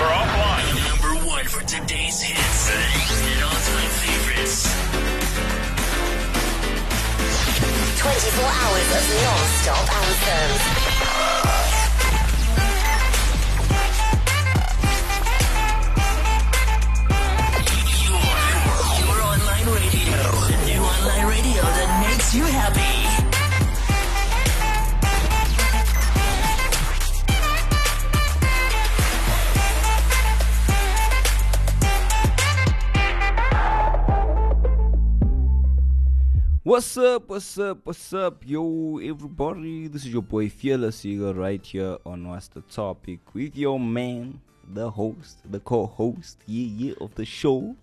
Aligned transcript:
We're 0.00 0.06
offline. 0.06 0.64
Number 0.88 1.12
one 1.28 1.44
for 1.44 1.60
today's 1.60 2.22
hits 2.22 2.70
and 2.72 3.42
all-time 3.44 3.90
favorites. 4.00 4.64
24 8.00 8.44
hours 8.48 8.88
of 8.96 9.04
non-stop 9.20 9.84
anthems. 10.00 11.59
What's 36.70 36.96
up, 36.96 37.28
what's 37.28 37.58
up, 37.58 37.78
what's 37.82 38.12
up, 38.12 38.44
yo, 38.46 38.98
everybody? 38.98 39.88
This 39.88 40.04
is 40.06 40.12
your 40.12 40.22
boy 40.22 40.48
Fearless 40.48 41.04
Eagle 41.04 41.34
right 41.34 41.66
here 41.66 41.98
on 42.06 42.28
What's 42.28 42.46
the 42.46 42.60
Topic 42.60 43.18
with 43.34 43.56
your 43.56 43.80
man, 43.80 44.40
the 44.72 44.88
host, 44.88 45.38
the 45.50 45.58
co 45.58 45.86
host, 45.86 46.38
yeah, 46.46 46.90
yeah, 46.90 46.94
of 47.00 47.12
the 47.16 47.24
show. 47.24 47.74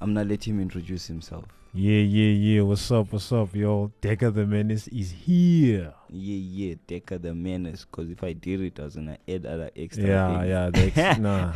I'm 0.00 0.14
gonna 0.14 0.28
let 0.28 0.46
him 0.46 0.60
introduce 0.60 1.08
himself. 1.08 1.46
Yeah, 1.80 2.00
yeah, 2.00 2.32
yeah. 2.32 2.62
What's 2.62 2.90
up? 2.90 3.12
What's 3.12 3.30
up, 3.30 3.54
yo? 3.54 3.92
Decker 4.00 4.32
the 4.32 4.44
Menace 4.44 4.88
is 4.88 5.12
here. 5.12 5.94
Yeah, 6.10 6.66
yeah, 6.70 6.74
Decker 6.88 7.18
the 7.18 7.32
Menace, 7.32 7.84
because 7.84 8.10
if 8.10 8.24
I 8.24 8.32
did 8.32 8.60
it, 8.62 8.80
I 8.80 8.82
was 8.82 8.96
gonna 8.96 9.16
add 9.28 9.46
other 9.46 9.70
extra. 9.76 10.04
Yeah, 10.04 10.38
things. 10.40 10.48
yeah. 10.48 10.70
The 10.70 11.00
ex- 11.00 11.18
nah. 11.20 11.52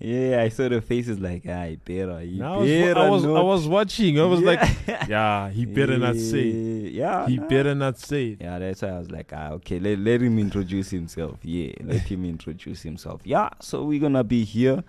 yeah, 0.00 0.42
I 0.42 0.48
saw 0.48 0.68
the 0.68 0.80
faces 0.80 1.20
like, 1.20 1.44
ah, 1.48 1.66
he 1.66 1.76
better, 1.76 2.18
he 2.18 2.42
I 2.42 2.56
was, 2.56 2.68
better 2.68 2.98
I 2.98 3.08
was, 3.10 3.24
I 3.24 3.28
was 3.42 3.68
watching. 3.68 4.18
I 4.18 4.24
was 4.24 4.40
like, 4.40 4.58
Yeah. 4.88 5.06
yeah, 5.08 5.50
he 5.50 5.66
better 5.66 5.98
not 5.98 6.16
say. 6.16 6.48
it. 6.48 6.92
Yeah, 7.00 7.28
He 7.28 7.36
nah. 7.36 7.46
better 7.46 7.72
not 7.76 7.96
say 7.96 8.30
it. 8.30 8.38
Yeah, 8.40 8.58
that's 8.58 8.82
why 8.82 8.88
I 8.88 8.98
was 8.98 9.12
like, 9.12 9.30
ah, 9.32 9.50
okay, 9.50 9.78
let, 9.78 10.00
let 10.00 10.20
him 10.20 10.36
introduce 10.40 10.90
himself. 10.90 11.38
Yeah, 11.44 11.74
let 11.84 12.00
him 12.00 12.24
introduce 12.24 12.82
himself. 12.82 13.20
Yeah, 13.24 13.50
so 13.60 13.84
we're 13.84 14.00
gonna 14.00 14.24
be 14.24 14.42
here 14.42 14.82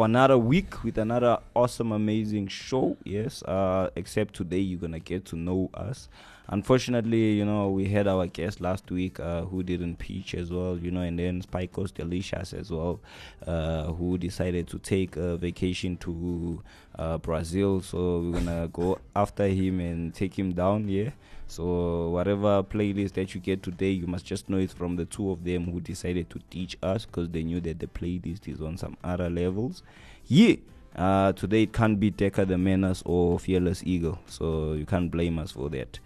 for 0.00 0.06
another 0.06 0.38
week 0.38 0.82
with 0.82 0.96
another 0.96 1.36
awesome, 1.54 1.92
amazing 1.92 2.48
show. 2.48 2.96
Yes, 3.04 3.42
uh, 3.42 3.90
except 3.96 4.32
today 4.32 4.58
you're 4.58 4.80
gonna 4.80 4.98
get 4.98 5.26
to 5.26 5.36
know 5.36 5.68
us. 5.74 6.08
Unfortunately, 6.52 7.34
you 7.34 7.44
know, 7.44 7.70
we 7.70 7.86
had 7.86 8.08
our 8.08 8.26
guest 8.26 8.60
last 8.60 8.90
week 8.90 9.20
uh, 9.20 9.42
who 9.42 9.62
didn't 9.62 10.00
pitch 10.00 10.34
as 10.34 10.50
well, 10.50 10.76
you 10.76 10.90
know, 10.90 11.00
and 11.00 11.16
then 11.16 11.40
Spikos 11.40 11.94
Delicious 11.94 12.52
as 12.52 12.72
well, 12.72 12.98
uh, 13.46 13.84
who 13.92 14.18
decided 14.18 14.66
to 14.66 14.80
take 14.80 15.16
a 15.16 15.36
vacation 15.36 15.96
to 15.98 16.60
uh, 16.98 17.18
Brazil. 17.18 17.80
So 17.80 18.18
we're 18.18 18.40
gonna 18.40 18.68
go 18.72 18.98
after 19.14 19.46
him 19.46 19.78
and 19.78 20.12
take 20.12 20.36
him 20.36 20.52
down, 20.52 20.88
yeah. 20.88 21.10
So 21.46 22.10
whatever 22.10 22.64
playlist 22.64 23.12
that 23.12 23.32
you 23.32 23.40
get 23.40 23.62
today, 23.62 23.90
you 23.90 24.08
must 24.08 24.24
just 24.26 24.50
know 24.50 24.58
it's 24.58 24.72
from 24.72 24.96
the 24.96 25.04
two 25.04 25.30
of 25.30 25.44
them 25.44 25.70
who 25.70 25.80
decided 25.80 26.30
to 26.30 26.40
teach 26.50 26.76
us 26.82 27.06
because 27.06 27.28
they 27.28 27.44
knew 27.44 27.60
that 27.60 27.78
the 27.78 27.86
playlist 27.86 28.48
is 28.48 28.60
on 28.60 28.76
some 28.76 28.96
other 29.04 29.30
levels. 29.30 29.84
Yeah. 30.26 30.56
Uh, 30.96 31.32
today 31.32 31.62
it 31.62 31.72
can't 31.72 32.00
be 32.00 32.10
Decker 32.10 32.44
the 32.44 32.58
Menace 32.58 33.04
or 33.06 33.38
Fearless 33.38 33.84
Eagle, 33.84 34.18
so 34.26 34.72
you 34.72 34.84
can't 34.84 35.08
blame 35.12 35.38
us 35.38 35.52
for 35.52 35.68
that. 35.70 36.00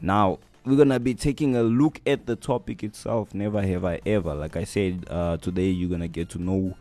Now 0.00 0.38
we're 0.64 0.76
gonna 0.76 1.00
be 1.00 1.14
taking 1.14 1.56
a 1.56 1.62
look 1.62 2.00
at 2.06 2.26
the 2.26 2.36
topic 2.36 2.82
itself. 2.84 3.34
Never 3.34 3.62
have 3.62 3.84
I 3.84 4.00
ever. 4.06 4.34
Like 4.34 4.56
I 4.56 4.64
said, 4.64 5.06
uh, 5.08 5.36
today 5.38 5.68
you're 5.68 5.90
gonna 5.90 6.08
get 6.08 6.28
to 6.30 6.38
know 6.38 6.76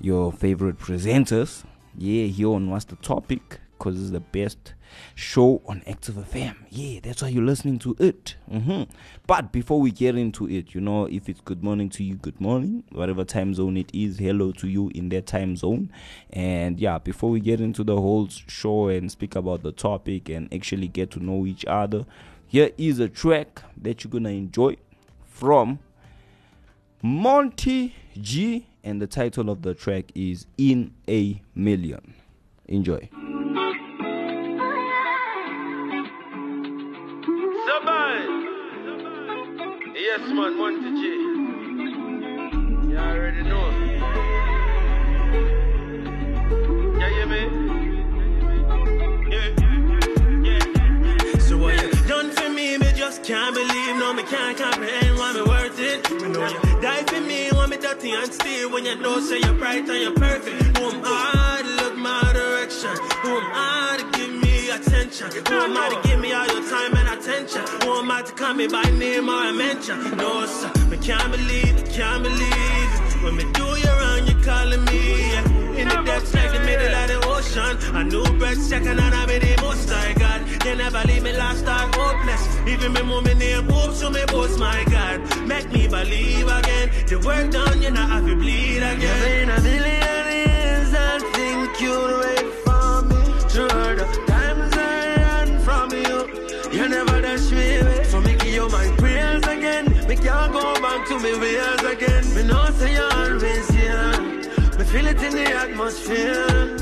your 0.00 0.32
favorite 0.32 0.78
presenters. 0.78 1.64
Yeah, 1.96 2.26
here 2.26 2.48
on 2.48 2.70
what's 2.70 2.84
the 2.86 2.96
topic? 2.96 3.60
Because 3.78 4.00
it's 4.00 4.10
the 4.10 4.20
best 4.20 4.74
show 5.14 5.60
on 5.66 5.82
Active 5.86 6.14
FM. 6.14 6.54
Yeah, 6.70 7.00
that's 7.02 7.22
why 7.22 7.28
you're 7.28 7.44
listening 7.44 7.78
to 7.80 7.96
it. 7.98 8.36
hmm 8.48 8.84
But 9.26 9.52
before 9.52 9.80
we 9.80 9.90
get 9.90 10.16
into 10.16 10.48
it, 10.48 10.74
you 10.74 10.80
know, 10.80 11.06
if 11.06 11.28
it's 11.28 11.40
good 11.40 11.62
morning 11.62 11.88
to 11.90 12.04
you, 12.04 12.14
good 12.14 12.40
morning. 12.40 12.84
Whatever 12.92 13.24
time 13.24 13.52
zone 13.54 13.76
it 13.76 13.90
is, 13.92 14.18
hello 14.18 14.52
to 14.52 14.68
you 14.68 14.90
in 14.94 15.08
that 15.10 15.26
time 15.26 15.56
zone. 15.56 15.90
And 16.32 16.78
yeah, 16.78 16.98
before 16.98 17.30
we 17.30 17.40
get 17.40 17.60
into 17.60 17.82
the 17.82 17.96
whole 18.00 18.28
show 18.28 18.88
and 18.88 19.10
speak 19.10 19.34
about 19.34 19.62
the 19.62 19.72
topic 19.72 20.28
and 20.28 20.52
actually 20.54 20.88
get 20.88 21.10
to 21.12 21.20
know 21.22 21.44
each 21.46 21.64
other, 21.66 22.06
here 22.54 22.70
is 22.78 23.00
a 23.00 23.08
track 23.08 23.62
that 23.76 24.04
you're 24.04 24.10
gonna 24.12 24.28
enjoy 24.28 24.76
from 25.24 25.80
Monty 27.02 27.96
G, 28.20 28.68
and 28.84 29.02
the 29.02 29.08
title 29.08 29.50
of 29.50 29.62
the 29.62 29.74
track 29.74 30.12
is 30.14 30.46
In 30.56 30.92
a 31.08 31.42
Million. 31.56 32.14
Enjoy. 32.66 33.10
Yes, 39.96 40.20
man, 40.20 40.56
Monty 40.56 40.90
G. 40.94 41.02
You 42.88 42.96
already 42.96 43.42
know. 43.42 43.93
Can't 53.24 53.54
believe. 53.54 53.96
No, 53.96 54.12
me 54.12 54.22
can't 54.24 54.56
comprehend 54.58 55.16
why 55.18 55.32
me 55.32 55.42
worth 55.42 55.78
it. 55.80 56.10
Me 56.10 56.28
know 56.28 56.46
you 56.46 56.80
die 56.82 57.02
for 57.04 57.20
me, 57.22 57.50
want 57.52 57.70
me 57.70 57.78
dirty 57.78 58.10
and 58.12 58.30
steal. 58.32 58.70
When 58.70 58.84
you 58.84 58.96
know 58.96 59.18
say 59.20 59.40
you're 59.40 59.54
bright 59.54 59.88
and 59.88 60.02
you're 60.02 60.14
perfect. 60.14 60.76
Who 60.76 60.84
am 60.84 61.00
I 61.04 61.62
to 61.64 61.70
look 61.82 61.96
my 61.96 62.32
direction? 62.34 62.94
Who 63.22 63.30
am 63.40 63.50
I 63.54 63.96
to 63.98 64.18
give 64.18 64.34
me 64.42 64.68
attention? 64.68 65.30
Who 65.30 65.54
am 65.54 65.76
I 65.76 65.88
to 65.94 66.08
give 66.08 66.20
me 66.20 66.32
all 66.32 66.46
your 66.46 66.68
time 66.68 66.94
and 66.96 67.08
attention? 67.18 67.64
Who 67.82 67.94
am 67.94 68.10
I 68.10 68.22
to 68.22 68.32
call 68.32 68.52
me 68.52 68.66
by 68.66 68.84
name 68.90 69.28
or 69.30 69.52
mention? 69.52 70.16
No, 70.18 70.44
sir, 70.44 70.70
me 70.90 70.98
can't 70.98 71.32
believe, 71.32 71.76
it, 71.78 71.90
can't 71.90 72.22
believe. 72.22 73.22
When 73.22 73.36
me 73.36 73.44
do 73.52 73.64
you 73.64 73.92
wrong, 74.00 74.26
you 74.26 74.34
calling 74.44 74.84
me. 74.84 75.32
Yeah. 75.32 75.64
In 75.80 75.88
the 75.88 76.02
depths 76.04 76.34
like 76.34 76.52
the 76.52 76.60
middle 76.60 76.94
of 76.94 77.08
the 77.08 77.26
ocean. 77.26 77.96
A 77.96 78.04
new 78.04 78.24
breath 78.38 78.60
second 78.60 79.00
and 79.00 79.14
I 79.14 79.26
be 79.26 79.43
Me 81.06 81.32
lost 81.32 81.64
or 81.66 81.86
hopeless. 81.96 82.42
Even 82.66 82.92
me 82.92 83.02
move 83.02 83.24
me 83.24 83.34
name 83.34 83.68
hope 83.68 84.12
me 84.12 84.22
my 84.58 84.84
God. 84.90 85.46
Make 85.46 85.70
me 85.72 85.86
believe 85.88 86.48
again. 86.48 86.90
The 87.06 87.18
work 87.24 87.50
done, 87.50 87.82
you 87.82 87.90
know 87.90 88.20
to 88.26 88.36
bleed 88.36 88.78
again. 88.78 88.98
Never 89.00 89.34
in 89.42 89.50
a 89.50 89.60
million 89.60 90.26
years 90.42 90.94
I 90.94 91.18
think 91.34 91.80
you'd 91.80 92.20
wait 92.22 92.48
for 92.64 93.02
me. 93.08 93.20
Through 93.52 93.96
the 94.00 94.06
times 94.26 94.74
I 94.76 95.16
ran 95.24 95.58
from 95.60 95.90
you, 95.92 96.18
you 96.76 96.88
never 96.88 97.20
dash 97.20 97.50
me 97.50 97.76
away. 97.78 98.04
So 98.04 98.20
me 98.20 98.34
give 98.36 98.54
you 98.58 98.68
my 98.68 98.86
prayers 98.98 99.44
again. 99.44 99.86
Me 100.08 100.16
can't 100.16 100.52
go 100.52 100.74
back 100.80 101.06
to 101.08 101.18
me 101.18 101.32
ways 101.38 101.82
again. 101.94 102.24
Me 102.34 102.42
know 102.42 102.66
say 102.78 102.94
you're 102.94 103.14
always 103.22 103.68
here. 103.70 104.20
Me 104.78 104.84
feel 104.84 105.06
it 105.06 105.22
in 105.22 105.32
the 105.40 105.46
atmosphere. 105.62 106.76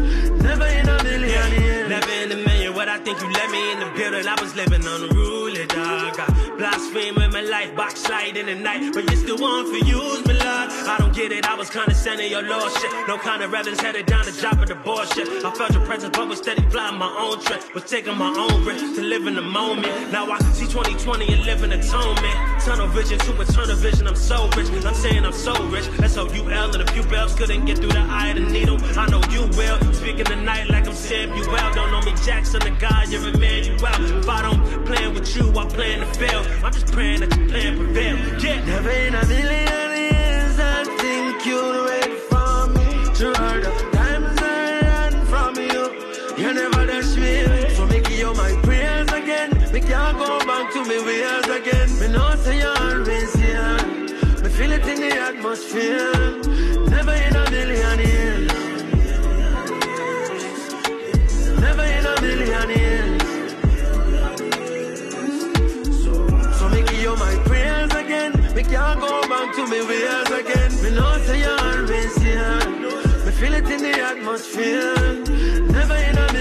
Never 0.48 0.66
in 0.66 0.88
a 0.88 1.02
million 1.04 1.50
years. 1.60 1.88
Never 1.88 2.12
in 2.22 2.32
a 2.32 2.36
million, 2.36 2.51
what 2.82 2.88
I 2.88 2.98
think 2.98 3.20
you 3.22 3.30
let 3.30 3.48
me 3.48 3.62
in 3.72 3.78
the 3.78 3.86
building. 3.94 4.26
I 4.26 4.34
was 4.42 4.56
living 4.56 4.84
unruly, 4.84 5.66
dog. 5.74 6.18
I 6.18 6.42
blaspheming 6.58 7.32
my 7.32 7.40
life, 7.40 7.74
backslide 7.74 8.36
in 8.36 8.46
the 8.46 8.54
night. 8.54 8.92
But 8.94 9.10
you 9.10 9.16
still 9.16 9.38
want 9.38 9.68
for 9.68 9.84
use 9.84 10.24
me, 10.26 10.34
love. 10.34 10.70
I 10.86 10.96
don't 10.98 11.14
get 11.14 11.32
it, 11.32 11.44
I 11.44 11.54
was 11.54 11.70
condescending 11.70 12.30
your 12.30 12.42
lordship. 12.42 12.90
No 13.08 13.18
kind 13.18 13.42
of 13.42 13.52
reverence 13.52 13.80
headed 13.80 14.06
down 14.06 14.24
the 14.24 14.32
job 14.32 14.60
of 14.62 14.68
the 14.68 14.74
bullshit. 14.74 15.28
I 15.44 15.50
felt 15.52 15.72
your 15.72 15.84
presence, 15.84 16.16
but 16.16 16.28
was 16.28 16.38
steady 16.38 16.62
flying 16.70 16.98
my 16.98 17.10
own 17.18 17.40
trip. 17.40 17.74
Was 17.74 17.84
taking 17.84 18.16
my 18.16 18.30
own 18.30 18.64
risk 18.64 18.94
to 18.96 19.02
live 19.02 19.26
in 19.26 19.34
the 19.34 19.42
moment. 19.42 20.12
Now 20.12 20.30
I 20.30 20.38
see 20.56 20.66
2020 20.66 21.32
and 21.32 21.44
live 21.44 21.62
in 21.62 21.72
atonement. 21.72 22.36
Tunnel 22.64 22.88
vision 22.88 23.18
to 23.18 23.40
eternal 23.40 23.76
vision, 23.76 24.06
I'm 24.06 24.16
so 24.16 24.48
rich. 24.56 24.68
I'm 24.84 24.94
saying 24.94 25.24
I'm 25.24 25.32
so 25.32 25.54
rich. 25.66 25.86
That's 25.98 26.14
how 26.14 26.28
you 26.30 26.50
L 26.50 26.72
and 26.72 26.82
a 26.82 26.92
few 26.92 27.02
bells 27.04 27.34
couldn't 27.34 27.64
get 27.64 27.78
through 27.78 27.92
the 27.92 28.00
eye 28.00 28.28
of 28.28 28.36
the 28.36 28.52
needle. 28.52 28.78
I 28.96 29.06
know 29.10 29.22
you 29.30 29.42
will. 29.58 29.78
Speaking 29.92 30.24
the 30.24 30.36
night 30.36 30.68
like 30.68 30.86
I'm 30.86 30.94
Samuel. 30.94 31.44
Don't 31.74 31.90
know 31.90 32.00
me 32.02 32.12
Jackson, 32.24 32.60
the 32.60 32.70
guy, 32.78 33.04
you're 33.08 33.26
Emmanuel. 33.28 33.78
If 34.20 34.28
I 34.28 34.42
don't 34.42 34.86
plan 34.86 35.14
with 35.14 35.34
you, 35.36 35.50
I 35.58 35.61
plan 35.66 36.00
to 36.00 36.06
fail. 36.18 36.42
I'm 36.64 36.72
just 36.72 36.86
praying 36.92 37.20
that 37.20 37.36
your 37.36 37.48
plan 37.48 37.76
prevail. 37.76 38.16
Yeah. 38.40 38.64
Never 38.64 38.90
in 38.90 39.14
a 39.14 39.26
million 39.26 39.90
years 40.14 40.58
I 40.58 40.84
think 41.00 41.46
you'd 41.46 41.84
wait 41.88 42.18
for 42.30 42.68
me. 42.74 43.14
Through 43.14 43.34
all 43.34 43.60
the 43.60 43.72
times 43.92 44.38
I 44.40 44.80
ran 44.80 45.26
from 45.26 45.56
you, 45.56 45.82
you 46.42 46.54
never 46.54 46.86
dash 46.86 47.16
me. 47.16 47.74
So 47.74 47.86
give 47.86 48.10
you 48.10 48.34
my 48.34 48.52
prayers 48.62 49.10
again. 49.12 49.50
Me 49.72 49.80
can't 49.80 50.18
go 50.18 50.38
back 50.46 50.72
to 50.74 50.84
me 50.84 50.98
ways 51.04 51.48
again. 51.58 51.88
Me 52.00 52.08
know 52.08 52.34
say 52.36 52.58
you're 52.58 52.78
always 52.78 53.32
here. 53.34 53.76
Me 54.42 54.48
feel 54.48 54.72
it 54.72 54.86
in 54.86 55.00
the 55.00 55.16
atmosphere. 55.28 56.51
me 69.72 69.80
wheels 69.88 70.30
again. 70.30 70.70
Me 70.82 70.90
know 70.90 71.16
say 71.26 71.40
you're 71.40 71.60
always 71.70 72.14
here. 72.16 72.58
Me 73.24 73.30
feel 73.38 73.54
it 73.54 73.68
in 73.74 73.80
the 73.86 73.94
atmosphere. 74.10 74.94
Never 75.76 75.98
in 76.08 76.16
a 76.24 76.31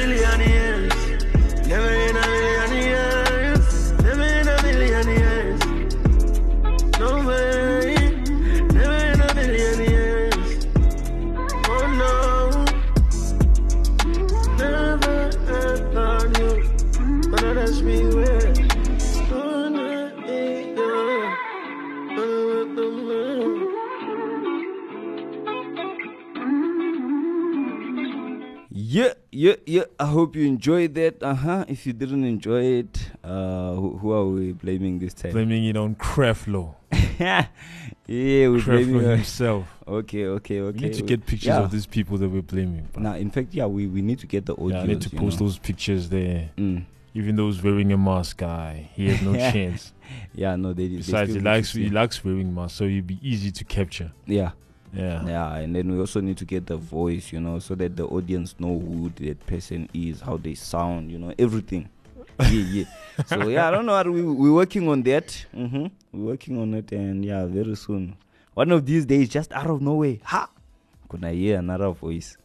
yeah. 29.71 29.83
I 29.99 30.05
hope 30.05 30.35
you 30.35 30.45
enjoyed 30.45 30.95
that. 30.95 31.23
Uh 31.23 31.33
huh. 31.33 31.65
If 31.67 31.85
you 31.85 31.93
didn't 31.93 32.25
enjoy 32.25 32.63
it, 32.81 33.11
uh, 33.23 33.73
who, 33.73 33.97
who 33.97 34.11
are 34.11 34.25
we 34.25 34.51
blaming 34.51 34.99
this 34.99 35.13
time? 35.13 35.31
Blaming 35.31 35.65
it 35.65 35.77
on 35.77 35.95
Creflo. 35.95 36.75
yeah, 37.19 37.47
we're 38.07 38.61
blaming. 38.61 38.61
Creflo 38.61 39.01
her. 39.01 39.15
himself. 39.15 39.67
Okay, 39.87 40.25
okay, 40.37 40.59
okay. 40.59 40.77
We 40.77 40.87
need 40.87 40.93
to 40.95 41.01
we- 41.03 41.07
get 41.07 41.25
pictures 41.25 41.47
yeah. 41.47 41.61
of 41.61 41.71
these 41.71 41.85
people 41.85 42.17
that 42.17 42.29
we're 42.29 42.41
blaming. 42.41 42.89
Now, 42.97 43.15
in 43.15 43.31
fact, 43.31 43.53
yeah, 43.53 43.65
we, 43.65 43.87
we 43.87 44.01
need 44.01 44.19
to 44.19 44.27
get 44.27 44.45
the 44.45 44.53
audio. 44.53 44.77
yeah, 44.77 44.81
I 44.83 44.87
need 44.87 45.01
to 45.01 45.09
post 45.09 45.39
those 45.39 45.57
pictures 45.57 46.09
there. 46.09 46.51
Mm. 46.57 46.85
Even 47.13 47.35
though 47.35 47.47
he's 47.47 47.61
wearing 47.61 47.91
a 47.91 47.97
mask, 47.97 48.37
guy, 48.37 48.89
he 48.93 49.09
has 49.09 49.21
no 49.21 49.33
chance. 49.51 49.91
Yeah, 50.33 50.55
no, 50.55 50.73
they. 50.73 50.87
they 50.87 50.97
Besides, 50.97 51.31
still 51.31 51.41
he 51.41 51.45
likes 51.45 51.73
he 51.73 51.89
likes 51.89 52.23
wearing 52.23 52.53
masks, 52.53 52.77
so 52.77 52.87
he'd 52.87 53.07
be 53.07 53.19
easy 53.21 53.51
to 53.51 53.63
capture. 53.63 54.11
Yeah, 54.25 54.51
Yeah. 54.93 55.25
yeah, 55.25 55.55
and 55.55 55.75
then 55.75 55.91
we 55.91 55.99
also 55.99 56.19
need 56.19 56.37
to 56.37 56.45
get 56.45 56.65
the 56.65 56.77
voice, 56.77 57.31
you 57.31 57.39
know, 57.39 57.59
so 57.59 57.75
that 57.75 57.95
the 57.95 58.05
audience 58.05 58.55
know 58.59 58.77
who 58.79 59.09
that 59.23 59.45
person 59.45 59.87
is, 59.93 60.19
how 60.21 60.37
they 60.37 60.53
sound, 60.55 61.11
you 61.11 61.17
know, 61.17 61.33
everything. 61.39 61.89
yeah, 62.39 62.49
yeah. 62.49 62.83
So 63.27 63.47
yeah, 63.47 63.67
I 63.67 63.71
don't 63.71 63.85
know. 63.85 64.01
We 64.03 64.21
we're 64.23 64.53
working 64.53 64.87
on 64.89 65.03
that. 65.03 65.45
Mm-hmm. 65.55 65.87
We're 66.11 66.31
working 66.31 66.59
on 66.59 66.73
it, 66.73 66.91
and 66.91 67.23
yeah, 67.23 67.45
very 67.45 67.75
soon. 67.75 68.15
One 68.53 68.71
of 68.71 68.85
these 68.85 69.05
days, 69.05 69.29
just 69.29 69.53
out 69.53 69.67
of 69.67 69.81
nowhere, 69.81 70.17
ha, 70.23 70.49
gonna 71.07 71.31
hear 71.31 71.59
another 71.59 71.91
voice. 71.91 72.37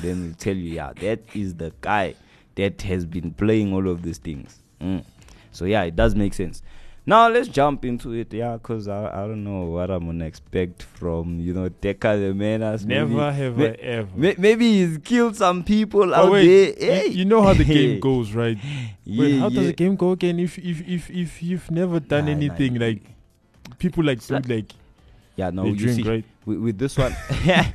then 0.00 0.22
we'll 0.22 0.34
tell 0.34 0.54
you, 0.54 0.74
yeah, 0.74 0.92
that 1.00 1.20
is 1.34 1.54
the 1.54 1.72
guy 1.80 2.14
that 2.54 2.80
has 2.82 3.04
been 3.04 3.32
playing 3.32 3.72
all 3.72 3.88
of 3.88 4.02
these 4.02 4.18
things. 4.18 4.62
Mm. 4.80 5.04
So 5.52 5.64
yeah, 5.64 5.82
it 5.82 5.96
does 5.96 6.14
make 6.14 6.34
sense. 6.34 6.62
Now 7.06 7.28
let's 7.28 7.48
jump 7.48 7.84
into 7.84 8.12
it, 8.12 8.32
yeah, 8.32 8.56
cause 8.62 8.88
I, 8.88 9.08
I 9.12 9.26
don't 9.26 9.44
know 9.44 9.64
what 9.66 9.90
I'm 9.90 10.06
gonna 10.06 10.24
expect 10.24 10.82
from 10.84 11.38
you 11.38 11.52
know 11.52 11.68
Deca 11.68 12.18
the 12.18 12.32
Menace. 12.32 12.84
Never 12.84 13.06
maybe, 13.08 13.20
have 13.36 13.56
may- 13.58 13.68
I 13.68 13.72
ever. 13.98 14.08
may- 14.16 14.34
maybe 14.38 14.72
he's 14.72 14.96
killed 15.04 15.36
some 15.36 15.62
people 15.64 16.14
Oh, 16.14 16.18
out 16.28 16.32
wait, 16.32 16.78
there. 16.80 17.00
Hey. 17.02 17.08
you, 17.08 17.26
know 17.26 17.42
how 17.42 17.52
the 17.52 17.64
game 17.64 18.00
goes, 18.08 18.32
right? 18.32 18.56
Yeah, 19.04 19.20
Wait, 19.20 19.38
how 19.38 19.48
yeah. 19.48 19.56
does 19.60 19.66
the 19.66 19.72
game 19.74 19.96
go 19.96 20.12
again? 20.12 20.38
If 20.40 20.56
if 20.58 20.80
if 20.88 21.10
if 21.10 21.42
you've 21.42 21.70
never 21.70 22.00
done 22.00 22.24
Nah, 22.24 22.30
anything 22.32 22.74
nah. 22.74 22.86
like 22.86 23.02
people 23.78 24.02
like 24.02 24.18
It's 24.18 24.30
like- 24.30 24.72
Yeah, 25.36 25.50
no, 25.50 25.66
you 25.66 25.76
drink, 25.76 25.96
see, 25.96 26.08
right? 26.08 26.24
with, 26.46 26.58
with 26.58 26.78
this 26.78 26.96
one, 26.96 27.12
yeah, 27.44 27.68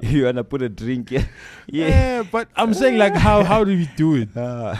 you 0.00 0.24
wanna 0.24 0.42
put 0.42 0.62
a 0.62 0.68
drink, 0.68 1.12
yeah, 1.12 1.26
yeah. 1.68 1.88
Yeah, 1.88 2.22
but 2.24 2.48
I'm 2.56 2.74
saying 2.74 2.98
like 2.98 3.14
how 3.14 3.44
how 3.44 3.62
do 3.62 3.70
we 3.70 3.86
do 3.94 4.16
it? 4.16 4.30
Uh, 4.36 4.74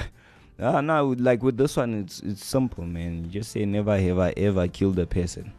uh, 0.61 0.81
no, 0.81 1.09
with- 1.09 1.21
like 1.21 1.43
with 1.43 1.57
this 1.57 1.77
one, 1.77 1.95
it's 2.05 2.21
it's 2.21 2.45
simple, 2.45 2.85
man. 2.85 3.25
You 3.25 3.31
just 3.41 3.53
say 3.53 3.65
never 3.65 3.99
have 3.99 4.19
I 4.19 4.31
ever 4.37 4.69
killed 4.69 4.99
a 4.99 5.07
person. 5.07 5.53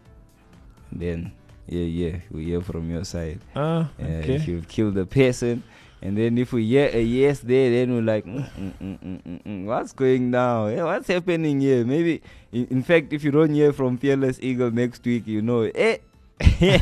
then, 0.91 1.31
yeah, 1.67 1.83
yeah, 1.87 2.15
we 2.31 2.45
hear 2.45 2.61
from 2.61 2.89
your 2.91 3.03
side. 3.05 3.39
Ah, 3.55 3.89
Uh, 3.99 4.03
okay. 4.03 4.35
If 4.35 4.47
you've 4.47 4.67
killed 4.67 4.97
a 4.97 5.05
person, 5.05 5.63
and 6.01 6.17
then 6.17 6.37
if 6.37 6.51
we 6.51 6.65
hear 6.67 6.89
a 6.91 7.01
yes 7.01 7.39
there, 7.39 7.69
then 7.71 7.93
we're 7.93 8.01
like, 8.01 8.25
mm, 8.25 8.43
mm, 8.81 9.41
mm, 9.45 9.65
what's 9.65 9.93
going 9.93 10.31
now? 10.31 10.65
Eh, 10.67 10.81
what's 10.83 11.07
happening 11.07 11.61
here? 11.61 11.85
Maybe, 11.85 12.21
in, 12.51 12.67
in 12.71 12.83
fact, 12.83 13.13
if 13.13 13.23
you 13.23 13.31
don't 13.31 13.53
hear 13.53 13.71
from 13.71 13.97
Fearless 13.97 14.39
Eagle 14.41 14.71
next 14.71 15.05
week, 15.05 15.25
you 15.27 15.41
know, 15.41 15.61
eh. 15.73 15.97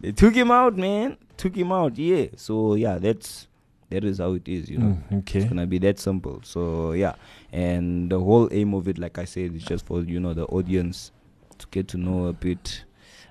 they 0.00 0.12
took 0.12 0.34
him 0.34 0.50
out, 0.50 0.76
man. 0.76 1.16
Took 1.36 1.56
him 1.56 1.72
out, 1.72 1.98
yeah. 1.98 2.26
So 2.36 2.74
yeah, 2.74 2.98
that's 2.98 3.46
that 3.90 4.04
is 4.04 4.18
how 4.18 4.34
it 4.34 4.46
is, 4.46 4.68
you 4.68 4.78
know. 4.78 4.98
Mm, 5.10 5.18
okay. 5.20 5.40
It's 5.40 5.48
gonna 5.48 5.66
be 5.66 5.78
that 5.78 5.98
simple. 5.98 6.40
So 6.44 6.92
yeah, 6.92 7.14
and 7.52 8.10
the 8.10 8.18
whole 8.20 8.48
aim 8.52 8.74
of 8.74 8.86
it, 8.88 8.98
like 8.98 9.18
I 9.18 9.24
said, 9.24 9.54
is 9.54 9.64
just 9.64 9.86
for 9.86 10.00
you 10.02 10.20
know 10.20 10.34
the 10.34 10.44
audience 10.46 11.12
to 11.58 11.66
get 11.70 11.88
to 11.88 11.96
know 11.96 12.26
a 12.26 12.32
bit 12.32 12.84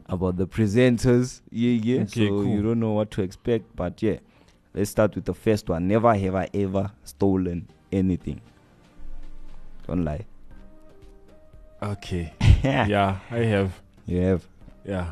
about 0.07 0.38
the 0.38 0.48
presenters. 0.48 1.42
Yeah, 1.51 1.71
yeah. 1.71 2.01
Okay, 2.04 2.27
so 2.27 2.42
cool. 2.42 2.45
you 2.48 2.62
don't 2.62 2.80
know 2.80 2.94
what 2.94 3.12
to 3.12 3.21
expect, 3.21 3.75
but 3.75 4.01
yeah, 4.01 4.18
let's 4.74 4.89
start 4.89 5.15
with 5.15 5.25
the 5.25 5.33
first 5.33 5.69
one. 5.69 5.88
Never 5.88 6.13
have 6.15 6.36
I 6.36 6.50
ever 6.54 6.92
stolen 7.03 7.68
anything. 7.92 8.42
Don't 9.86 10.03
lie. 10.03 10.25
Okay. 11.81 12.33
yeah. 12.63 12.86
Yeah, 12.88 13.19
I 13.31 13.38
have. 13.39 13.81
You 14.07 14.21
have. 14.21 14.48
Yeah. 14.83 15.12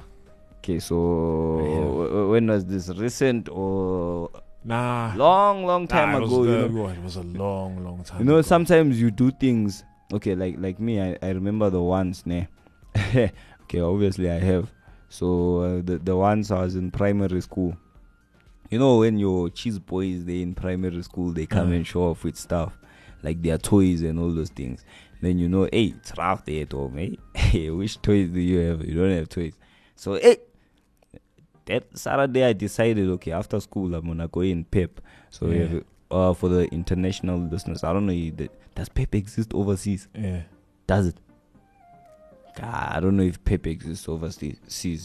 Okay, 0.57 0.80
so 0.80 1.59
I 1.59 1.69
have. 1.69 1.83
w- 1.88 2.07
w- 2.09 2.31
when 2.31 2.48
was 2.48 2.65
this? 2.65 2.89
Recent 2.89 3.50
or 3.50 4.30
Nah. 4.65 5.13
long, 5.15 5.65
long 5.65 5.88
time 5.88 6.12
nah, 6.12 6.25
ago? 6.25 6.44
the- 6.44 6.51
you 6.63 6.69
know? 6.69 6.88
it 6.88 7.01
was 7.03 7.15
a 7.17 7.21
long, 7.23 7.83
long 7.83 8.03
time. 8.03 8.19
You 8.19 8.25
know, 8.25 8.33
ago. 8.35 8.41
sometimes 8.41 9.00
you 9.00 9.12
do 9.12 9.31
things. 9.31 9.83
Okay, 10.13 10.35
like 10.35 10.56
like 10.59 10.79
me, 10.79 11.01
I, 11.01 11.17
I 11.21 11.29
remember 11.29 11.69
the 11.69 11.81
ones, 11.81 12.23
ne. 12.25 12.47
okay, 13.15 13.79
obviously 13.79 14.29
I 14.29 14.39
have. 14.39 14.71
So 15.09 15.59
uh, 15.59 15.81
the 15.83 16.00
the 16.00 16.15
ones 16.15 16.51
I 16.51 16.62
was 16.62 16.75
in 16.75 16.91
primary 16.91 17.41
school. 17.41 17.77
You 18.71 18.79
know, 18.79 18.97
when 19.00 19.19
your 19.19 19.50
cheese 19.50 19.77
boys 19.79 20.25
they 20.25 20.41
in 20.41 20.56
primary 20.56 21.01
school, 21.03 21.31
they 21.31 21.45
come 21.45 21.69
Uh. 21.71 21.75
and 21.75 21.88
show 21.88 22.03
off 22.09 22.23
with 22.23 22.35
stuff 22.38 22.77
like 23.23 23.41
their 23.41 23.57
toys 23.57 24.01
and 24.01 24.19
all 24.19 24.31
those 24.31 24.50
things. 24.50 24.83
Then 25.21 25.38
you 25.39 25.47
know, 25.50 25.67
hey, 25.71 25.94
it's 25.97 26.12
rough 26.17 26.45
there 26.45 26.63
at 26.63 26.71
home, 26.71 26.97
eh? 27.00 27.15
Hey, 27.39 27.69
which 27.69 28.01
toys 28.01 28.29
do 28.29 28.39
you 28.39 28.59
have? 28.59 28.83
You 28.85 28.95
don't 28.95 29.12
have 29.12 29.29
toys. 29.29 29.53
So 29.95 30.15
hey, 30.15 30.38
that 31.65 31.85
Saturday 31.97 32.44
I 32.44 32.53
decided, 32.53 33.09
okay, 33.09 33.31
after 33.31 33.59
school 33.59 33.94
I'm 33.95 34.06
gonna 34.07 34.27
go 34.27 34.41
in 34.41 34.63
Pep. 34.65 35.01
So 35.29 35.47
Yeah. 35.47 35.65
have, 35.67 35.83
uh, 36.12 36.33
for 36.33 36.50
the 36.50 36.65
international 36.73 37.39
listeners, 37.39 37.83
I 37.83 37.94
don't 37.94 38.06
know, 38.06 38.13
the- 38.13 38.50
does 38.75 38.89
Pep 38.89 39.15
exist 39.15 39.53
overseas? 39.53 40.07
Yeah. 40.13 40.41
Does 40.88 41.07
it? 41.07 41.15
God, 42.56 42.91
I 42.95 43.00
don't 43.01 43.17
know 43.17 43.23
if 43.23 43.44
Pep 43.44 43.67
exists 43.67 44.07
overseas. 44.07 44.57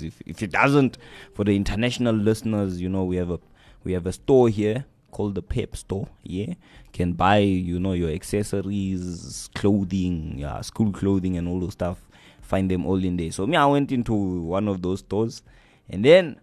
If 0.03 0.23
if 0.25 0.43
it 0.43 0.53
doesn't, 0.53 0.99
for 1.35 1.43
the 1.45 1.57
international 1.57 2.15
listeners, 2.15 2.81
you 2.81 2.89
know, 2.89 3.05
we 3.05 3.17
have 3.17 3.31
a 3.31 3.41
we 3.83 3.93
have 3.93 4.07
a 4.07 4.13
store 4.13 4.49
here 4.49 4.85
called 5.11 5.35
the 5.35 5.43
Pep 5.43 5.75
Store. 5.77 6.07
Yeah, 6.23 6.55
can 6.93 7.15
buy 7.15 7.39
you 7.39 7.81
know 7.81 7.93
your 7.93 8.11
accessories, 8.11 9.49
clothing, 9.55 10.39
yeah, 10.39 10.61
school 10.61 10.93
clothing, 10.93 11.37
and 11.37 11.49
all 11.49 11.59
those 11.59 11.73
stuff. 11.73 11.99
Find 12.41 12.71
them 12.71 12.87
all 12.87 13.03
in 13.03 13.17
there. 13.17 13.33
So 13.33 13.47
me, 13.47 13.57
I 13.57 13.67
went 13.67 13.91
into 13.91 14.15
one 14.15 14.69
of 14.69 14.83
those 14.83 15.01
stores, 15.01 15.43
and 15.89 16.05
then 16.05 16.37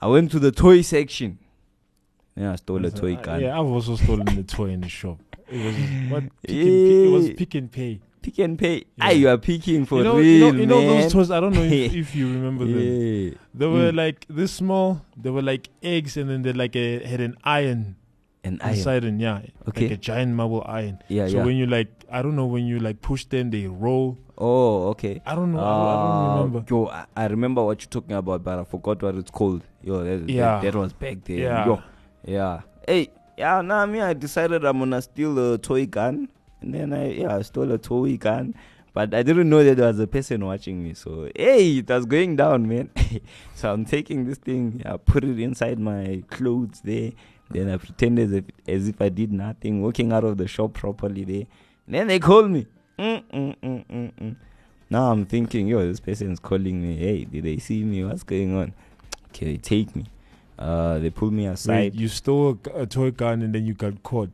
I 0.00 0.06
went 0.08 0.30
to 0.32 0.38
the 0.38 0.52
toy 0.52 0.82
section. 0.82 1.38
Yeah, 2.36 2.52
I 2.52 2.56
stole 2.56 2.84
a 2.84 2.90
toy 2.90 3.14
uh, 3.14 3.22
gun. 3.22 3.40
Yeah, 3.40 3.58
I've 3.58 3.66
also 3.66 3.96
stolen 3.96 4.26
the 4.26 4.42
toy 4.42 4.70
in 4.70 4.80
the 4.82 4.88
shop. 4.88 5.18
It 5.48 5.64
was 5.64 6.10
what 6.10 6.22
Pick 6.42 6.50
n 6.56 6.66
Pay, 6.66 7.04
it 7.06 7.10
was 7.12 7.28
Yeah. 7.28 7.34
Pick 7.36 7.54
n 7.54 7.68
Pay. 7.68 8.00
Pick 8.20 8.38
n 8.40 8.56
Pay. 8.56 8.74
Yeah. 8.76 9.04
Ah, 9.06 9.10
you 9.10 9.28
are 9.28 9.38
picking 9.38 9.86
for 9.86 9.98
you 9.98 10.04
know, 10.04 10.16
real, 10.16 10.54
you 10.54 10.66
know, 10.66 10.80
you 10.80 10.86
know 10.86 11.00
those 11.02 11.12
toys. 11.12 11.30
I 11.30 11.40
don't 11.40 11.54
know 11.54 11.62
if, 11.62 11.94
if 12.02 12.14
you 12.14 12.26
remember 12.32 12.64
them. 12.66 13.38
They 13.54 13.66
were 13.66 13.90
Mm. 13.92 13.96
like 13.96 14.26
this 14.28 14.52
small. 14.52 15.00
They 15.16 15.30
were 15.30 15.42
like 15.42 15.68
eggs, 15.82 16.16
and 16.18 16.28
then 16.28 16.42
they 16.42 16.52
like 16.52 16.76
a, 16.76 17.04
had 17.06 17.20
an 17.20 17.36
iron 17.44 17.96
And 18.46 18.62
I 18.62 18.70
inside, 18.72 19.04
and 19.04 19.20
yeah, 19.20 19.40
Okay. 19.68 19.82
like 19.88 19.90
a 19.92 19.96
giant 19.96 20.32
marble 20.34 20.62
iron. 20.66 20.98
yeah, 21.08 21.26
so 21.26 21.38
yeah. 21.38 21.44
when 21.44 21.56
you 21.56 21.66
like, 21.66 21.88
I 22.10 22.22
don't 22.22 22.36
know 22.36 22.46
when 22.46 22.64
you 22.66 22.78
like 22.78 23.00
push 23.02 23.24
them, 23.24 23.50
they 23.50 23.66
roll. 23.66 24.18
oh, 24.38 24.88
okay. 24.92 25.20
I 25.26 25.34
don't 25.34 25.52
know. 25.52 25.58
I, 25.58 25.62
don't, 25.62 25.86
I 25.86 25.92
Uh, 25.94 26.36
don't 26.36 26.44
remember. 26.46 26.64
Yo, 26.70 26.86
I, 26.86 27.04
I 27.16 27.26
remember 27.26 27.64
what 27.64 27.80
you're 27.82 27.90
talking 27.90 28.14
about, 28.16 28.44
but 28.44 28.58
I 28.60 28.64
forgot 28.64 29.02
what 29.02 29.14
it's 29.16 29.30
called. 29.30 29.62
Yo, 29.82 30.04
that, 30.04 30.28
Yeah. 30.28 30.60
that, 30.60 30.72
that 30.72 30.78
was 30.78 30.92
back 30.92 31.24
there. 31.24 31.38
Yeah. 31.38 31.66
Yo, 31.66 31.82
yeah. 32.24 32.60
Hey, 32.86 33.08
yeah. 33.36 33.60
Now 33.62 33.84
me, 33.86 34.00
I 34.00 34.12
decided 34.14 34.64
I'm 34.64 34.78
gonna 34.78 35.02
steal 35.02 35.54
a 35.54 35.58
toy 35.58 35.86
gun, 35.86 36.28
and 36.60 36.72
then 36.74 36.92
I 36.92 37.10
yeah, 37.12 37.36
I 37.36 37.42
stole 37.42 37.72
a 37.72 37.78
toy 37.78 38.16
gun. 38.16 38.54
But 38.94 39.12
I 39.12 39.22
didn't 39.22 39.50
know 39.50 39.62
that 39.62 39.76
there 39.76 39.88
was 39.88 39.98
a 40.00 40.06
person 40.06 40.42
watching 40.46 40.82
me. 40.82 40.94
So 40.94 41.28
hey, 41.36 41.78
it 41.78 41.88
was 41.88 42.06
going 42.06 42.36
down, 42.36 42.66
man. 42.68 42.88
so 43.54 43.72
I'm 43.72 43.84
taking 43.84 44.24
this 44.24 44.38
thing, 44.38 44.80
I 44.86 44.96
put 44.96 45.22
it 45.24 45.38
inside 45.38 45.78
my 45.78 46.22
clothes 46.30 46.80
there. 46.82 47.12
Then 47.50 47.70
I 47.70 47.76
pretended 47.76 48.28
as 48.28 48.32
if, 48.32 48.44
as 48.66 48.88
if 48.88 49.00
I 49.00 49.08
did 49.08 49.32
nothing, 49.32 49.82
walking 49.82 50.12
out 50.12 50.24
of 50.24 50.36
the 50.36 50.48
shop 50.48 50.74
properly 50.74 51.24
there. 51.24 51.44
then 51.86 52.08
they 52.08 52.18
called 52.18 52.50
me. 52.50 52.66
Mm, 52.98 53.22
mm, 53.32 53.56
mm, 53.62 53.86
mm, 53.86 54.12
mm. 54.20 54.36
Now 54.90 55.10
I'm 55.12 55.26
thinking, 55.26 55.66
yo, 55.68 55.86
this 55.86 56.00
person's 56.00 56.40
calling 56.40 56.80
me. 56.80 56.96
Hey, 56.96 57.24
did 57.24 57.44
they 57.44 57.58
see 57.58 57.82
me? 57.84 58.04
What's 58.04 58.22
going 58.22 58.56
on? 58.56 58.72
Okay, 59.28 59.52
they 59.52 59.56
take 59.58 59.94
me. 59.94 60.06
Uh, 60.58 60.98
they 60.98 61.10
pull 61.10 61.30
me 61.30 61.44
Wait, 61.44 61.52
aside. 61.52 61.94
you 61.94 62.08
stole 62.08 62.58
a, 62.74 62.82
a 62.82 62.86
toy 62.86 63.10
gun, 63.10 63.42
and 63.42 63.54
then 63.54 63.66
you 63.66 63.74
got 63.74 64.02
caught. 64.02 64.30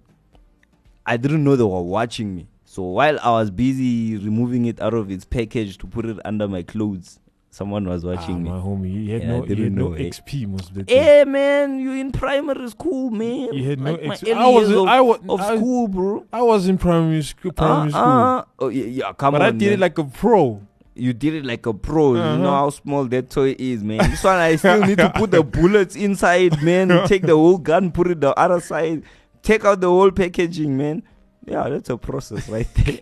I 1.05 1.17
didn't 1.17 1.43
know 1.43 1.57
they 1.57 1.65
were 1.65 1.83
watching 1.83 2.37
me. 2.37 2.47
So 2.65 2.83
while 2.83 3.19
I 3.21 3.31
was 3.33 3.51
busy 3.51 4.17
removing 4.17 4.65
it 4.67 4.81
out 4.81 4.95
of 4.95 5.11
its 5.11 5.25
package 5.25 5.77
to 5.79 5.87
put 5.87 6.07
it 6.07 6.19
under 6.25 6.47
my 6.49 6.63
clothes, 6.63 7.19
someone 7.53 7.85
was 7.87 8.03
Ah, 8.05 8.09
watching 8.15 8.43
my 8.45 8.57
homie, 8.67 8.93
you 9.05 9.13
had 9.13 9.23
Yeah, 9.23 9.29
no, 9.29 9.45
you 9.45 9.65
had 9.65 9.73
no. 9.73 9.89
XP 9.91 10.47
most 10.49 10.71
of 10.71 10.75
the 10.75 10.85
time. 10.85 10.97
Hey 10.97 11.25
man, 11.27 11.79
you 11.79 11.93
in 11.93 12.11
primary 12.11 12.69
school, 12.71 13.11
man. 13.11 13.53
You 13.53 13.69
had 13.71 13.79
no 13.79 13.93
like 13.93 14.23
early 14.25 14.33
I 14.33 14.49
was 14.49 14.69
in- 14.71 14.79
of, 14.79 14.87
I 14.89 15.01
wa- 15.03 15.19
of 15.29 15.41
I- 15.41 15.57
school, 15.57 15.87
bro. 15.89 16.25
I 16.33 16.41
was 16.43 16.67
in 16.67 16.79
primary 16.79 17.23
school. 17.23 17.53
Primary 17.53 17.89
Uh, 17.89 17.91
school, 17.93 18.03
uh, 18.03 18.45
oh 18.61 18.69
yeah, 18.69 18.85
yeah, 18.87 19.13
come 19.13 19.33
but 19.35 19.43
on, 19.43 19.49
I 19.49 19.51
did 19.53 19.67
man. 19.67 19.73
it 19.75 19.81
like 19.81 19.99
a 19.99 20.05
pro. 20.05 20.61
you 20.95 21.13
did 21.15 21.33
it 21.35 21.45
like 21.47 21.65
a 21.67 21.73
pro. 21.73 22.09
You 22.15 22.21
know 22.21 22.49
Uh-huh. 22.53 22.65
how 22.65 22.71
small 22.71 23.05
that 23.07 23.31
toy 23.31 23.55
is, 23.59 23.83
man. 23.83 23.99
This 24.11 24.23
one 24.25 24.37
I 24.37 24.57
still 24.57 24.81
need 24.85 24.99
to 24.99 25.09
put 25.11 25.31
the 25.31 25.43
bullets 25.57 25.95
inside, 25.97 26.61
man. 26.63 26.89
Take 27.13 27.23
the 27.23 27.37
whole 27.37 27.57
gun, 27.57 27.91
put 27.93 28.09
it 28.13 28.21
the 28.21 28.33
other 28.39 28.61
side, 28.61 29.03
take 29.43 29.65
out 29.65 29.81
the 29.81 29.89
whole 29.89 30.11
packaging, 30.11 30.77
man. 30.77 31.03
Yeah, 31.47 31.69
that's 31.71 31.89
a 31.89 31.97
process 31.97 32.47
right 32.49 32.69
there. 32.85 32.99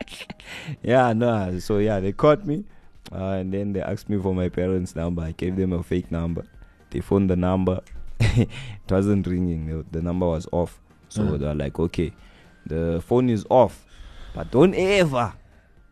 yeah, 0.82 1.12
no. 1.12 1.58
So 1.58 1.78
yeah, 1.78 2.00
they 2.00 2.12
caught 2.12 2.46
me, 2.46 2.64
uh, 3.12 3.32
and 3.40 3.52
then 3.52 3.72
they 3.72 3.80
asked 3.82 4.08
me 4.08 4.18
for 4.20 4.34
my 4.34 4.48
parents' 4.48 4.96
number. 4.96 5.22
I 5.22 5.32
gave 5.32 5.56
them 5.56 5.72
a 5.72 5.82
fake 5.82 6.10
number. 6.10 6.44
They 6.90 7.00
phoned 7.00 7.30
the 7.30 7.36
number. 7.36 7.80
it 8.20 8.48
wasn't 8.90 9.26
ringing. 9.26 9.66
The, 9.66 9.84
the 9.90 10.02
number 10.02 10.26
was 10.26 10.46
off. 10.52 10.80
So 11.08 11.22
Mm. 11.22 11.38
they 11.38 11.46
were 11.46 11.54
like, 11.54 11.78
okay, 11.78 12.12
the 12.66 13.02
phone 13.06 13.28
is 13.28 13.44
off, 13.50 13.84
but 14.34 14.50
don't 14.50 14.74
ever, 14.74 15.34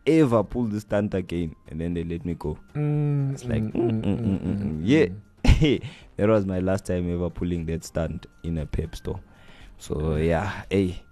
ever 0.07 0.43
pull 0.43 0.63
the 0.65 0.79
stunt 0.79 1.13
again. 1.13 1.55
And 1.69 1.79
then 1.79 1.93
they 1.93 2.03
let 2.03 2.25
me 2.25 2.33
go. 2.33 2.57
Mm, 2.73 3.33
It's 3.33 3.45
like, 3.45 3.61
mm, 3.61 3.71
mm, 3.73 4.01
mm, 4.01 4.19
mm, 4.19 4.39
mm, 4.41 4.61
mm. 4.63 4.79
yeah. 4.83 5.77
that 6.17 6.27
was 6.29 6.45
my 6.45 6.59
last 6.59 6.85
time 6.85 7.11
ever 7.13 7.29
pulling 7.29 7.65
that 7.67 7.83
stunt 7.83 8.25
in 8.43 8.57
a 8.57 8.65
pep 8.65 8.95
store. 8.95 9.19
So 9.77 10.15
yeah, 10.15 10.63
hey. 10.69 11.03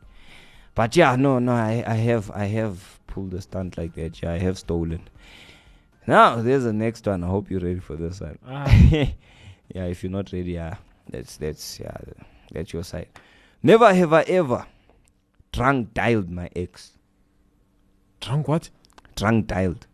But 0.75 0.95
yeah, 0.95 1.15
no, 1.15 1.39
no, 1.39 1.51
I, 1.51 1.83
I 1.85 1.95
have, 1.95 2.31
I 2.31 2.45
have 2.45 2.99
pulled 3.07 3.33
a 3.33 3.41
stunt 3.41 3.77
like 3.77 3.93
that. 3.95 4.21
Yeah, 4.23 4.31
I 4.33 4.37
have 4.39 4.57
stolen. 4.57 5.01
Now 6.09 6.41
there's 6.41 6.63
the 6.63 6.73
next 6.73 7.05
one. 7.05 7.23
I 7.23 7.27
hope 7.27 7.49
you're 7.51 7.59
ready 7.69 7.79
for 7.79 7.95
this 7.95 8.19
one. 8.21 8.37
Ah, 8.47 8.65
yeah, 9.75 9.85
if 9.93 10.03
you're 10.03 10.11
not 10.11 10.31
ready, 10.33 10.53
yeah, 10.53 10.75
that's 11.09 11.37
that's 11.37 11.79
yeah, 11.79 11.95
that's 12.51 12.73
your 12.73 12.83
side. 12.83 13.09
Never 13.61 13.93
have 13.93 14.11
I 14.13 14.21
ever 14.23 14.65
drunk 15.51 15.93
dialed 15.93 16.29
my 16.29 16.49
ex. 16.55 16.93
drunk 18.21 18.47
what? 18.47 18.69
Drunk 19.15 19.47
dialed, 19.47 19.85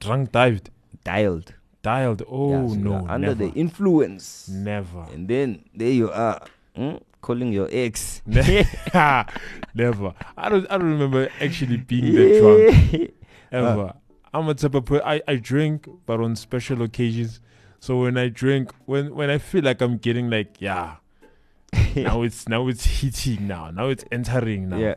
Drunk 0.00 0.32
dived. 0.32 0.70
dialed. 1.04 1.54
Dialed. 1.82 2.22
Oh 2.28 2.50
Yeah, 2.50 2.68
so 2.68 2.74
no. 2.74 2.94
under 3.08 3.28
never. 3.28 3.34
the 3.46 3.50
influence, 3.54 4.48
never. 4.48 5.06
and 5.12 5.28
then 5.28 5.64
there 5.72 5.92
you 5.92 6.10
are, 6.10 6.40
hmm, 6.74 6.96
calling 7.22 7.52
your 7.52 7.68
ex. 7.70 8.22
Ne- 8.26 8.66
never. 9.74 10.12
I 10.36 10.48
don't. 10.48 10.66
I 10.70 10.78
don't 10.78 10.90
remember 10.98 11.28
actually 11.40 11.76
being 11.78 12.12
that 12.14 12.30
drunk 12.40 13.12
ever. 13.52 13.94
I'm 14.38 14.48
a 14.48 14.54
type 14.54 14.74
of 14.74 14.84
per- 14.84 15.02
I 15.04 15.22
I 15.26 15.36
drink, 15.36 15.88
but 16.06 16.20
on 16.20 16.36
special 16.36 16.82
occasions. 16.82 17.40
So 17.80 18.00
when 18.02 18.16
I 18.16 18.28
drink, 18.28 18.72
when 18.86 19.14
when 19.14 19.30
I 19.30 19.38
feel 19.38 19.62
like 19.64 19.80
I'm 19.80 19.96
getting 19.98 20.30
like 20.30 20.56
yeah, 20.60 20.96
now 21.96 22.22
it's 22.22 22.48
now 22.48 22.68
it's 22.68 22.84
hitting 22.84 23.46
now. 23.46 23.70
Now 23.70 23.88
it's 23.88 24.04
entering 24.12 24.68
now. 24.68 24.78
yeah. 24.78 24.94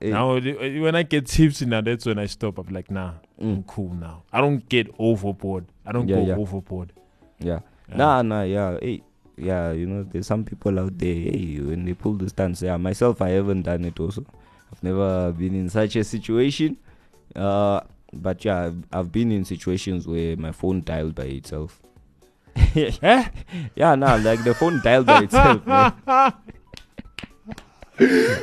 Now 0.00 0.34
when 0.40 0.94
I 0.96 1.04
get 1.04 1.26
tipsy 1.26 1.64
now, 1.66 1.80
that's 1.80 2.06
when 2.06 2.18
I 2.18 2.26
stop. 2.26 2.58
I'm 2.58 2.66
like 2.74 2.90
nah, 2.90 3.12
I'm 3.40 3.62
mm, 3.62 3.66
cool 3.66 3.94
now. 3.94 4.24
I 4.32 4.40
don't 4.40 4.68
get 4.68 4.88
overboard. 4.98 5.66
I 5.86 5.92
don't 5.92 6.08
Yeah, 6.08 6.16
go 6.16 6.26
yeah. 6.26 6.34
overboard. 6.36 6.92
yeah. 7.38 7.60
Yeah. 7.88 7.96
Nah, 7.96 8.22
nah, 8.22 8.42
yeah. 8.42 8.78
Hey, 8.80 9.02
yeah. 9.36 9.70
You 9.72 9.86
know, 9.86 10.02
there's 10.04 10.26
some 10.26 10.44
people 10.44 10.78
out 10.80 10.98
there. 10.98 11.14
Hey, 11.14 11.58
when 11.60 11.84
they 11.84 11.94
pull 11.94 12.14
the 12.14 12.28
stance, 12.28 12.62
yeah. 12.62 12.76
Myself, 12.78 13.20
I 13.22 13.30
haven't 13.30 13.62
done 13.62 13.84
it. 13.84 13.98
Also, 14.00 14.24
I've 14.72 14.82
never 14.82 15.32
been 15.32 15.54
in 15.54 15.68
such 15.68 15.94
a 15.96 16.02
situation. 16.04 16.78
Uh, 17.36 17.80
but 18.12 18.44
yeah, 18.44 18.66
I've, 18.66 18.84
I've 18.92 19.12
been 19.12 19.32
in 19.32 19.44
situations 19.44 20.06
where 20.06 20.36
my 20.36 20.52
phone 20.52 20.82
dialed 20.82 21.14
by 21.14 21.24
itself. 21.24 21.80
Eh? 22.76 23.24
Yeah, 23.74 23.94
nah, 23.94 24.16
like 24.16 24.44
the 24.44 24.54
phone 24.54 24.80
dialed 24.82 25.06
by 25.06 25.22
itself. 25.22 25.66
man. 25.66 25.94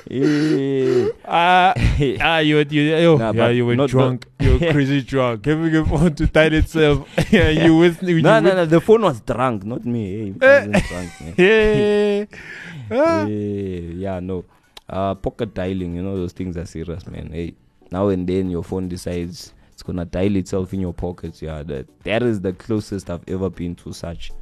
yeah. 0.07 1.07
Ah, 1.25 1.73
ah, 2.21 2.37
you 2.39 2.55
were, 2.55 2.65
you, 2.69 2.81
yo, 2.81 3.17
Nah, 3.17 3.31
yeah, 3.33 3.49
you 3.49 3.65
were 3.65 3.75
drunk. 3.87 4.25
you 4.39 4.57
were 4.57 4.71
crazy 4.71 5.01
drunk. 5.01 5.45
Having 5.45 5.75
a 5.75 5.85
phone 5.85 6.15
to 6.15 6.27
tie 6.27 6.45
itself. 6.45 7.07
yeah, 7.31 7.49
you 7.49 7.77
with 7.77 8.01
you 8.01 8.21
No, 8.21 8.39
no, 8.39 8.55
no. 8.55 8.65
The 8.65 8.81
phone 8.81 9.01
was 9.01 9.21
drunk, 9.21 9.65
not 9.65 9.85
me. 9.85 10.33
Hey, 10.39 10.65
wasn't 10.71 10.83
drunk. 10.85 11.37
Yeah. 11.37 12.25
Ah. 12.91 13.25
Eh, 13.25 13.93
yeah, 14.01 14.19
no. 14.19 14.45
Uh, 14.87 15.13
pocket 15.13 15.53
dialing, 15.53 15.95
you 15.95 16.01
know, 16.01 16.15
those 16.15 16.33
things 16.33 16.57
are 16.57 16.65
serious, 16.65 17.05
man. 17.05 17.29
Hey, 17.31 17.53
now 17.91 18.07
and 18.09 18.25
then 18.27 18.49
your 18.49 18.63
phone 18.63 18.87
decides 18.87 19.53
it's 19.79 19.83
gonna 19.83 20.03
dial 20.03 20.35
itself 20.35 20.73
in 20.73 20.81
your 20.81 20.91
pockets. 20.93 21.41
Yeah, 21.41 21.63
that 21.63 21.87
that 22.03 22.21
is 22.21 22.41
the 22.41 22.51
closest 22.51 23.09
I've 23.09 23.23
ever 23.29 23.49
been 23.49 23.75
to 23.75 23.93
such. 23.93 24.33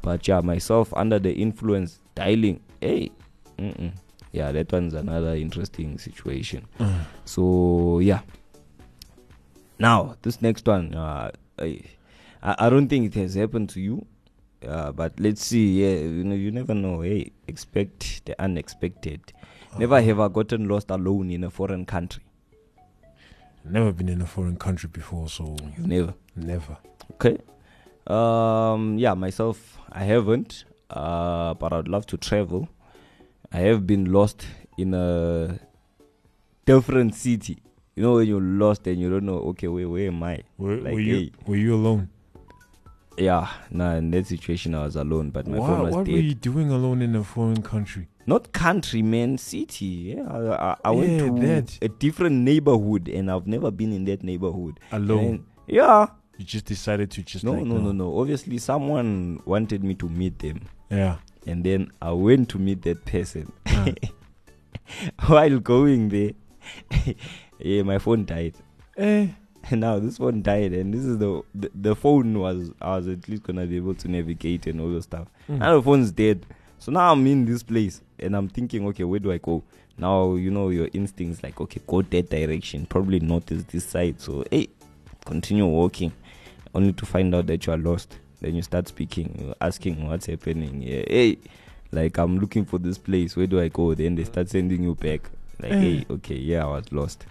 But 0.00 0.26
yeah, 0.26 0.40
myself 0.40 0.94
under 0.96 1.18
the 1.18 1.30
influence 1.30 1.98
dialing. 2.14 2.60
Hey, 2.80 3.10
mm-mm. 3.58 3.92
yeah, 4.32 4.50
that 4.50 4.72
one's 4.72 4.94
another 4.94 5.34
interesting 5.34 5.98
situation. 5.98 6.66
So 7.26 7.98
yeah. 7.98 8.20
Now 9.78 10.16
this 10.22 10.40
next 10.40 10.66
one, 10.66 10.94
uh, 10.94 11.32
I, 11.58 11.82
I 12.42 12.70
don't 12.70 12.88
think 12.88 13.14
it 13.14 13.20
has 13.20 13.34
happened 13.34 13.68
to 13.70 13.80
you. 13.82 14.06
Uh, 14.66 14.90
but 14.92 15.12
let's 15.20 15.44
see. 15.44 15.82
Yeah, 15.82 15.98
you 16.00 16.24
know, 16.24 16.34
you 16.34 16.50
never 16.50 16.72
know. 16.72 17.02
Hey, 17.02 17.32
expect 17.46 18.24
the 18.24 18.40
unexpected. 18.42 19.20
Never 19.78 20.00
have 20.00 20.18
I 20.18 20.28
gotten 20.28 20.66
lost 20.66 20.90
alone 20.90 21.30
in 21.30 21.44
a 21.44 21.50
foreign 21.50 21.84
country. 21.84 22.22
Never 23.70 23.92
been 23.92 24.08
in 24.08 24.22
a 24.22 24.26
foreign 24.26 24.56
country 24.56 24.88
before, 24.92 25.28
so 25.28 25.56
you 25.76 25.86
Never. 25.86 26.14
never. 26.36 26.76
Okay. 27.14 27.38
Um. 28.06 28.98
Yeah, 28.98 29.14
myself, 29.14 29.78
I 29.92 30.04
haven't. 30.04 30.64
Uh, 30.88 31.52
but 31.54 31.72
I'd 31.72 31.88
love 31.88 32.06
to 32.06 32.16
travel. 32.16 32.68
I 33.52 33.58
have 33.58 33.86
been 33.86 34.10
lost 34.10 34.46
in 34.78 34.94
a 34.94 35.58
different 36.64 37.14
city. 37.14 37.58
You 37.94 38.02
know 38.04 38.14
when 38.14 38.28
you're 38.28 38.40
lost 38.40 38.86
and 38.86 38.98
you 38.98 39.10
don't 39.10 39.26
know. 39.26 39.38
Okay, 39.50 39.68
where 39.68 39.88
where 39.88 40.06
am 40.08 40.22
I? 40.22 40.42
Were, 40.56 40.76
Like, 40.76 40.94
were 40.94 41.00
you 41.00 41.16
hey. 41.16 41.32
were 41.46 41.56
you 41.56 41.74
alone? 41.74 42.08
Yeah. 43.18 43.48
Nah. 43.70 43.96
In 43.96 44.10
that 44.12 44.26
situation, 44.26 44.74
I 44.74 44.84
was 44.84 44.96
alone, 44.96 45.30
but 45.30 45.46
my 45.46 45.58
Wha- 45.58 45.66
phone 45.66 45.82
was 45.82 45.94
what 45.94 46.06
dead. 46.06 46.12
were 46.14 46.20
you 46.20 46.34
doing 46.34 46.70
alone 46.70 47.02
in 47.02 47.14
a 47.16 47.24
foreign 47.24 47.62
country? 47.62 48.08
Not 48.28 48.52
country, 48.52 49.00
man, 49.00 49.38
city. 49.38 49.86
Yeah, 50.14 50.24
I, 50.28 50.38
I, 50.72 50.76
I 50.84 50.90
went 50.90 51.12
Yeah, 51.12 51.18
to 51.26 51.32
that. 51.62 51.78
a 51.80 51.88
different 51.88 52.36
neighborhood, 52.36 53.08
and 53.08 53.30
I've 53.30 53.46
never 53.46 53.70
been 53.70 53.92
in 53.92 54.04
that 54.04 54.22
neighborhood. 54.22 54.78
Alone. 54.92 55.24
And- 55.24 55.44
yeah. 55.66 56.08
You 56.36 56.44
just 56.44 56.66
decided 56.66 57.10
to 57.12 57.22
just 57.22 57.42
No, 57.42 57.52
like 57.52 57.64
no, 57.64 57.78
no, 57.78 57.90
no. 57.92 58.18
Obviously, 58.20 58.58
someone 58.58 59.40
wanted 59.46 59.82
me 59.82 59.94
to 59.94 60.08
meet 60.08 60.38
them, 60.40 60.60
Yeah. 60.90 61.16
and 61.46 61.64
then 61.64 61.90
I 62.02 62.12
went 62.12 62.50
to 62.50 62.58
meet 62.58 62.82
that 62.82 63.04
person. 63.06 63.50
Ah. 63.66 63.88
While 65.26 65.58
going 65.60 66.08
there, 66.10 66.32
yeah, 67.58 67.82
my 67.82 67.98
phone 67.98 68.24
died. 68.24 68.54
Eh. 68.96 69.28
And 69.70 69.80
now 69.86 69.98
this 69.98 70.18
phone 70.18 70.42
died, 70.42 70.72
and 70.72 70.94
this 70.94 71.04
is 71.04 71.18
the, 71.18 71.42
the 71.54 71.70
the 71.74 71.96
phone 71.96 72.38
was 72.38 72.70
I 72.80 72.96
was 72.96 73.08
at 73.08 73.28
least 73.28 73.42
gonna 73.42 73.66
be 73.66 73.76
able 73.76 73.94
to 73.96 74.08
navigate 74.08 74.66
and 74.66 74.80
all 74.80 74.90
the 74.92 75.02
stuff. 75.02 75.28
Mm. 75.48 75.58
Now 75.58 75.76
the 75.76 75.82
phone's 75.82 76.10
dead. 76.12 76.46
So 76.78 76.92
now 76.92 77.12
I'm 77.12 77.26
in 77.26 77.44
this 77.44 77.62
place 77.62 78.00
and 78.18 78.34
I'm 78.36 78.48
thinking, 78.48 78.86
okay, 78.88 79.04
where 79.04 79.18
do 79.20 79.32
I 79.32 79.38
go? 79.38 79.62
Now 79.98 80.34
you 80.36 80.50
know 80.50 80.68
your 80.68 80.88
instincts 80.92 81.42
like, 81.42 81.60
okay, 81.60 81.80
go 81.86 82.02
that 82.02 82.30
direction. 82.30 82.86
Probably 82.86 83.20
not 83.20 83.50
is 83.50 83.64
this 83.64 83.84
side. 83.84 84.20
So 84.20 84.44
hey, 84.50 84.68
continue 85.24 85.66
walking, 85.66 86.12
only 86.74 86.92
to 86.94 87.06
find 87.06 87.34
out 87.34 87.46
that 87.48 87.66
you 87.66 87.72
are 87.72 87.78
lost. 87.78 88.18
Then 88.40 88.54
you 88.54 88.62
start 88.62 88.86
speaking, 88.86 89.52
asking 89.60 90.06
what's 90.08 90.26
happening. 90.26 90.80
Yeah, 90.82 91.02
hey, 91.08 91.38
like 91.90 92.16
I'm 92.18 92.38
looking 92.38 92.64
for 92.64 92.78
this 92.78 92.96
place. 92.96 93.34
Where 93.36 93.48
do 93.48 93.60
I 93.60 93.68
go? 93.68 93.94
Then 93.94 94.14
they 94.14 94.24
start 94.24 94.48
sending 94.48 94.84
you 94.84 94.94
back. 94.94 95.28
Like, 95.60 95.72
Eh. 95.72 95.80
hey, 95.80 96.06
okay, 96.08 96.36
yeah, 96.36 96.64
I 96.64 96.68
was 96.68 96.92
lost. 96.92 97.26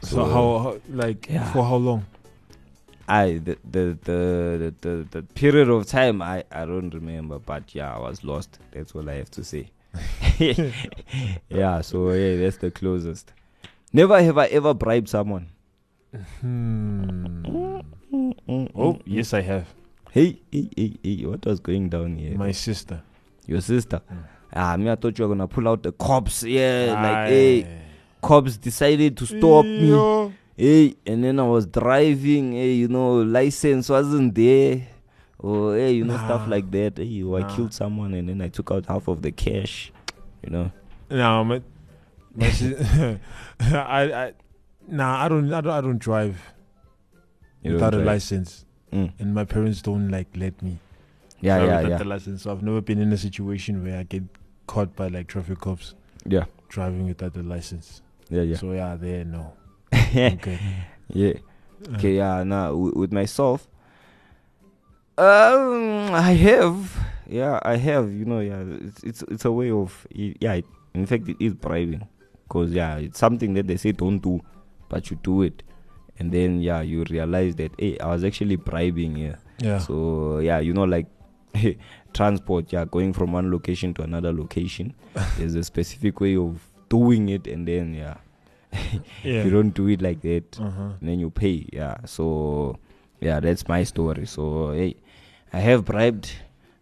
So, 0.00 0.24
how, 0.24 0.58
how 0.58 0.80
like 0.88 1.28
Yeah. 1.28 1.52
for 1.52 1.62
how 1.64 1.76
long? 1.76 2.06
I 3.08 3.38
the 3.38 3.56
the, 3.70 3.98
the 4.02 4.18
the 4.58 4.74
the 4.80 5.06
the 5.10 5.22
period 5.22 5.68
of 5.68 5.86
time 5.86 6.20
I 6.22 6.44
I 6.50 6.64
don't 6.64 6.92
remember, 6.92 7.38
but 7.38 7.74
yeah, 7.74 7.94
I 7.94 7.98
was 7.98 8.24
lost. 8.24 8.58
That's 8.72 8.94
all 8.94 9.08
I 9.08 9.14
have 9.14 9.30
to 9.32 9.44
say. 9.44 9.70
yeah, 11.48 11.80
so 11.80 12.10
yeah, 12.12 12.36
that's 12.36 12.58
the 12.58 12.70
closest. 12.70 13.32
Never 13.92 14.22
have 14.22 14.36
I 14.38 14.46
ever 14.46 14.74
bribed 14.74 15.08
someone. 15.08 15.48
Hmm. 16.40 17.46
Mm, 18.12 18.70
Oh 18.74 18.98
yes, 19.04 19.34
I 19.34 19.40
have. 19.42 19.66
Hey, 20.10 20.40
hey, 20.50 20.70
hey, 20.76 20.96
hey, 21.02 21.26
what 21.26 21.44
was 21.44 21.60
going 21.60 21.88
down 21.88 22.16
here? 22.16 22.36
My 22.36 22.52
sister. 22.52 23.02
Your 23.46 23.60
sister. 23.60 24.00
Mm. 24.12 24.24
Ah, 24.54 24.76
me, 24.76 24.90
I 24.90 24.94
thought 24.96 25.18
you 25.18 25.24
were 25.28 25.34
gonna 25.34 25.48
pull 25.48 25.68
out 25.68 25.82
the 25.82 25.92
cops. 25.92 26.42
Yeah, 26.42 26.86
like 26.94 27.16
Aye. 27.16 27.28
hey, 27.28 27.80
cops 28.22 28.56
decided 28.56 29.16
to 29.18 29.26
stop 29.26 29.64
me. 29.64 30.32
Hey, 30.56 30.94
and 31.06 31.22
then 31.22 31.38
I 31.38 31.42
was 31.42 31.66
driving. 31.66 32.52
Hey, 32.52 32.72
you 32.72 32.88
know, 32.88 33.22
license 33.22 33.88
wasn't 33.88 34.34
there. 34.34 34.88
Or 35.38 35.74
hey, 35.76 35.92
you 35.92 36.04
know, 36.04 36.16
stuff 36.16 36.48
like 36.48 36.70
that. 36.70 36.96
Hey, 36.96 37.22
or 37.22 37.38
I 37.40 37.54
killed 37.54 37.74
someone 37.74 38.14
and 38.14 38.28
then 38.28 38.40
I 38.40 38.48
took 38.48 38.70
out 38.70 38.86
half 38.86 39.06
of 39.08 39.20
the 39.22 39.30
cash. 39.32 39.92
You 40.42 40.50
know. 40.50 40.72
No, 41.10 41.44
my, 41.44 41.62
my 42.34 42.46
I, 43.60 44.02
I, 44.12 44.32
nah, 44.88 45.24
I 45.24 45.28
don't, 45.28 45.52
I 45.52 45.60
don't, 45.60 45.72
I 45.72 45.80
don't 45.80 45.98
drive 45.98 46.40
You 47.62 47.72
don't 47.72 47.74
without 47.74 47.94
a 47.94 47.98
license. 47.98 48.64
Mm. 48.92 49.12
and 49.18 49.34
my 49.34 49.44
parents 49.44 49.82
don't 49.82 50.08
like 50.10 50.28
let 50.36 50.60
me. 50.62 50.78
Yeah, 51.40 51.58
drive 51.58 51.68
yeah, 51.68 51.76
without 51.76 51.90
yeah. 51.90 51.98
The 51.98 52.04
license. 52.04 52.42
So 52.42 52.52
I've 52.52 52.62
never 52.62 52.80
been 52.80 53.00
in 53.00 53.12
a 53.12 53.16
situation 53.18 53.84
where 53.84 53.98
I 53.98 54.04
get 54.04 54.22
caught 54.66 54.96
by 54.96 55.08
like 55.08 55.26
traffic 55.26 55.60
cops 55.60 55.94
Yeah, 56.24 56.44
driving 56.68 57.06
without 57.06 57.34
the 57.34 57.42
license. 57.42 58.00
yeah, 58.30 58.42
yeah. 58.42 58.56
So 58.56 58.72
yeah, 58.72 58.96
there 58.96 59.24
no. 59.24 59.52
Okay. 60.16 60.58
yeah. 61.12 61.32
Okay, 61.94 62.16
yeah. 62.16 62.42
Now 62.44 62.70
w- 62.70 62.92
with 62.96 63.12
myself, 63.12 63.68
um, 65.18 66.10
I 66.12 66.32
have, 66.32 66.96
yeah, 67.28 67.60
I 67.62 67.76
have. 67.76 68.10
You 68.12 68.24
know, 68.24 68.40
yeah, 68.40 68.62
it's 68.66 69.02
it's 69.04 69.22
it's 69.22 69.44
a 69.44 69.52
way 69.52 69.70
of, 69.70 70.06
yeah. 70.10 70.54
It, 70.54 70.64
in 70.94 71.06
fact, 71.06 71.28
it 71.28 71.36
is 71.40 71.54
bribing, 71.54 72.06
cause 72.48 72.70
yeah, 72.72 72.96
it's 72.96 73.18
something 73.18 73.54
that 73.54 73.66
they 73.66 73.76
say 73.76 73.92
don't 73.92 74.18
do, 74.18 74.40
but 74.88 75.10
you 75.10 75.18
do 75.22 75.42
it, 75.42 75.62
and 76.18 76.32
then 76.32 76.60
yeah, 76.60 76.80
you 76.82 77.04
realize 77.04 77.54
that 77.56 77.72
hey, 77.78 77.98
I 77.98 78.08
was 78.08 78.24
actually 78.24 78.56
bribing 78.56 79.16
here. 79.16 79.38
Yeah. 79.58 79.78
So 79.78 80.38
yeah, 80.38 80.58
you 80.58 80.72
know, 80.72 80.84
like 80.84 81.06
transport, 82.12 82.72
yeah, 82.72 82.84
going 82.84 83.12
from 83.12 83.32
one 83.32 83.50
location 83.50 83.94
to 83.94 84.02
another 84.02 84.32
location. 84.32 84.94
There's 85.38 85.54
a 85.54 85.62
specific 85.64 86.20
way 86.20 86.36
of 86.36 86.60
doing 86.88 87.28
it, 87.28 87.46
and 87.46 87.66
then 87.68 87.94
yeah, 87.94 88.16
yeah. 89.22 89.44
you 89.44 89.50
don't 89.50 89.70
do 89.70 89.88
it 89.88 90.02
like 90.02 90.20
that 90.22 90.58
Uh-huh. 90.60 90.92
then 91.00 91.18
you 91.20 91.30
pay. 91.30 91.66
Yeah. 91.72 91.96
So 92.04 92.78
yeah, 93.20 93.40
that's 93.40 93.66
my 93.68 93.84
story. 93.84 94.26
So 94.26 94.72
hey, 94.72 94.96
I 95.52 95.60
have 95.60 95.84
bribed, 95.84 96.30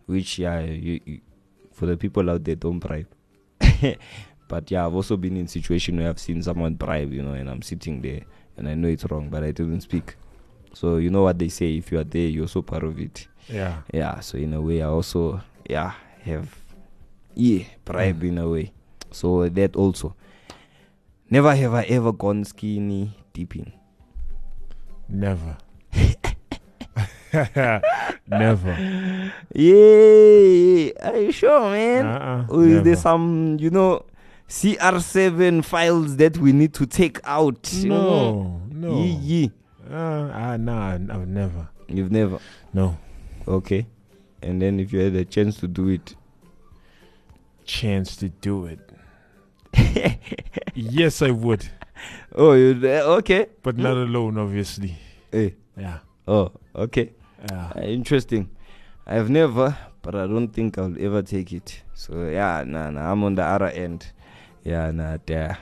which 0.06 0.38
yeah, 0.38 0.60
you, 0.60 1.00
you, 1.04 1.20
for 1.72 1.86
the 1.86 1.96
people 1.96 2.28
out 2.30 2.44
there, 2.44 2.56
don't 2.56 2.78
bribe. 2.78 3.06
but 4.48 4.70
yeah, 4.70 4.86
I've 4.86 4.94
also 4.94 5.16
been 5.16 5.36
in 5.36 5.46
situation 5.48 5.96
where 5.98 6.08
I've 6.08 6.18
seen 6.18 6.42
someone 6.42 6.74
bribe, 6.74 7.12
you 7.12 7.22
know, 7.22 7.32
and 7.34 7.48
I'm 7.48 7.62
sitting 7.62 8.00
there 8.02 8.22
and 8.56 8.68
I 8.68 8.74
know 8.74 8.88
it's 8.88 9.04
wrong, 9.10 9.28
but 9.30 9.42
I 9.42 9.50
didn't 9.52 9.80
speak. 9.82 10.16
So 10.72 10.96
you 10.96 11.10
know 11.10 11.22
what 11.22 11.38
they 11.38 11.48
say: 11.48 11.76
if 11.76 11.92
you 11.92 11.98
are 11.98 12.04
there, 12.04 12.26
you're 12.26 12.44
also 12.44 12.62
part 12.62 12.82
of 12.84 12.98
it. 12.98 13.28
Yeah. 13.48 13.82
Yeah. 13.92 14.20
So 14.20 14.38
in 14.38 14.52
a 14.54 14.60
way, 14.60 14.82
I 14.82 14.86
also 14.86 15.40
yeah 15.68 15.92
have 16.22 16.54
yeah 17.34 17.64
bribe 17.84 18.22
in 18.24 18.38
a 18.38 18.48
way. 18.48 18.72
So 19.10 19.48
that 19.48 19.76
also. 19.76 20.16
Never 21.34 21.56
have 21.56 21.74
I 21.74 21.82
ever 21.82 22.12
gone 22.12 22.44
skinny 22.44 23.10
dipping. 23.32 23.72
Never. 25.08 25.56
Never. 28.28 29.32
Yeah, 29.52 30.92
are 31.02 31.18
you 31.18 31.32
sure, 31.32 31.70
man? 31.72 32.06
Uh-uh, 32.06 32.46
Or 32.54 32.64
is 32.64 32.84
there 32.84 32.94
some, 32.94 33.56
you 33.58 33.70
know, 33.70 34.04
CR7 34.48 35.64
files 35.64 36.18
that 36.18 36.38
we 36.38 36.52
need 36.52 36.72
to 36.74 36.86
take 36.86 37.18
out? 37.24 37.68
No, 37.82 38.60
no. 38.70 39.02
Yee, 39.02 39.18
yee. 39.20 39.52
Uh, 39.90 40.30
ah, 40.32 40.56
nah, 40.56 40.92
I've 40.92 41.26
never. 41.26 41.68
You've 41.88 42.12
never. 42.12 42.38
No 42.72 42.96
Okay. 43.48 43.88
And 44.40 44.62
then 44.62 44.78
if 44.78 44.92
you 44.92 45.00
had 45.00 45.16
a 45.16 45.24
chance 45.24 45.56
to 45.56 45.66
do 45.66 45.88
it. 45.88 46.14
chance 47.64 48.14
to 48.18 48.28
do 48.28 48.66
it. 48.66 48.93
yes, 50.74 51.22
I 51.22 51.30
would, 51.30 51.68
Oh, 52.34 52.52
you 52.52 52.80
okay. 52.86 53.46
but 53.62 53.76
not 53.78 53.96
alone, 53.96 54.38
obviously. 54.38 54.96
Hey. 55.30 55.54
Yeah. 55.76 55.98
Oh, 56.26 56.52
okay. 56.74 57.12
Yeah. 57.50 57.72
Uh, 57.76 57.80
interesting. 57.82 58.50
I've 59.06 59.28
never, 59.30 59.76
but 60.02 60.14
I 60.14 60.26
don't 60.26 60.48
think 60.48 60.78
I'll 60.78 60.94
ever 60.98 61.22
take 61.22 61.52
it. 61.52 61.82
So 61.94 62.28
yeah, 62.28 62.64
nah, 62.66 62.90
nah, 62.90 63.12
I'm 63.12 63.22
on 63.24 63.34
the 63.34 63.42
other 63.44 63.66
end. 63.68 64.06
Yeah, 64.64 64.90
nah, 64.90 65.18
there. 65.26 65.58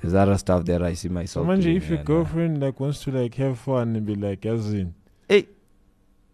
There's 0.00 0.14
other 0.14 0.36
stuff 0.38 0.64
that 0.64 0.82
I 0.82 0.94
see 0.94 1.08
myself. 1.08 1.46
Manje, 1.46 1.62
doing, 1.62 1.76
if 1.76 1.84
your 1.88 1.92
yeah, 1.92 1.96
nah. 1.98 2.06
girlfriend 2.06 2.60
like 2.60 2.80
wants 2.80 3.02
to 3.04 3.10
like 3.12 3.34
have 3.36 3.58
fun 3.58 3.94
and 3.96 4.06
be 4.06 4.14
like, 4.14 4.44
as 4.46 4.72
in, 4.72 4.94
Hey. 5.28 5.46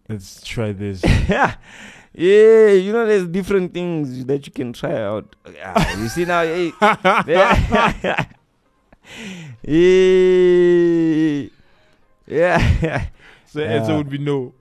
let's 0.09 0.41
try 0.41 0.71
this. 0.71 1.03
yeah, 1.29 1.55
yeah, 2.17 2.73
you 2.73 2.91
know, 2.91 3.05
there's 3.05 3.27
different 3.27 3.75
things 3.75 4.25
that 4.25 4.47
you 4.47 4.51
can 4.51 4.73
try 4.73 5.03
out. 5.03 5.35
Yeah, 5.53 5.97
you 6.01 6.09
see 6.09 6.25
now, 6.25 6.41
hey, 6.41 6.73
yeah, 6.81 7.93
yeah, 8.01 8.25
yeah, 12.25 13.05
So 13.45 13.59
the 13.59 13.67
answer 13.67 13.95
would 13.95 14.09
be 14.09 14.17
no. 14.17 14.55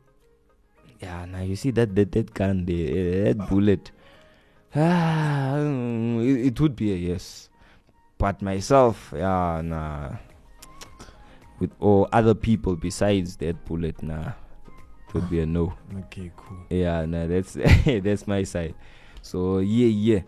yeah. 1.00 1.24
Now 1.24 1.40
you 1.40 1.56
see 1.56 1.70
that 1.72 1.96
that 1.96 2.12
that 2.12 2.34
gun, 2.34 2.66
there, 2.66 3.32
that 3.32 3.48
bullet. 3.48 3.90
Ah, 4.74 5.56
it, 6.20 6.52
it 6.52 6.60
would 6.60 6.76
be 6.76 6.92
a 6.92 6.96
yes, 6.96 7.48
but 8.18 8.42
myself, 8.42 9.14
yeah, 9.16 9.62
nah. 9.64 10.16
With 11.58 11.72
or 11.80 12.06
other 12.12 12.34
people 12.34 12.76
besides 12.76 13.38
that 13.38 13.64
bullet, 13.64 14.02
nah, 14.02 14.28
it 14.28 14.34
would 15.14 15.28
be 15.30 15.40
a 15.40 15.46
no. 15.46 15.74
Okay, 15.98 16.30
cool. 16.36 16.58
Yeah, 16.70 17.04
no, 17.04 17.26
that's 17.26 17.54
that's 17.84 18.26
my 18.26 18.42
side. 18.42 18.74
So 19.22 19.58
yeah, 19.58 19.86
yeah. 19.86 20.20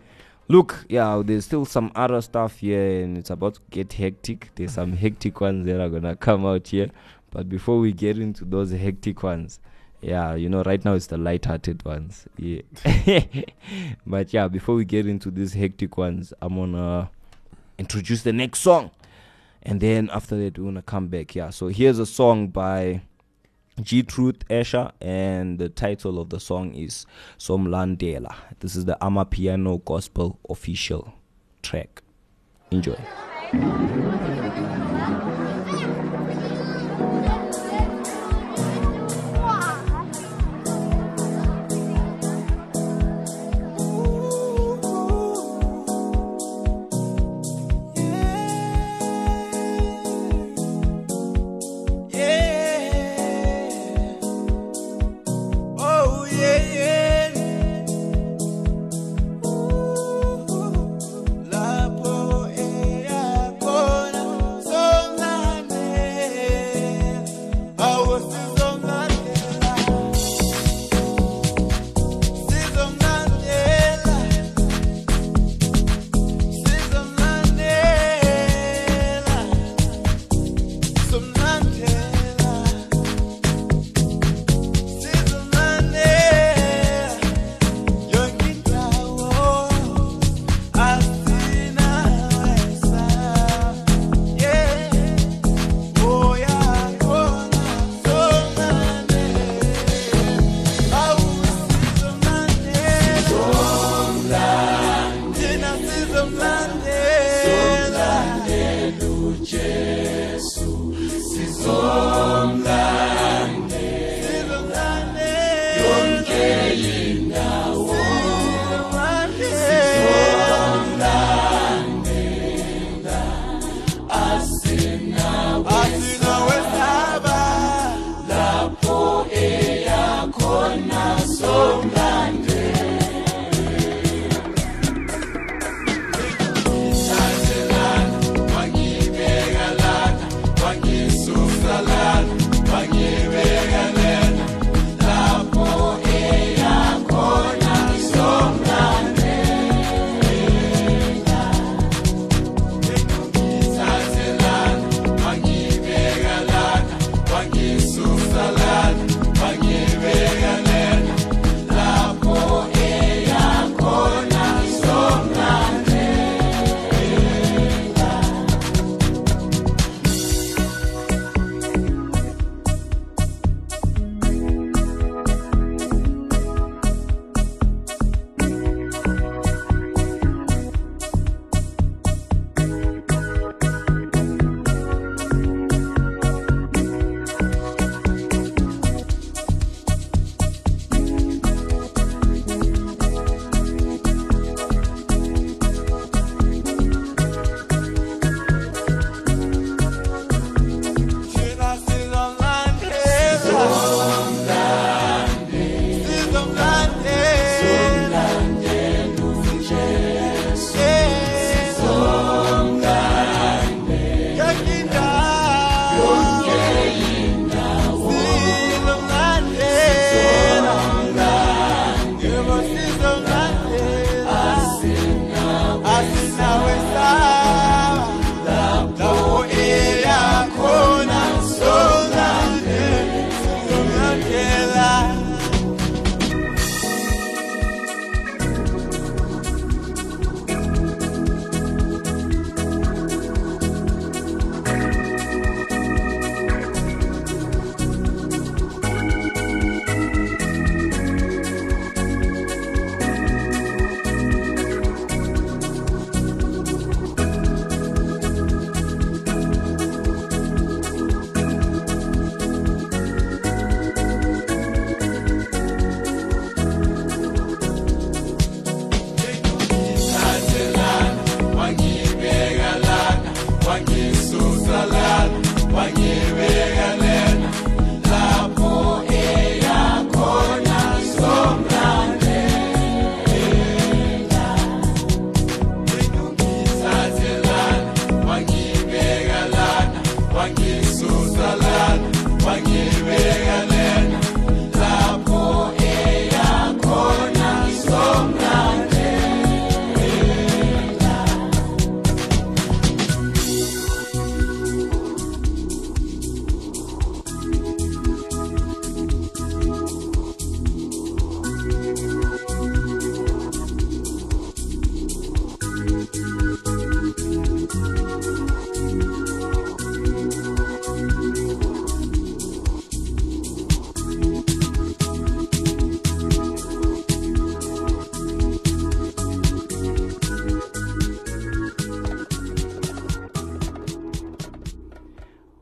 Look, 0.47 0.85
yeah, 0.89 1.21
there's 1.23 1.45
still 1.45 1.65
some 1.65 1.91
other 1.93 2.21
stuff 2.21 2.59
here, 2.59 3.03
and 3.03 3.17
it's 3.17 3.29
about 3.29 3.55
to 3.55 3.61
get 3.69 3.93
hectic. 3.93 4.49
There's 4.55 4.73
some 4.73 4.93
hectic 5.03 5.39
ones 5.41 5.65
that 5.67 5.79
are 5.79 5.89
gonna 5.89 6.15
come 6.15 6.45
out 6.45 6.67
here. 6.67 6.89
But 7.31 7.47
before 7.47 7.79
we 7.79 7.93
get 7.93 8.17
into 8.17 8.45
those 8.45 8.71
hectic 8.71 9.21
ones, 9.21 9.59
yeah, 10.01 10.33
you 10.35 10.49
know, 10.49 10.63
right 10.63 10.83
now 10.83 10.93
it's 10.93 11.07
the 11.07 11.17
light-hearted 11.17 11.83
ones. 11.85 12.25
Yeah. 12.37 12.61
but 14.07 14.33
yeah, 14.33 14.47
before 14.47 14.75
we 14.75 14.85
get 14.85 15.05
into 15.05 15.29
these 15.29 15.53
hectic 15.53 15.97
ones, 15.97 16.33
I'm 16.41 16.55
gonna 16.55 17.09
introduce 17.77 18.23
the 18.23 18.33
next 18.33 18.61
song, 18.61 18.91
and 19.61 19.79
then 19.79 20.09
after 20.11 20.35
that 20.37 20.57
we're 20.57 20.65
gonna 20.65 20.81
come 20.81 21.07
back. 21.07 21.35
Yeah. 21.35 21.51
So 21.51 21.67
here's 21.67 21.99
a 21.99 22.05
song 22.05 22.47
by. 22.47 23.01
G 23.81 24.03
Truth 24.03 24.47
Esha, 24.49 24.91
and 24.99 25.57
the 25.57 25.69
title 25.69 26.19
of 26.19 26.29
the 26.29 26.39
song 26.39 26.73
is 26.73 27.05
Somlandela. 27.37 28.35
This 28.59 28.75
is 28.75 28.85
the 28.85 28.97
Amapiano 29.01 29.83
Gospel 29.83 30.39
official 30.49 31.13
track. 31.61 32.01
Enjoy. 32.71 32.97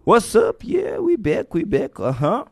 What's 0.08 0.34
up? 0.38 0.64
Yeah, 0.64 1.00
we 1.00 1.18
back, 1.18 1.54
we 1.54 1.66
back. 1.66 2.00
Uh 2.00 2.14
huh. 2.14 2.46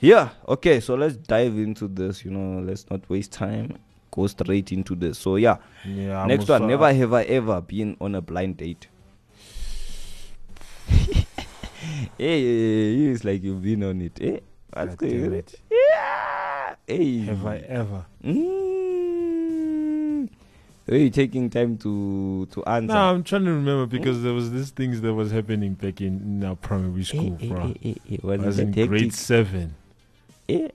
Yeah. 0.00 0.30
Okay, 0.48 0.80
so 0.80 0.94
let's 0.94 1.16
dive 1.16 1.52
into 1.58 1.86
this. 1.86 2.24
You 2.24 2.30
know, 2.30 2.62
let's 2.62 2.88
not 2.88 3.06
waste 3.10 3.30
time. 3.30 3.76
Go 4.10 4.26
straight 4.26 4.72
into 4.72 4.94
this. 4.94 5.18
So 5.18 5.36
yeah, 5.36 5.58
Yeah. 5.84 6.24
next 6.24 6.48
one. 6.48 6.66
Never 6.66 6.90
have 6.94 7.12
I 7.12 7.24
ever 7.24 7.60
been 7.60 7.98
on 8.00 8.14
a 8.14 8.22
blind 8.22 8.56
date. 8.56 8.88
hey, 10.88 11.26
hey, 12.16 13.04
it's 13.12 13.22
like 13.22 13.42
you've 13.42 13.60
been 13.60 13.82
on 13.84 14.00
it. 14.00 14.18
Eh? 14.22 14.40
What's 14.72 14.94
going 14.94 15.26
on? 15.26 15.34
it. 15.34 15.60
Yeah. 15.70 16.74
Hey. 16.86 17.18
Have 17.26 17.44
I 17.44 17.58
ever? 17.68 18.06
Mm. 18.24 19.03
Are 20.86 20.96
you 20.96 21.08
taking 21.10 21.48
time 21.48 21.78
to 21.78 22.46
to 22.52 22.64
answer? 22.64 22.92
No, 22.94 23.00
I'm 23.14 23.24
trying 23.24 23.44
to 23.46 23.52
remember 23.52 23.86
because 23.86 24.22
there 24.22 24.34
was 24.34 24.50
these 24.52 24.70
things 24.70 25.00
that 25.00 25.14
was 25.14 25.30
happening 25.32 25.74
back 25.74 26.00
in, 26.02 26.20
in 26.20 26.44
our 26.44 26.56
primary 26.56 27.04
school, 27.04 27.38
Eh, 27.40 27.46
eh, 27.46 27.48
bro. 27.48 27.62
eh, 27.64 27.74
eh, 27.84 27.94
eh, 28.12 28.16
was 28.22 28.40
was 28.40 28.58
in 28.58 28.68
hectic? 28.68 28.88
grade 28.90 29.14
seven. 29.14 29.74
Eh? 30.48 30.68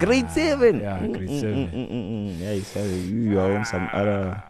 Grade 0.00 0.24
Ah, 0.28 0.34
seven. 0.34 0.80
Yeah, 0.80 0.98
Mm, 0.98 1.12
grade 1.14 1.30
mm, 1.30 1.40
seven. 1.40 1.66
mm, 1.68 1.72
mm, 1.72 1.88
mm, 1.88 2.08
mm. 2.10 2.40
Yeah, 2.40 2.52
you 2.52 2.62
said 2.62 2.90
you 2.90 3.20
you 3.30 3.40
are 3.40 3.56
on 3.56 3.64
some 3.64 3.88
other. 3.92 4.42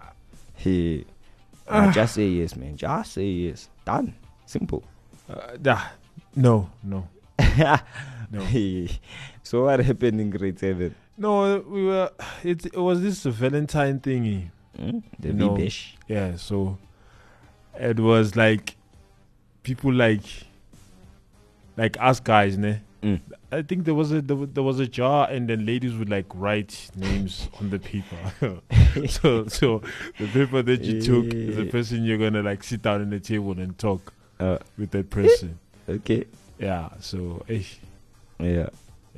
Hey, 0.56 1.04
Ah. 1.68 1.92
Just 1.92 2.14
say 2.14 2.26
yes, 2.26 2.56
man. 2.56 2.74
Just 2.76 3.12
say 3.12 3.28
yes. 3.28 3.68
Done. 3.84 4.14
Simple. 4.46 4.82
Uh, 5.28 5.52
nah, 5.60 5.84
no, 6.34 6.70
no, 6.82 7.06
no. 8.32 8.40
So 9.42 9.64
what 9.68 9.80
happened 9.84 10.18
in 10.18 10.30
grade 10.30 10.58
seven? 10.58 10.94
No, 11.18 11.60
we 11.60 11.84
were. 11.84 12.10
It, 12.42 12.64
it 12.72 12.76
was 12.80 13.02
this 13.02 13.22
Valentine 13.24 14.00
thingy. 14.00 14.48
Hmm? 14.78 14.98
The 15.18 15.32
No. 15.32 15.54
V-Bash. 15.54 15.96
Yeah, 16.08 16.36
so 16.36 16.78
it 17.78 17.98
was 18.00 18.36
like 18.36 18.76
people 19.62 19.92
like 19.92 20.22
like 21.76 21.96
us 22.00 22.20
guys, 22.20 22.56
ne? 22.58 22.80
Mm. 23.02 23.20
I 23.52 23.62
think 23.62 23.84
there 23.84 23.94
was 23.94 24.10
a 24.12 24.20
there, 24.20 24.36
there 24.46 24.62
was 24.62 24.80
a 24.80 24.86
jar, 24.86 25.28
and 25.30 25.48
then 25.48 25.64
ladies 25.64 25.94
would 25.94 26.10
like 26.10 26.26
write 26.34 26.90
names 26.96 27.48
on 27.60 27.70
the 27.70 27.78
paper. 27.78 28.16
so 29.08 29.46
so 29.46 29.82
the 30.18 30.26
paper 30.26 30.62
that 30.62 30.80
you 30.82 31.00
took 31.00 31.32
is 31.32 31.56
the 31.56 31.66
person 31.66 32.04
you're 32.04 32.18
gonna 32.18 32.42
like 32.42 32.62
sit 32.64 32.82
down 32.82 33.02
at 33.02 33.10
the 33.10 33.20
table 33.20 33.52
and 33.58 33.76
talk 33.78 34.12
Uh, 34.40 34.58
with 34.76 34.90
that 34.92 35.10
person. 35.10 35.58
okay. 35.88 36.24
yeah. 36.58 36.88
So 37.00 37.42
eh, 37.48 37.62
Yeah. 38.40 38.68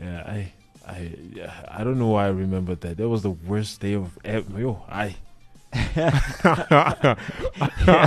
yeah, 0.01 0.23
I 0.27 0.53
I 0.87 1.11
yeah, 1.35 1.53
I 1.69 1.85
don't 1.85 1.99
know 1.99 2.09
why 2.09 2.27
I 2.27 2.31
remember 2.31 2.75
that. 2.75 2.97
That 2.99 3.09
was 3.09 3.23
the 3.23 3.31
worst 3.31 3.81
day 3.81 3.95
of 3.95 4.17
ever. 4.25 4.61
Yo, 4.61 4.83
I. 4.89 5.17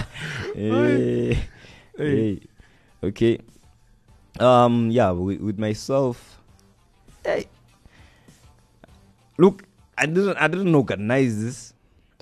Hey. 0.56 1.38
Hey. 1.98 2.40
Okay. 3.04 3.40
Um. 4.40 4.90
Yeah. 4.92 5.12
With, 5.12 5.42
with 5.42 5.60
myself. 5.60 6.40
Hey. 7.24 7.48
Look, 9.38 9.64
I 9.98 10.06
didn't. 10.06 10.38
I 10.38 10.48
didn't 10.48 10.74
organize 10.76 11.42
this. 11.44 11.74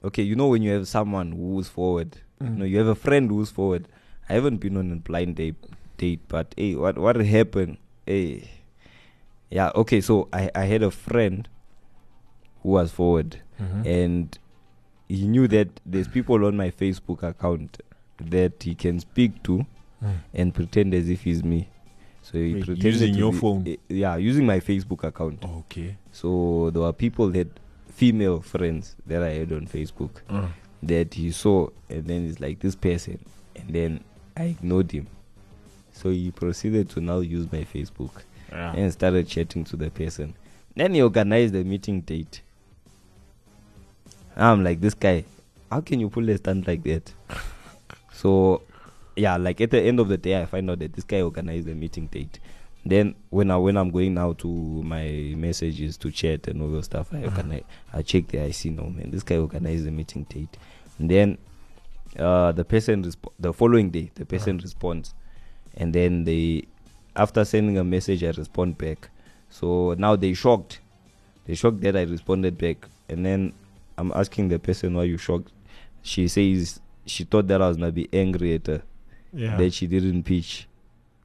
Okay. 0.04 0.24
You 0.24 0.36
know 0.36 0.48
when 0.48 0.62
you 0.62 0.72
have 0.72 0.88
someone 0.88 1.32
who's 1.32 1.68
forward. 1.68 2.18
You 2.42 2.50
know, 2.50 2.66
you 2.66 2.80
have 2.80 2.88
a 2.88 2.96
friend 2.96 3.30
who's 3.30 3.52
forward. 3.52 3.88
I 4.28 4.34
haven't 4.34 4.58
been 4.58 4.76
on 4.78 4.92
a 4.92 4.96
blind 4.96 5.36
date. 5.36 5.56
Date, 5.98 6.22
but 6.28 6.54
hey, 6.58 6.76
what 6.76 6.98
what 6.98 7.16
happened? 7.18 7.78
Hey. 8.06 8.50
Yeah. 9.52 9.72
Okay. 9.76 10.02
So 10.02 10.28
I 10.34 10.50
I 10.56 10.66
had 10.66 10.82
a 10.82 10.90
friend 10.92 11.48
who 12.64 12.70
was 12.70 12.92
forward 12.92 13.42
Mhm. 13.62 13.86
and 13.86 14.40
he 15.18 15.28
knew 15.28 15.48
that 15.48 15.68
there's 15.86 16.08
people 16.08 16.46
on 16.46 16.56
my 16.56 16.72
Facebook 16.72 17.24
account 17.24 17.82
that 18.20 18.64
he 18.64 18.76
can 18.76 19.00
speak 19.00 19.42
to 19.44 19.66
Mm. 20.04 20.16
and 20.34 20.54
pretend 20.54 20.94
as 20.96 21.10
if 21.10 21.22
he's 21.24 21.44
me. 21.44 21.68
So 22.24 22.38
he 22.38 22.54
Wait, 22.56 22.66
pretended 22.66 22.86
using 22.94 23.16
your 23.16 23.32
be- 23.32 23.38
phone? 23.38 23.68
eh, 23.68 23.76
yeah, 23.90 24.16
using 24.16 24.46
my 24.46 24.60
Facebook 24.60 25.04
account. 25.04 25.44
Okay. 25.46 25.96
So 26.12 26.72
there 26.72 26.82
were 26.82 26.94
people 26.94 27.30
that 27.32 27.48
female 27.90 28.40
friends 28.42 28.96
that 29.06 29.22
I 29.22 29.30
had 29.40 29.52
on 29.54 29.68
Facebook 29.68 30.22
Uh. 30.30 30.48
that 30.84 31.14
he 31.14 31.32
saw, 31.32 31.70
and 31.90 32.06
then 32.06 32.28
it's 32.28 32.40
like 32.40 32.60
this 32.60 32.76
person, 32.76 33.20
and 33.56 33.70
then 33.70 34.00
I 34.36 34.46
ignored 34.56 34.92
him. 34.92 35.08
So 35.94 36.10
he 36.10 36.32
proceeded 36.32 36.90
to 36.92 37.02
now 37.02 37.20
use 37.20 37.52
my 37.52 37.64
Facebook 37.64 38.24
Yeah. 38.52 38.74
and 38.74 38.92
started 38.94 39.28
chatting 39.28 39.64
to 39.66 39.76
the 39.78 39.90
person. 39.92 40.34
Then 40.76 40.94
he 40.96 41.02
organized 41.04 41.54
a 41.56 41.64
meeting 41.64 42.02
date. 42.02 42.42
I'm 44.50 44.64
like, 44.64 44.82
this 44.82 44.94
guy, 44.94 45.26
how 45.70 45.82
can 45.82 46.00
you 46.00 46.10
pull 46.10 46.30
a 46.30 46.38
stunt 46.38 46.68
like 46.68 46.84
that? 46.84 47.14
so, 48.14 48.64
yeah, 49.16 49.38
like 49.38 49.62
at 49.62 49.72
the 49.72 49.82
end 49.82 50.00
of 50.00 50.08
the 50.08 50.18
day, 50.18 50.42
I 50.42 50.46
find 50.46 50.70
out 50.70 50.80
that 50.80 50.94
this 50.94 51.04
guy 51.04 51.22
organized 51.22 51.68
the 51.68 51.76
meeting 51.76 52.08
date. 52.08 52.40
Then 52.84 53.14
when 53.30 53.52
I 53.52 53.58
when 53.58 53.78
I'm 53.78 53.92
going 53.92 54.16
now 54.16 54.34
to 54.34 54.48
my 54.48 55.34
messages 55.38 55.98
to 55.98 56.10
chat 56.10 56.48
and 56.48 56.62
all 56.62 56.70
those 56.70 56.86
stuff, 56.86 57.14
I 57.14 57.24
organize, 57.24 57.64
I 57.94 58.02
check 58.02 58.28
there. 58.30 58.44
I 58.44 58.52
see 58.52 58.72
no 58.72 58.86
man, 58.86 59.12
this 59.12 59.22
guy 59.22 59.38
organized 59.38 59.86
the 59.86 59.92
meeting 59.92 60.24
date. 60.24 60.58
And 60.98 61.10
then 61.10 61.38
uh, 62.18 62.52
the 62.54 62.66
person 62.66 63.04
resp- 63.04 63.32
the 63.40 63.54
following 63.54 63.92
day, 63.92 64.12
the 64.16 64.26
person 64.26 64.58
responds, 64.58 65.14
and 65.76 65.94
then 65.94 66.24
they 66.24 66.64
after 67.16 67.46
sending 67.46 67.78
a 67.78 67.84
message, 67.84 68.24
I 68.24 68.32
respond 68.32 68.80
back. 68.80 69.10
So 69.50 69.94
now 69.98 70.16
they 70.16 70.34
shocked. 70.34 70.80
They 71.46 71.54
shocked 71.54 71.82
that 71.82 71.96
I 71.96 72.04
responded 72.04 72.58
back, 72.58 72.88
and 73.10 73.24
then 73.24 73.54
I'm 74.02 74.12
asking 74.16 74.50
the 74.50 74.58
person 74.58 74.96
why 74.96 75.04
you 75.04 75.18
shocked. 75.18 75.52
She 76.02 76.28
says 76.28 76.80
she 77.06 77.24
thought 77.24 77.48
that 77.48 77.62
I 77.62 77.68
was 77.68 77.78
gonna 77.78 77.92
be 77.92 78.10
angry 78.12 78.56
at 78.56 78.66
her 78.68 78.82
Yeah. 79.32 79.58
that 79.58 79.74
she 79.74 79.86
didn't 79.86 80.24
pitch. 80.24 80.68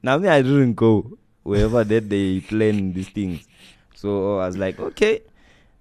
Now 0.03 0.17
me, 0.19 0.27
I 0.27 0.43
didn't 0.43 0.75
go 0.75 1.17
wherever 1.41 1.83
that 1.83 2.07
they 2.09 2.39
plan 2.41 2.93
these 2.93 3.09
things. 3.09 3.47
So 3.95 4.37
I 4.37 4.45
was 4.45 4.57
like, 4.57 4.79
okay. 4.79 5.21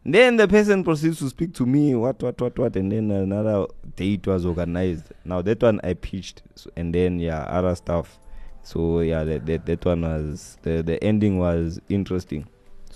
Then 0.09 0.37
the 0.37 0.47
person 0.49 0.85
proceeds 0.85 1.19
to 1.19 1.29
speak 1.29 1.53
to 1.55 1.67
me, 1.67 1.95
what, 1.97 2.23
what, 2.23 2.41
what, 2.41 2.59
what, 2.59 2.77
and 2.77 2.91
then 2.93 3.11
another 3.11 3.67
date 3.97 4.27
was 4.27 4.47
organized. 4.47 5.13
Now 5.25 5.43
that 5.43 5.61
one 5.63 5.81
I 5.83 5.95
pitched, 5.95 6.43
so, 6.55 6.71
and 6.77 6.95
then 6.95 7.19
yeah, 7.19 7.41
other 7.43 7.75
stuff. 7.75 8.19
So 8.63 9.01
yeah, 9.01 9.25
that 9.25 9.45
that, 9.47 9.67
that 9.67 9.85
one 9.85 10.03
was 10.03 10.57
the 10.63 10.83
the 10.83 11.03
ending 11.05 11.39
was 11.39 11.79
interesting. 11.89 12.47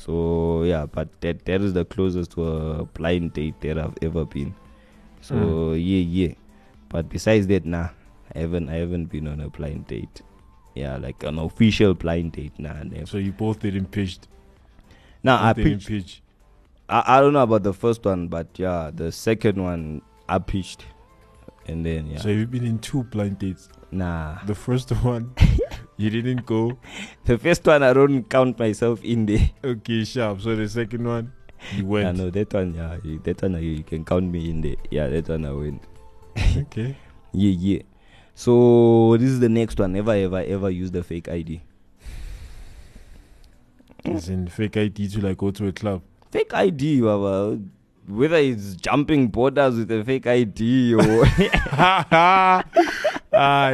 So 0.01 0.63
yeah, 0.63 0.87
but 0.87 1.09
that 1.21 1.45
that 1.45 1.61
is 1.61 1.75
the 1.75 1.85
closest 1.85 2.31
to 2.33 2.47
a 2.47 2.85
blind 2.87 3.35
date 3.35 3.61
that 3.61 3.77
I've 3.77 3.99
ever 4.01 4.25
been. 4.25 4.55
So 5.21 5.35
hmm. 5.35 5.75
yeah, 5.75 5.99
yeah. 6.29 6.35
But 6.89 7.11
besides 7.11 7.47
that, 7.49 7.67
nah, 7.67 7.91
I 8.35 8.39
haven't 8.39 8.71
I 8.71 8.77
haven't 8.77 9.07
been 9.07 9.29
on 9.29 9.41
a 9.41 9.51
blind 9.51 9.89
date. 9.89 10.23
Yeah, 10.75 10.97
like 10.97 11.23
an 11.25 11.39
official 11.39 11.93
blind 11.93 12.33
date. 12.33 12.59
Nah, 12.59 12.83
never. 12.83 13.05
so 13.05 13.19
you 13.19 13.33
both 13.33 13.61
didn't 13.61 13.91
pitch. 13.91 14.21
Nah, 15.23 15.45
I 15.45 15.53
both 15.53 15.65
didn't 15.65 15.85
pitched. 15.85 15.89
pitch. 15.89 16.23
I, 16.89 17.19
I 17.19 17.21
don't 17.21 17.35
know 17.35 17.43
about 17.43 17.63
the 17.63 17.75
first 17.75 18.03
one, 18.03 18.29
but 18.29 18.47
yeah, 18.57 18.91
the 18.95 19.13
second 19.13 19.63
one 19.63 20.01
I 20.31 20.39
pitched, 20.39 20.87
and 21.67 21.85
then 21.85 22.07
yeah, 22.07 22.21
So 22.21 22.31
you've 22.31 22.51
been 22.51 22.65
in 22.65 22.79
two 22.79 23.03
blind 23.05 23.39
dates. 23.39 23.69
nah. 23.91 24.39
The 24.47 24.55
first 24.55 24.89
one, 25.05 25.35
you 26.01 26.11
didn't 26.11 26.47
go. 26.47 26.79
The 27.25 27.39
first 27.39 27.67
one 27.67 27.83
I 27.83 27.93
don't 27.93 28.25
count 28.25 28.59
myself 28.59 29.05
in 29.05 29.27
there. 29.27 29.51
Okay, 29.63 30.05
sharp. 30.05 30.41
So 30.41 30.57
the 30.57 30.69
second 30.69 31.07
one, 31.07 31.33
you 31.77 31.87
went. 31.87 32.17
Yeah, 32.17 32.25
no, 32.25 32.31
that 32.31 32.53
one, 32.55 32.75
yeah, 32.75 32.97
that 33.25 33.43
one 33.43 33.63
you 33.63 33.83
can 33.85 34.05
count 34.05 34.25
me 34.31 34.51
in 34.51 34.61
there. 34.63 34.77
Yeah, 34.91 35.09
that 35.09 35.29
one 35.29 35.45
I 35.45 35.53
went. 35.53 35.83
Okay. 36.57 36.97
Yeah, 37.33 37.51
yeah. 37.51 37.83
So 38.35 39.17
this 39.19 39.29
is 39.29 39.41
the 39.41 39.49
next 39.49 39.79
one. 39.79 39.93
Never 39.93 40.13
ever 40.13 40.41
ever 40.41 40.71
use 40.71 40.91
the 40.91 41.03
fake 41.03 41.29
ID. 41.29 41.61
As 44.05 44.29
in 44.29 44.49
fake 44.49 44.77
ID 44.77 45.09
to 45.09 45.21
like 45.21 45.37
go 45.37 45.51
to 45.51 45.67
a 45.69 45.73
club. 45.73 46.03
Fake 46.31 46.55
ID, 46.55 47.03
Baba. 47.03 47.61
Whether 48.09 48.37
it's 48.37 48.75
jumping 48.77 49.29
borders 49.29 49.77
with 49.77 49.91
a 49.93 50.03
fake 50.03 50.27
ID 50.27 50.95
or 50.95 51.03
ah, 51.73 52.65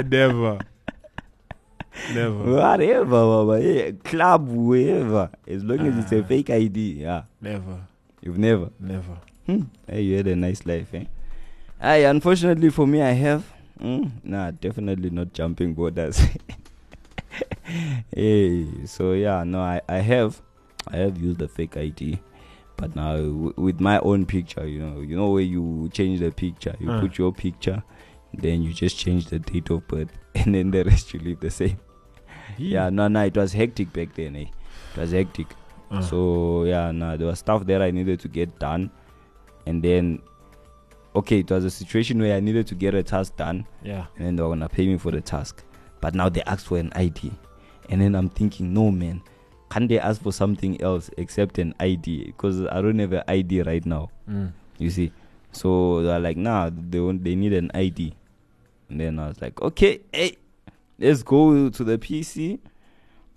never. 0.06 0.58
Never. 2.14 2.52
whatever, 2.56 3.04
Baba. 3.04 3.62
Yeah, 3.62 3.90
club, 4.04 4.48
wherever. 4.48 5.30
As 5.46 5.62
long 5.64 5.80
as 5.86 5.98
it's 6.04 6.12
a 6.12 6.20
Ah. 6.22 6.26
fake 6.26 6.50
ID, 6.50 6.78
yeah. 7.02 7.22
Never. 7.40 7.80
You've 8.22 8.38
never. 8.38 8.70
Never. 8.80 9.18
Hmm. 9.46 9.62
Hey, 9.86 10.02
you 10.02 10.16
had 10.16 10.26
a 10.26 10.36
nice 10.36 10.64
life, 10.66 10.92
eh? 10.94 11.04
I 11.80 11.96
unfortunately 12.08 12.70
for 12.70 12.86
me, 12.86 13.02
I 13.02 13.12
have. 13.12 13.44
Mm, 13.80 14.10
nah, 14.24 14.50
definitely 14.50 15.10
not 15.10 15.32
jumping 15.34 15.74
borders. 15.74 16.18
hey, 18.14 18.66
so 18.86 19.12
yeah, 19.12 19.44
no, 19.44 19.60
I, 19.60 19.80
I 19.88 19.98
have, 19.98 20.40
I 20.88 20.96
have 20.98 21.18
used 21.18 21.38
the 21.38 21.48
fake 21.48 21.76
ID, 21.76 22.18
but 22.76 22.96
now 22.96 23.16
w- 23.16 23.52
with 23.56 23.80
my 23.80 23.98
own 24.00 24.24
picture, 24.26 24.66
you 24.66 24.78
know, 24.80 25.00
you 25.00 25.16
know 25.16 25.30
where 25.30 25.42
you 25.42 25.88
change 25.92 26.20
the 26.20 26.30
picture, 26.30 26.74
you 26.80 26.90
Uh. 26.90 27.00
put 27.00 27.18
your 27.18 27.32
picture, 27.32 27.82
then 28.32 28.62
you 28.62 28.72
just 28.72 28.96
change 28.98 29.26
the 29.26 29.38
date 29.38 29.70
of 29.70 29.86
birth, 29.88 30.10
and 30.34 30.54
then 30.54 30.70
the 30.70 30.84
rest 30.84 31.12
you 31.14 31.20
leave 31.20 31.40
the 31.40 31.50
same. 31.50 31.78
Yeah, 32.58 32.90
no, 32.90 33.08
no, 33.08 33.24
it 33.24 33.36
was 33.36 33.52
hectic 33.52 33.92
back 33.92 34.14
then, 34.14 34.36
eh? 34.36 34.46
It 34.94 35.00
was 35.00 35.12
hectic. 35.12 35.54
Uh, 35.90 36.02
So 36.02 36.64
yeah, 36.64 36.90
no, 36.90 37.16
there 37.16 37.26
was 37.26 37.38
stuff 37.38 37.66
that 37.66 37.82
I 37.82 37.90
needed 37.90 38.20
to 38.20 38.28
get 38.28 38.58
done, 38.58 38.90
and 39.66 39.82
then 39.82 40.20
okay, 41.14 41.38
it 41.38 41.50
was 41.50 41.64
a 41.64 41.70
situation 41.70 42.20
where 42.20 42.36
I 42.36 42.40
needed 42.40 42.66
to 42.68 42.74
get 42.74 42.94
a 42.94 43.02
task 43.02 43.36
done, 43.36 43.66
yeah. 43.82 44.06
and 44.16 44.26
then 44.26 44.36
they 44.36 44.42
were 44.42 44.50
gonna 44.50 44.68
pay 44.68 44.86
me 44.86 44.98
for 44.98 45.10
the 45.10 45.20
task. 45.20 45.64
But 46.00 46.14
now 46.14 46.28
they 46.28 46.42
asked 46.42 46.66
for 46.66 46.78
an 46.78 46.92
ID, 46.94 47.32
and 47.88 48.00
then 48.00 48.14
I'm 48.14 48.28
thinking, 48.28 48.74
no 48.74 48.90
man, 48.90 49.22
can't 49.70 49.88
they 49.88 49.98
ask 49.98 50.22
for 50.22 50.32
something 50.32 50.80
else 50.80 51.10
except 51.16 51.58
an 51.58 51.74
ID? 51.80 52.26
Because 52.26 52.60
I 52.66 52.80
don't 52.82 52.98
have 52.98 53.12
an 53.12 53.24
ID 53.28 53.62
right 53.62 53.84
now. 53.84 54.10
Mm. 54.28 54.52
You 54.78 54.90
see, 54.90 55.12
so 55.52 56.02
they're 56.02 56.20
like, 56.20 56.36
nah, 56.36 56.70
they 56.70 57.00
want, 57.00 57.24
they 57.24 57.34
need 57.34 57.52
an 57.54 57.70
ID. 57.74 58.14
And 58.90 59.00
then 59.00 59.18
I 59.18 59.28
was 59.28 59.40
like, 59.40 59.60
okay, 59.62 60.00
hey, 60.12 60.36
let's 60.98 61.22
go 61.22 61.68
to 61.68 61.84
the 61.84 61.98
PC, 61.98 62.58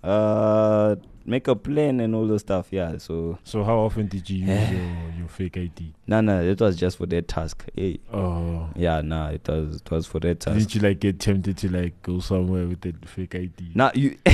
uh, 0.02 0.96
make 1.26 1.46
a 1.48 1.54
plan 1.54 2.00
and 2.00 2.14
all 2.14 2.26
the 2.26 2.38
stuff. 2.38 2.68
Yeah. 2.70 2.96
So 2.98 3.38
So 3.44 3.62
how 3.64 3.78
often 3.78 4.06
did 4.06 4.28
you 4.30 4.46
use 4.46 4.70
your, 4.72 4.90
your 5.18 5.28
fake 5.28 5.56
ID? 5.58 5.92
no, 6.06 6.20
no, 6.20 6.42
it 6.42 6.60
was 6.60 6.76
just 6.76 6.96
for 6.96 7.06
that 7.06 7.28
task. 7.28 7.64
Hey, 7.76 7.98
Oh. 8.12 8.68
yeah, 8.74 9.00
nah, 9.02 9.28
it 9.30 9.46
was 9.48 9.76
it 9.76 9.90
was 9.90 10.06
for 10.06 10.20
that 10.20 10.40
task. 10.40 10.58
Didn't 10.58 10.74
you 10.74 10.80
like 10.80 11.00
get 11.00 11.20
tempted 11.20 11.56
to 11.58 11.68
like 11.70 12.02
go 12.02 12.20
somewhere 12.20 12.66
with 12.66 12.80
that 12.82 13.06
fake 13.08 13.34
ID? 13.34 13.72
Now 13.74 13.90
you, 13.94 14.16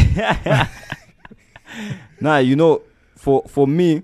now 2.21 2.39
you 2.39 2.57
know, 2.57 2.83
for 3.17 3.43
for 3.49 3.67
me, 3.67 4.03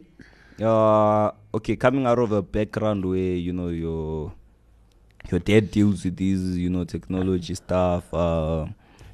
uh, 0.61 1.31
okay, 1.55 1.77
coming 1.77 2.07
out 2.07 2.19
of 2.19 2.33
a 2.33 2.43
background 2.43 3.05
where 3.05 3.17
you 3.19 3.53
know 3.53 3.69
your 3.69 4.33
your 5.31 5.39
dad 5.41 5.71
deals 5.71 6.05
with 6.05 6.17
these, 6.17 6.59
you 6.59 6.69
know, 6.69 6.85
technology 6.85 7.55
stuff, 7.55 8.13
uh, 8.13 8.67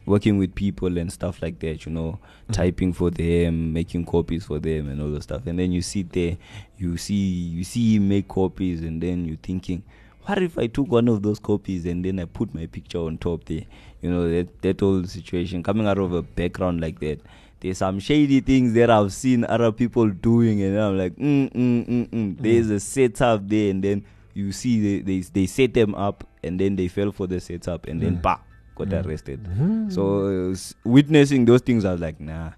working 0.09 0.38
with 0.38 0.55
people 0.55 0.99
and 0.99 1.12
stuff 1.12 1.42
like 1.42 1.59
that, 1.61 1.87
you 1.87 1.92
know, 1.92 2.18
typing 2.51 2.92
for 2.92 3.11
them, 3.11 3.73
making 3.73 4.07
copies 4.07 4.44
for 4.47 4.59
them, 4.59 4.88
and 4.88 5.01
all 5.01 5.11
the 5.11 5.21
stuff. 5.21 5.47
And 5.47 5.59
then 5.59 5.71
you 5.71 5.83
sit 5.83 6.12
there, 6.12 6.37
you 6.79 6.97
see, 6.97 7.14
you 7.14 7.64
see 7.64 7.97
him 7.97 8.09
make 8.09 8.27
copies, 8.29 8.83
and 8.83 9.03
then 9.03 9.25
you're 9.25 9.37
thinking. 9.37 9.83
What 10.23 10.42
if 10.42 10.59
I 10.59 10.66
took 10.66 10.88
one 10.88 11.09
of 11.09 11.23
those 11.23 11.38
copies 11.38 11.87
and 11.87 12.05
then 12.05 12.21
I 12.21 12.27
put 12.27 12.55
my 12.55 12.66
picture 12.66 12.99
on 12.99 13.16
top 13.16 13.44
there? 13.47 13.62
You 14.03 14.11
know, 14.11 14.29
that, 14.31 14.61
that 14.61 14.81
whole 14.81 15.05
situation 15.05 15.62
coming 15.62 15.87
out 15.87 15.97
of 15.97 16.12
a 16.12 16.21
background 16.21 16.83
like 16.83 17.01
that. 17.01 17.21
There's 17.61 17.79
some 17.79 17.99
shady 17.99 18.40
things 18.40 18.75
that 18.75 18.90
I've 18.90 19.12
seen 19.12 19.44
other 19.44 19.73
people 19.73 20.09
doing, 20.11 20.62
and 20.62 20.79
I'm 20.79 20.99
like, 20.99 21.16
mm, 21.16 21.51
mm, 21.53 21.87
mm, 21.88 22.09
mm. 22.09 22.37
There's 22.38 22.71
a 22.71 22.79
setup 22.79 23.49
there, 23.49 23.71
and 23.71 23.83
then 23.83 24.05
you 24.35 24.53
see 24.53 25.01
they, 25.01 25.03
they 25.03 25.21
they 25.21 25.47
set 25.47 25.75
them 25.75 25.94
up, 25.94 26.25
and 26.44 26.61
then 26.61 26.77
they 26.77 26.88
fell 26.88 27.11
for 27.11 27.27
the 27.27 27.40
setup, 27.40 27.87
and 27.87 28.01
then 28.01 28.21
bah, 28.21 28.38
got 28.78 29.06
arrested. 29.06 29.46
So 29.90 30.50
uh, 30.52 30.56
witnessing 30.84 31.44
those 31.44 31.60
things, 31.62 31.84
I 31.84 31.92
was 31.92 32.00
like, 32.00 32.20
nah, 32.20 32.52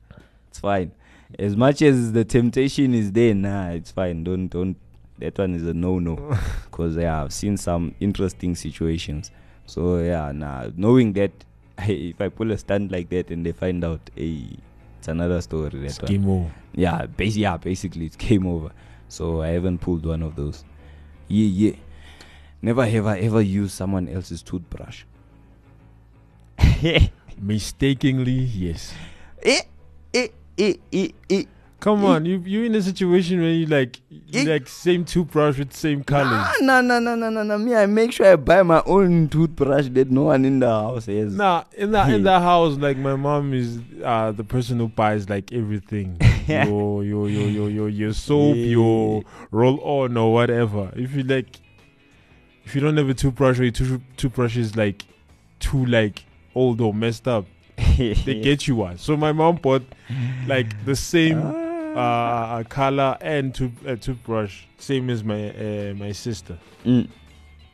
it's 0.48 0.58
fine. 0.60 0.92
As 1.38 1.56
much 1.56 1.80
as 1.82 2.12
the 2.12 2.24
temptation 2.24 2.94
is 2.94 3.12
there, 3.12 3.34
nah, 3.34 3.70
it's 3.70 3.90
fine. 3.90 4.24
Don't 4.24 4.48
don't. 4.48 4.76
That 5.18 5.36
one 5.38 5.54
is 5.54 5.64
a 5.66 5.74
no 5.74 5.98
no, 5.98 6.16
because 6.70 6.96
yeah, 6.96 7.22
I've 7.22 7.32
seen 7.32 7.56
some 7.56 7.94
interesting 8.00 8.54
situations. 8.54 9.30
So 9.66 9.98
yeah, 9.98 10.32
nah, 10.32 10.68
knowing 10.76 11.12
that 11.14 11.30
if 11.78 12.20
I 12.20 12.28
pull 12.28 12.50
a 12.52 12.58
stunt 12.58 12.90
like 12.90 13.08
that 13.10 13.30
and 13.30 13.44
they 13.46 13.52
find 13.52 13.84
out, 13.84 14.00
hey, 14.16 14.56
it's 14.98 15.08
another 15.08 15.40
story. 15.40 15.70
That 15.70 15.84
It's 15.84 16.00
one. 16.02 16.10
game 16.10 16.28
over. 16.28 16.50
Yeah, 16.74 17.06
bas- 17.06 17.36
yeah, 17.36 17.56
basically 17.56 18.06
it's 18.06 18.16
game 18.16 18.46
over. 18.46 18.70
So 19.08 19.42
I 19.42 19.48
haven't 19.48 19.78
pulled 19.78 20.06
one 20.06 20.22
of 20.22 20.36
those. 20.36 20.64
Yeah, 21.28 21.46
yeah. 21.68 21.76
Never 22.62 22.84
have 22.86 23.06
I 23.06 23.18
ever 23.20 23.40
used 23.40 23.72
someone 23.72 24.08
else's 24.08 24.42
toothbrush. 24.42 25.04
Mistakenly, 27.40 28.32
yes. 28.32 28.92
eh, 29.42 29.60
eh, 30.14 30.28
eh, 30.58 30.74
eh, 30.92 31.08
eh. 31.30 31.42
Come 31.80 32.04
on, 32.04 32.26
you 32.26 32.42
you 32.44 32.64
in 32.64 32.74
a 32.74 32.82
situation 32.82 33.40
where 33.40 33.50
you 33.52 33.64
like 33.64 33.98
you 34.10 34.42
Eh. 34.42 34.44
like 34.52 34.68
same 34.68 35.02
toothbrush 35.06 35.58
with 35.58 35.72
same 35.72 36.04
colors. 36.04 36.46
No, 36.60 36.82
no, 36.82 36.98
no, 36.98 37.14
no, 37.14 37.30
no, 37.30 37.42
no. 37.42 37.56
Me, 37.56 37.74
I 37.74 37.86
make 37.86 38.12
sure 38.12 38.26
I 38.26 38.36
buy 38.36 38.62
my 38.62 38.82
own 38.84 39.28
toothbrush 39.30 39.88
that 39.92 40.10
no 40.10 40.24
one 40.24 40.44
in 40.44 40.58
the 40.58 40.68
house 40.68 41.06
has. 41.06 41.34
Nah, 41.34 41.64
in 41.74 41.94
Hey. 41.94 42.16
in 42.16 42.24
that 42.24 42.42
house, 42.42 42.76
like 42.76 42.98
my 42.98 43.16
mom 43.16 43.54
is 43.54 43.78
uh 44.04 44.30
the 44.32 44.44
person 44.44 44.78
who 44.78 44.88
buys 44.88 45.30
like 45.30 45.54
everything. 45.54 46.18
your 46.46 47.02
your 47.02 47.30
your 47.30 47.48
your 47.48 47.70
your 47.70 47.88
your 47.88 48.12
soap, 48.12 48.56
your 48.56 49.22
roll 49.50 49.80
on 49.80 50.18
or 50.18 50.34
whatever. 50.34 50.90
If 50.94 51.14
you 51.14 51.22
like, 51.22 51.60
if 52.66 52.74
you 52.74 52.82
don't 52.82 52.98
have 52.98 53.08
a 53.08 53.14
toothbrush 53.14 53.58
or 53.58 53.64
your 53.64 54.00
toothbrush 54.18 54.58
is 54.58 54.76
like 54.76 55.06
too 55.60 55.86
like 55.86 56.26
old 56.54 56.80
or 56.80 56.92
messed 56.94 57.28
up, 57.28 57.46
they 57.96 58.14
get 58.42 58.66
you 58.68 58.76
one. 58.76 58.98
So 58.98 59.16
my 59.16 59.32
mom 59.32 59.56
bought 59.56 59.82
like 60.46 60.84
the 60.84 60.96
same 60.96 61.38
uh 61.96 62.62
color 62.64 63.16
and 63.20 63.54
tooth, 63.54 63.72
uh, 63.86 63.96
toothbrush, 63.96 64.64
same 64.78 65.10
as 65.10 65.24
my 65.24 65.50
uh, 65.50 65.94
my 65.94 66.12
sister. 66.12 66.58
Mm. 66.84 67.08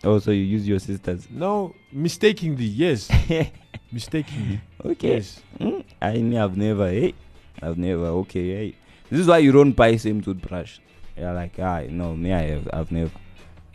Oh, 0.04 0.18
so 0.18 0.30
you 0.30 0.42
use 0.42 0.68
your 0.68 0.78
sister's. 0.78 1.28
No, 1.30 1.74
mistakenly, 1.92 2.64
yes, 2.64 3.10
mistakenly, 3.92 4.60
Okay. 4.84 5.14
yes. 5.16 5.42
Mm, 5.58 5.84
I 6.00 6.42
I've 6.42 6.56
never, 6.56 6.88
hey, 6.88 7.14
I've 7.62 7.76
never. 7.78 8.06
Okay, 8.22 8.48
hey. 8.50 8.74
This 9.10 9.20
is 9.20 9.26
why 9.26 9.38
you 9.38 9.52
don't 9.52 9.72
buy 9.72 9.96
same 9.96 10.20
toothbrush. 10.20 10.78
Yeah, 11.16 11.32
like 11.32 11.58
ah, 11.58 11.82
no, 11.88 12.14
me 12.14 12.32
I 12.32 12.42
have, 12.42 12.68
I've 12.72 12.92
never. 12.92 13.10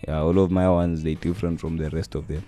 Yeah, 0.07 0.21
all 0.21 0.39
of 0.39 0.51
my 0.51 0.69
ones 0.69 1.03
they 1.03 1.15
different 1.15 1.59
from 1.59 1.77
the 1.77 1.89
rest 1.89 2.15
of 2.15 2.27
them. 2.27 2.43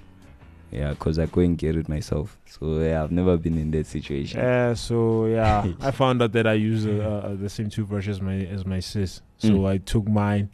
Yeah, 0.74 0.96
cause 0.96 1.20
I 1.20 1.28
and 1.28 1.56
get 1.56 1.76
it 1.76 1.88
myself. 1.88 2.38
So 2.48 2.80
yeah, 2.80 3.04
I've 3.04 3.12
never 3.12 3.38
been 3.38 3.60
in 3.60 3.70
that 3.72 3.86
situation. 3.86 4.40
Uh, 4.40 4.74
so 4.74 5.28
yeah, 5.28 5.68
I 5.82 5.92
found 5.92 6.22
out 6.24 6.32
that 6.32 6.48
I 6.48 6.54
use 6.54 6.88
uh, 6.88 7.22
uh, 7.26 7.36
the 7.36 7.48
same 7.50 7.70
toothbrush 7.70 8.08
as 8.08 8.20
my 8.20 8.38
as 8.46 8.66
my 8.66 8.80
sis. 8.80 9.22
So 9.38 9.50
Mm. 9.50 9.70
I 9.70 9.78
took 9.78 10.08
mine, 10.08 10.50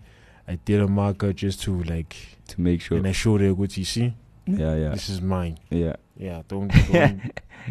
I 0.47 0.55
did 0.65 0.81
a 0.81 0.87
marker 0.87 1.31
just 1.31 1.61
to 1.63 1.83
like, 1.83 2.15
to 2.47 2.59
make 2.59 2.81
sure. 2.81 2.97
and 2.97 3.07
I 3.07 3.13
showed 3.13 3.39
her 3.41 3.53
what 3.53 3.77
you 3.77 3.85
see. 3.85 4.13
Yeah, 4.45 4.75
yeah, 4.75 4.89
This 4.89 5.09
is 5.09 5.21
mine. 5.21 5.57
yeah, 5.69 5.95
Yeah, 6.17 6.41
don't. 6.47 6.67
don't 6.91 7.21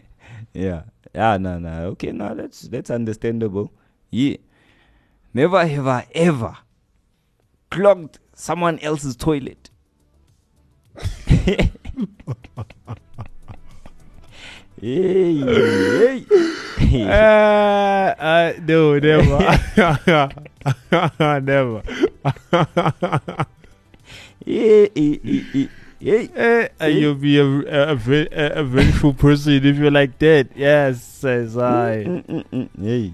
yeah. 0.54 0.82
Yeah, 1.14 1.37
no, 1.38 1.58
no. 1.58 1.87
Okay, 1.88 2.12
no, 2.12 2.34
that's 2.34 2.62
that's 2.62 2.88
understandable. 2.90 3.72
Yeah. 4.11 4.37
Never 5.34 5.66
have 5.66 5.87
I 5.87 6.06
ever 6.14 6.56
clogged 7.70 8.18
someone 8.34 8.78
else's 8.78 9.16
toilet. 9.16 9.70
hey, 14.80 16.24
hey. 16.76 17.04
uh, 17.04 18.14
uh, 18.18 18.52
no, 18.62 18.98
never, 18.98 19.38
never. 21.40 21.82
hey, 24.44 24.88
hey, 24.94 25.20
hey, 25.24 25.42
hey, 25.52 25.68
hey. 26.00 26.28
Eh, 26.34 26.68
uh, 26.80 26.87
you'll 26.87 27.14
be 27.14 27.38
a, 27.38 27.44
a, 27.44 27.96
a, 27.96 28.61
a, 28.61 28.64
vengeful 28.64 29.12
person 29.14 29.64
if 29.64 29.76
you're 29.76 29.90
like 29.90 30.18
that. 30.20 30.48
Yes, 30.54 31.02
says 31.02 31.58
I. 31.58 32.04
Mm, 32.04 32.26
mm, 32.26 32.44
mm, 32.52 32.68
Hey. 32.78 33.12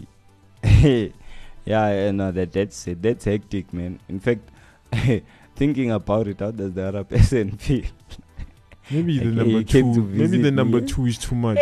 yeah, 1.64 1.88
yeah, 1.92 2.10
no, 2.10 2.30
that 2.32 2.52
that's 2.52 2.86
it. 2.88 3.02
That's 3.02 3.24
hectic, 3.24 3.72
man. 3.72 4.00
In 4.08 4.20
fact, 4.20 4.50
thinking 5.56 5.90
about 5.90 6.28
it, 6.28 6.40
how 6.40 6.50
does 6.50 6.72
the 6.72 6.84
other 6.88 7.04
person 7.04 7.56
feel? 7.56 7.84
Maybe 8.90 9.18
the 9.18 9.26
number 9.26 9.62
two. 9.62 10.02
Maybe 10.02 10.38
the 10.42 10.50
number 10.50 10.80
me, 10.80 10.86
two 10.86 11.06
is 11.06 11.18
too 11.18 11.34
much, 11.34 11.58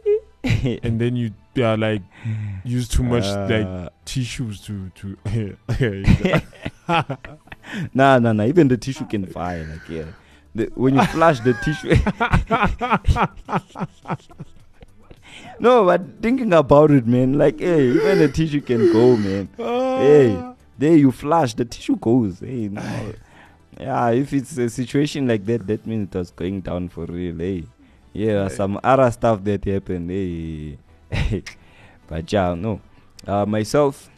and 0.44 1.00
then 1.00 1.16
you 1.16 1.32
yeah, 1.54 1.74
like 1.74 2.02
use 2.64 2.88
too 2.88 3.02
much 3.02 3.24
like 3.24 3.66
Uh, 3.66 3.88
tissues 4.04 4.60
to 4.62 4.90
to. 4.94 5.16
Nah, 7.92 8.18
nah, 8.18 8.32
nah. 8.32 8.44
Even 8.44 8.68
the 8.68 8.76
tissue 8.78 9.04
can 9.04 9.26
fire. 9.26 9.66
Like, 9.66 9.88
yeah. 9.88 10.04
The, 10.54 10.70
when 10.74 10.94
you 10.94 11.04
flush 11.04 11.40
the 11.40 11.52
tissue. 11.52 11.94
no, 15.60 15.84
but 15.84 16.00
thinking 16.22 16.52
about 16.54 16.90
it, 16.90 17.06
man. 17.06 17.34
Like, 17.34 17.60
hey, 17.60 17.88
even 17.88 18.18
the 18.18 18.28
tissue 18.28 18.62
can 18.62 18.90
go, 18.92 19.16
man. 19.16 19.48
Hey, 19.56 20.54
there 20.78 20.96
you 20.96 21.12
flush, 21.12 21.54
the 21.54 21.66
tissue 21.66 21.96
goes. 21.96 22.40
Hey, 22.40 22.68
no. 22.68 22.82
Yeah, 23.78 24.10
if 24.10 24.32
it's 24.32 24.56
a 24.58 24.68
situation 24.68 25.28
like 25.28 25.44
that, 25.46 25.66
that 25.66 25.86
means 25.86 26.08
it 26.14 26.18
was 26.18 26.30
going 26.32 26.60
down 26.62 26.88
for 26.88 27.04
real. 27.06 27.36
Hey, 27.38 27.64
yeah, 28.12 28.48
some 28.48 28.80
other 28.82 29.10
stuff 29.10 29.44
that 29.44 29.64
happened. 29.64 30.10
Hey, 30.10 30.78
but 32.08 32.32
yeah, 32.32 32.54
no. 32.54 32.80
Uh, 33.26 33.46
myself, 33.46 34.10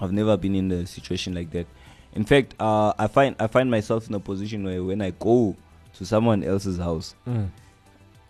I've 0.00 0.12
never 0.12 0.36
been 0.36 0.54
in 0.54 0.70
a 0.72 0.86
situation 0.86 1.34
like 1.34 1.50
that. 1.52 1.66
In 2.14 2.24
fact, 2.24 2.54
uh, 2.60 2.92
I 2.98 3.06
find 3.06 3.34
I 3.38 3.46
find 3.46 3.70
myself 3.70 4.08
in 4.08 4.14
a 4.14 4.20
position 4.20 4.64
where 4.64 4.82
when 4.84 5.00
I 5.00 5.10
go 5.10 5.56
to 5.94 6.04
someone 6.04 6.42
else's 6.44 6.78
house, 6.78 7.14
Mm. 7.26 7.48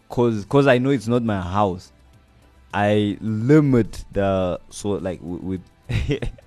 cause 0.09 0.45
cause 0.49 0.67
I 0.69 0.79
know 0.79 0.91
it's 0.91 1.09
not 1.09 1.23
my 1.25 1.41
house, 1.41 1.91
I 2.73 3.17
limit 3.21 4.05
the 4.13 4.61
so 4.71 4.91
like 4.91 5.19
w- 5.21 5.41
with. 5.43 5.61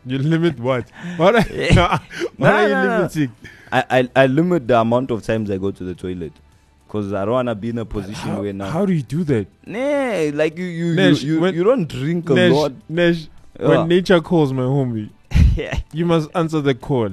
You 0.05 0.17
limit 0.17 0.59
what? 0.59 0.89
What? 1.17 1.35
are- 1.35 1.41
what 1.43 2.39
Nah, 2.39 2.47
are 2.47 2.63
you 2.67 2.73
nah. 2.73 2.97
limiting? 2.97 3.31
I, 3.71 3.83
I 3.89 4.09
I 4.23 4.25
limit 4.27 4.67
the 4.67 4.79
amount 4.79 5.11
of 5.11 5.23
times 5.23 5.51
I 5.51 5.57
go 5.57 5.69
to 5.71 5.83
the 5.83 5.93
toilet, 5.93 6.33
cause 6.87 7.13
I 7.13 7.23
don't 7.25 7.33
wanna 7.35 7.53
be 7.55 7.69
in 7.69 7.77
a 7.77 7.85
position 7.85 8.29
How, 8.29 8.41
where 8.41 8.53
now. 8.53 8.69
how 8.69 8.85
do 8.85 8.93
you 8.93 9.03
do 9.03 9.23
that? 9.25 9.47
Nah, 9.65 10.35
like 10.35 10.57
you 10.57 10.65
you 10.65 10.95
Nesh, 10.95 11.21
you, 11.21 11.35
you, 11.35 11.41
when- 11.41 11.53
you 11.53 11.63
don't 11.63 11.87
drink 11.87 12.29
a 12.29 12.33
Nesh, 12.33 12.51
lot. 12.51 12.71
Nesh, 12.89 13.27
when 13.59 13.87
nature 13.87 14.19
calls, 14.21 14.51
my 14.53 14.63
homie, 14.63 15.09
you 15.93 16.05
must 16.05 16.29
answer 16.35 16.61
the 16.61 16.73
call. 16.73 17.09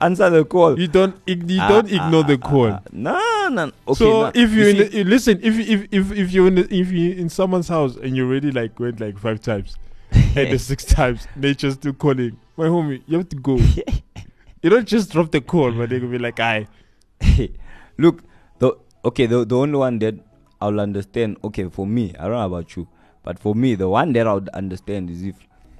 Answer 0.00 0.28
the 0.30 0.44
call. 0.44 0.78
You 0.78 0.88
don't. 0.88 1.16
You 1.26 1.58
Ah, 1.60 1.68
don't 1.68 1.90
ah, 1.92 2.06
ignore 2.06 2.22
the 2.24 2.38
ah, 2.42 2.48
call. 2.48 2.78
No, 2.92 3.48
no. 3.50 3.64
Okay. 3.88 3.94
so 3.94 4.22
nah, 4.22 4.32
if 4.34 4.52
you 4.52 4.64
you, 4.64 4.72
see- 4.72 4.82
the, 4.84 4.96
you 4.98 5.04
listen, 5.04 5.40
if 5.42 5.58
if 5.58 5.88
if 5.90 6.12
if 6.12 6.32
you 6.32 6.46
in 6.46 6.54
the, 6.56 6.62
if 6.74 6.92
you 6.92 7.12
in 7.12 7.28
someone's 7.28 7.68
house 7.68 7.96
and 7.96 8.14
you 8.16 8.26
already 8.28 8.50
like 8.52 8.78
went 8.80 9.00
like 9.00 9.18
five 9.18 9.40
times, 9.40 9.76
and 10.36 10.52
the 10.52 10.58
six 10.58 10.84
times 10.84 11.26
nature's 11.36 11.74
still 11.74 11.92
calling, 11.92 12.38
my 12.56 12.66
homie, 12.66 13.02
you 13.06 13.18
have 13.18 13.28
to 13.28 13.36
go. 13.36 13.56
you 14.62 14.70
don't 14.70 14.86
just 14.86 15.12
drop 15.12 15.30
the 15.30 15.40
call, 15.40 15.72
but 15.72 15.90
they 15.90 15.98
will 15.98 16.10
be 16.10 16.18
like, 16.18 16.40
"I." 16.40 16.66
Look, 17.98 18.22
the 18.58 18.76
okay, 19.04 19.26
the 19.26 19.44
the 19.44 19.56
only 19.56 19.78
one 19.78 19.98
that 20.00 20.14
I'll 20.60 20.80
understand. 20.80 21.38
Okay, 21.44 21.68
for 21.68 21.86
me, 21.86 22.14
I 22.18 22.22
don't 22.22 22.32
know 22.32 22.46
about 22.46 22.76
you, 22.76 22.88
but 23.22 23.38
for 23.38 23.54
me, 23.54 23.74
the 23.74 23.88
one 23.88 24.12
that 24.12 24.26
I 24.26 24.34
would 24.34 24.48
understand 24.50 25.10
is 25.10 25.22
if 25.22 25.36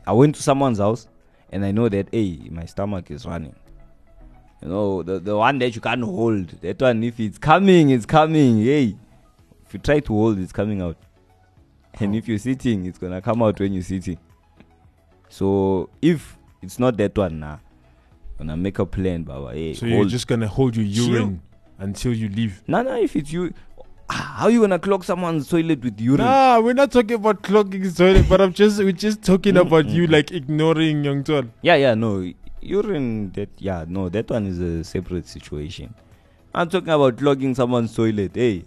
I 0.06 0.12
went 0.12 0.34
to 0.36 0.42
someone's 0.42 0.78
house 0.78 1.08
and 1.50 1.64
I 1.64 1.72
know 1.72 1.88
that 1.88 2.08
hey, 2.12 2.48
my 2.50 2.64
stomach 2.64 3.10
is 3.10 3.26
running. 3.26 3.54
You 4.62 4.68
know, 4.68 5.02
the 5.02 5.18
the 5.18 5.36
one 5.36 5.58
that 5.58 5.74
you 5.74 5.80
can't 5.80 6.02
hold. 6.02 6.48
That 6.62 6.80
one, 6.80 7.02
if 7.04 7.20
it's 7.20 7.38
coming, 7.38 7.90
it's 7.90 8.06
coming. 8.06 8.62
Hey, 8.62 8.96
if 9.66 9.74
you 9.74 9.80
try 9.80 10.00
to 10.00 10.12
hold, 10.12 10.38
it's 10.38 10.52
coming 10.52 10.80
out. 10.80 10.96
And 11.98 12.14
if 12.14 12.28
you're 12.28 12.38
sitting, 12.38 12.86
it's 12.86 12.98
gonna 12.98 13.22
come 13.22 13.42
out 13.42 13.58
when 13.58 13.72
you're 13.72 13.82
sitting. 13.82 14.18
So 15.28 15.88
if 16.02 16.36
it's 16.62 16.78
not 16.78 16.96
that 16.98 17.16
one, 17.16 17.40
nah, 17.40 17.58
gonna 18.38 18.56
make 18.56 18.78
a 18.78 18.86
plan, 18.86 19.22
Baba. 19.24 19.52
Hey, 19.52 19.74
So 19.74 19.86
you're 19.86 19.96
hold. 19.98 20.08
just 20.08 20.26
gonna 20.26 20.48
hold 20.48 20.76
your 20.76 20.86
Chill. 20.86 21.12
urine 21.14 21.40
until 21.78 22.12
you 22.12 22.28
leave. 22.28 22.62
No, 22.66 22.82
no, 22.82 22.96
if 22.96 23.16
it's 23.16 23.32
you, 23.32 23.52
Ah, 24.08 24.36
how 24.38 24.46
you 24.48 24.60
gonna 24.60 24.78
clog 24.78 25.02
someone's 25.02 25.48
toilet 25.48 25.82
with 25.82 26.00
urine? 26.00 26.18
Nah, 26.24 26.60
we're 26.60 26.74
not 26.74 26.92
talking 26.92 27.16
about 27.16 27.42
clogging 27.42 27.90
toilet, 27.92 28.28
but 28.28 28.40
I'm 28.40 28.52
just 28.52 28.78
we're 28.78 28.92
just 28.92 29.20
talking 29.22 29.56
about 29.56 29.86
you 29.88 30.06
like 30.06 30.30
ignoring 30.30 31.02
young 31.02 31.24
Tol. 31.24 31.42
Yeah, 31.62 31.74
yeah, 31.74 31.94
no, 31.94 32.30
urine. 32.60 33.32
That 33.32 33.48
yeah, 33.58 33.84
no, 33.88 34.08
that 34.10 34.30
one 34.30 34.46
is 34.46 34.60
a 34.60 34.84
separate 34.84 35.26
situation. 35.26 35.92
I'm 36.54 36.68
talking 36.68 36.90
about 36.90 37.16
clogging 37.18 37.56
someone's 37.56 37.96
toilet. 37.96 38.30
Hey, 38.36 38.62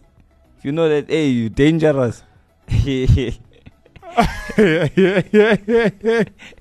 if 0.57 0.65
you 0.65 0.73
know 0.73 0.89
that, 0.89 1.09
eh, 1.09 1.13
hey, 1.13 1.27
you 1.29 1.47
dangerous. 1.47 2.21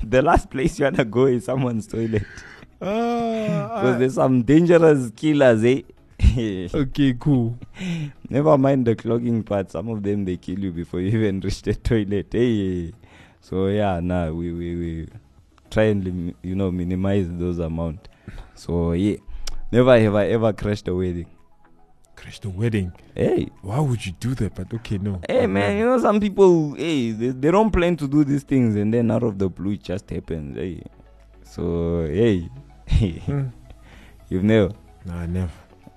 the 0.05 0.23
last 0.23 0.51
place 0.51 0.79
you 0.79 0.85
wanna 0.85 1.05
go 1.05 1.27
is 1.27 1.45
someone's 1.45 1.87
toilet 1.87 2.23
Ah, 2.81 3.81
because 3.81 3.99
there's 3.99 4.15
some 4.15 4.43
dangerous 4.43 5.11
killers, 5.17 5.65
eh? 5.65 5.83
okay, 6.75 7.15
cool. 7.19 7.59
Never 8.31 8.57
mind 8.57 8.87
the 8.87 8.95
clogging 8.95 9.43
part. 9.43 9.71
Some 9.73 9.89
of 9.89 10.03
them 10.03 10.25
they 10.25 10.37
kill 10.37 10.61
you 10.61 10.71
before 10.71 11.01
you 11.01 11.09
even 11.09 11.41
reach 11.45 11.63
the 11.63 11.75
toilet. 11.75 12.29
Hey, 12.31 12.93
so 13.41 13.67
yeah, 13.67 13.99
nah, 14.01 14.31
we 14.31 14.53
we, 14.53 14.77
we 14.77 15.09
try 15.71 15.85
and 15.85 16.05
lim- 16.05 16.35
you 16.43 16.55
know 16.55 16.71
minimize 16.71 17.27
those 17.31 17.59
amount. 17.59 18.09
So 18.55 18.93
yeah, 18.93 19.17
never 19.73 19.99
have 19.99 20.15
I 20.15 20.27
ever 20.29 20.53
crashed 20.53 20.87
a 20.87 20.95
wedding. 20.95 21.27
The 22.41 22.51
wedding. 22.51 22.93
Hey, 23.15 23.49
Why 23.63 23.81
would 23.81 24.05
you 24.05 24.13
do 24.13 24.35
that? 24.35 24.55
But 24.55 24.73
okay, 24.75 24.99
no. 24.99 25.21
hey 25.29 25.47
man, 25.47 25.79
you 25.79 25.85
know 25.87 25.99
some 25.99 26.21
people, 26.21 26.75
hey, 26.75 27.11
they, 27.13 27.29
they 27.31 27.51
don't 27.51 27.71
plan 27.71 27.97
to 27.97 28.07
do 28.07 28.23
these 28.23 28.43
things 28.43 28.77
and 28.77 28.93
then 28.93 29.11
out 29.11 29.23
of 29.23 29.39
the 29.39 29.49
blue 29.49 29.73
it 29.73 29.83
just 29.83 30.09
happens. 30.11 30.57
Hey, 30.57 30.83
so 31.43 32.07
hey, 32.07 32.49
Hmm. 32.91 33.47
you've 34.29 34.45
never. 34.45 34.73
Nah, 35.05 35.27
never. 35.27 35.51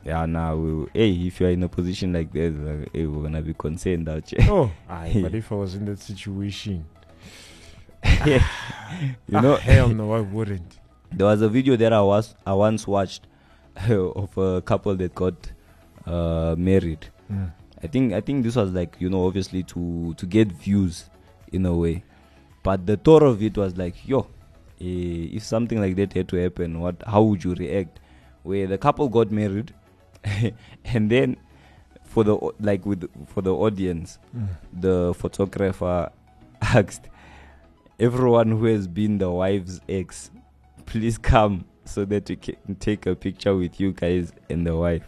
Yeah, 0.05 0.26
now 0.26 0.55
we, 0.55 0.88
hey, 0.93 1.11
if 1.28 1.39
you 1.41 1.47
are 1.47 1.51
in 1.51 1.63
a 1.63 1.69
position 1.69 2.13
like 2.13 2.32
this, 2.32 2.53
like, 2.55 2.89
hey, 2.93 3.05
we're 3.05 3.24
gonna 3.24 3.41
be 3.41 3.53
concerned 3.53 4.07
out 4.09 4.30
here. 4.30 4.39
Oh, 4.49 4.72
aye, 4.89 5.19
but 5.22 5.36
if 5.36 5.51
I 5.51 5.55
was 5.55 5.76
in 5.76 5.86
that 5.86 5.99
situation, 5.99 6.86
you 8.26 8.39
know, 9.30 9.53
ah, 9.53 9.57
hell 9.57 9.89
no, 9.89 10.13
I 10.13 10.22
wouldn't. 10.22 10.80
There 11.11 11.28
was 11.28 11.41
a 11.41 11.49
video 11.49 11.76
that 11.76 11.91
I 11.93 12.01
was 12.01 12.36
I 12.45 12.53
once 12.53 12.88
watched 12.88 13.28
of 13.89 14.38
a 14.38 14.61
couple 14.61 14.95
that 14.95 15.13
got 15.13 15.51
uh, 16.06 16.56
married. 16.58 17.08
Mm. 17.32 17.52
I 17.84 17.88
think 17.88 18.14
I 18.14 18.22
think 18.22 18.43
this 18.43 18.56
was 18.56 18.72
like 18.72 18.95
you 18.99 19.10
know 19.10 19.26
obviously 19.26 19.64
to 19.64 20.14
to 20.16 20.26
get 20.26 20.52
views 20.52 21.10
in 21.52 21.66
a 21.66 21.74
way, 21.74 22.04
but 22.64 22.86
the 22.86 22.97
thought 22.97 23.24
of 23.24 23.41
it 23.41 23.58
was 23.58 23.76
like 23.78 23.95
yo, 24.08 24.28
eh, 24.80 25.30
if 25.38 25.43
something 25.43 25.80
like 25.82 25.95
that 25.95 26.14
had 26.14 26.28
to 26.30 26.38
happen, 26.38 26.80
what 26.80 27.02
how 27.08 27.22
would 27.24 27.43
you 27.43 27.54
react? 27.56 27.99
Where 28.43 28.68
the 28.68 28.78
couple 28.78 29.08
got 29.10 29.32
married, 29.32 29.74
and 30.86 31.10
then 31.10 31.38
for 32.04 32.24
the 32.24 32.36
like 32.60 32.86
with 32.86 33.10
for 33.28 33.41
the 33.41 33.54
audience, 33.54 34.20
Mm. 34.36 34.47
the 34.80 35.14
photographer 35.16 36.12
asked 36.62 37.08
everyone 37.99 38.49
who 38.52 38.66
has 38.66 38.88
been 38.88 39.18
the 39.18 39.30
wife's 39.30 39.80
ex, 39.89 40.32
please 40.86 41.18
come 41.18 41.66
so 41.86 42.06
that 42.06 42.30
we 42.30 42.36
can 42.36 42.76
take 42.80 43.06
a 43.06 43.16
picture 43.16 43.56
with 43.56 43.80
you 43.80 43.91
guys 43.91 44.32
and 44.49 44.66
the 44.66 44.76
wife. 44.76 45.04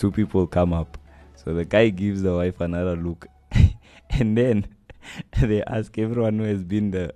Ah. 0.00 0.02
Two 0.02 0.10
people 0.10 0.46
come 0.46 0.72
up. 0.72 0.96
So 1.36 1.54
the 1.54 1.64
guy 1.64 1.90
gives 1.90 2.22
the 2.22 2.34
wife 2.34 2.60
another 2.60 2.96
look. 2.96 3.26
and 4.10 4.36
then 4.36 4.66
they 5.40 5.62
ask 5.64 5.98
everyone 5.98 6.38
who 6.38 6.44
has 6.44 6.64
been 6.64 6.90
the 6.90 7.14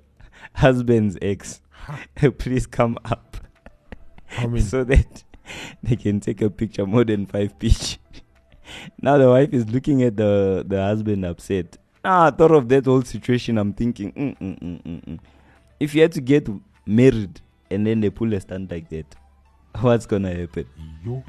husband's 0.55 1.17
ex, 1.23 1.61
please 2.39 2.67
come 2.67 2.99
up 3.05 3.37
so 4.59 4.85
that 4.85 5.25
they 5.83 5.97
can 5.97 6.21
take 6.21 6.43
a 6.43 6.51
picture 6.51 6.87
more 6.87 7.05
than 7.05 7.27
five 7.27 7.59
pitch. 7.59 7.99
now 9.01 9.17
the 9.19 9.29
wife 9.29 9.53
is 9.53 9.69
looking 9.71 10.03
at 10.03 10.17
the 10.17 10.65
the 10.67 10.83
husband 10.83 11.25
upset. 11.25 11.77
Ah, 12.05 12.27
I 12.27 12.31
thought 12.31 12.51
of 12.51 12.69
that 12.69 12.85
whole 12.85 13.03
situation. 13.03 13.57
I'm 13.57 13.73
thinking, 13.73 14.13
mm, 14.13 14.39
mm, 14.39 14.59
mm, 14.61 14.83
mm, 14.83 15.05
mm. 15.07 15.19
if 15.81 15.95
you 15.95 16.03
had 16.03 16.13
to 16.13 16.21
get 16.21 16.49
married 16.85 17.41
and 17.71 17.87
then 17.87 18.01
they 18.01 18.11
pull 18.11 18.33
a 18.35 18.41
stunt 18.41 18.71
like 18.71 18.89
that, 18.91 19.15
what's 19.81 20.07
gonna 20.07 20.35
happen? 20.35 20.67
yo, 21.05 21.23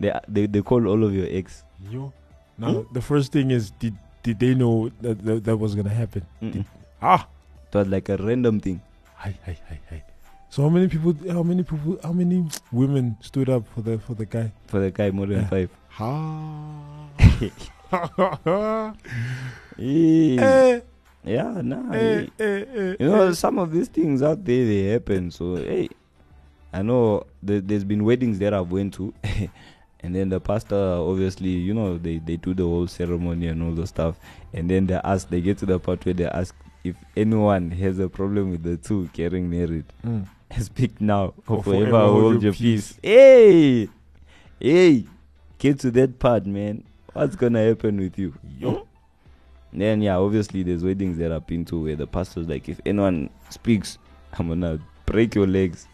They 0.00 0.12
they, 0.28 0.46
they 0.46 0.62
call 0.62 0.86
all 0.86 1.02
of 1.04 1.14
your 1.14 1.26
ex. 1.30 1.64
yo. 1.90 2.12
Now, 2.58 2.84
the 2.92 3.00
first 3.02 3.32
thing 3.32 3.50
is, 3.50 3.70
did 3.82 3.94
did 4.22 4.38
they 4.38 4.54
know 4.54 4.90
that 5.02 5.18
that, 5.24 5.44
that 5.44 5.56
was 5.56 5.74
gonna 5.74 5.90
happen? 5.94 6.22
Mm-mm. 6.42 6.64
Ah, 7.02 7.26
It 7.72 7.76
was 7.76 7.88
like 7.88 8.08
a 8.08 8.16
random 8.16 8.60
thing. 8.60 8.80
hi, 9.16 9.34
hi, 9.44 9.56
hi, 9.68 9.78
hi. 9.90 10.02
So 10.50 10.62
how 10.62 10.68
many 10.70 10.86
people? 10.88 11.14
How 11.30 11.42
many 11.42 11.62
people? 11.64 11.98
How 12.02 12.12
many 12.12 12.46
women 12.70 13.16
stood 13.20 13.48
up 13.50 13.66
for 13.74 13.82
the 13.82 13.98
for 13.98 14.14
the 14.14 14.24
guy? 14.24 14.52
For 14.70 14.78
the 14.78 14.90
guy, 14.90 15.10
more 15.10 15.26
than 15.26 15.40
Yeah. 15.42 15.48
five. 15.50 15.70
Ha. 15.94 16.10
Eh, 19.78 20.38
Eh, 20.38 20.80
Yeah, 21.24 21.62
nah. 21.64 21.90
eh, 21.94 22.28
eh. 22.38 22.44
eh, 22.44 22.64
eh, 22.76 22.96
You 23.00 23.08
know, 23.10 23.32
some 23.32 23.58
of 23.58 23.72
these 23.72 23.88
things 23.88 24.22
out 24.22 24.44
there 24.44 24.64
they 24.64 24.84
happen. 24.94 25.30
So 25.30 25.56
hey, 25.56 25.88
I 26.74 26.82
know 26.82 27.24
there, 27.40 27.60
there's 27.60 27.84
been 27.84 28.04
weddings 28.04 28.40
that 28.40 28.52
I've 28.52 28.72
went 28.72 28.94
to, 28.94 29.14
and 30.00 30.14
then 30.14 30.28
the 30.28 30.40
pastor 30.40 30.74
obviously, 30.76 31.50
you 31.50 31.72
know, 31.72 31.98
they 31.98 32.18
they 32.18 32.36
do 32.36 32.52
the 32.52 32.64
whole 32.64 32.88
ceremony 32.88 33.46
and 33.46 33.62
all 33.62 33.70
the 33.70 33.86
stuff, 33.86 34.18
and 34.52 34.68
then 34.68 34.86
they 34.86 35.00
ask, 35.04 35.28
they 35.28 35.40
get 35.40 35.58
to 35.58 35.66
the 35.66 35.78
part 35.78 36.04
where 36.04 36.14
they 36.14 36.26
ask 36.26 36.52
if 36.82 36.96
anyone 37.16 37.70
has 37.70 38.00
a 38.00 38.08
problem 38.08 38.50
with 38.50 38.64
the 38.64 38.76
two 38.76 39.08
getting 39.12 39.48
married. 39.48 39.84
Mm. 40.04 40.26
Speak 40.60 41.00
now 41.00 41.32
or 41.46 41.58
Or 41.58 41.62
forever, 41.62 41.84
forever 41.86 41.98
hold 42.00 42.22
hold 42.22 42.42
your 42.42 42.42
your 42.42 42.52
peace. 42.52 42.98
Hey, 43.00 43.88
hey, 44.58 45.04
get 45.58 45.78
to 45.80 45.92
that 45.92 46.18
part, 46.18 46.44
man. 46.44 46.82
What's 47.12 47.36
gonna 47.36 47.64
happen 47.64 48.00
with 48.00 48.18
you? 48.18 48.34
Yo. 48.58 48.88
Then 49.72 50.02
yeah, 50.02 50.16
obviously 50.16 50.64
there's 50.64 50.82
weddings 50.82 51.18
that 51.18 51.30
I've 51.30 51.46
been 51.46 51.64
to 51.66 51.80
where 51.82 51.94
the 51.96 52.06
pastor's 52.08 52.48
like, 52.48 52.68
if 52.68 52.80
anyone 52.84 53.30
speaks, 53.50 53.98
I'm 54.38 54.48
gonna 54.48 54.80
break 55.06 55.36
your 55.36 55.46
legs. 55.46 55.86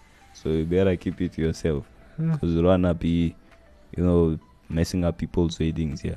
So 0.43 0.49
you 0.51 0.64
better 0.64 0.97
keep 0.97 1.20
it 1.20 1.32
to 1.34 1.43
yourself, 1.43 1.84
Hmm. 2.16 2.32
because 2.32 2.51
you 2.55 2.62
don't 2.62 2.99
be, 2.99 3.34
you 3.97 4.03
know, 4.05 4.38
messing 4.68 5.05
up 5.05 5.18
people's 5.18 5.59
weddings. 5.59 6.03
Yeah. 6.05 6.16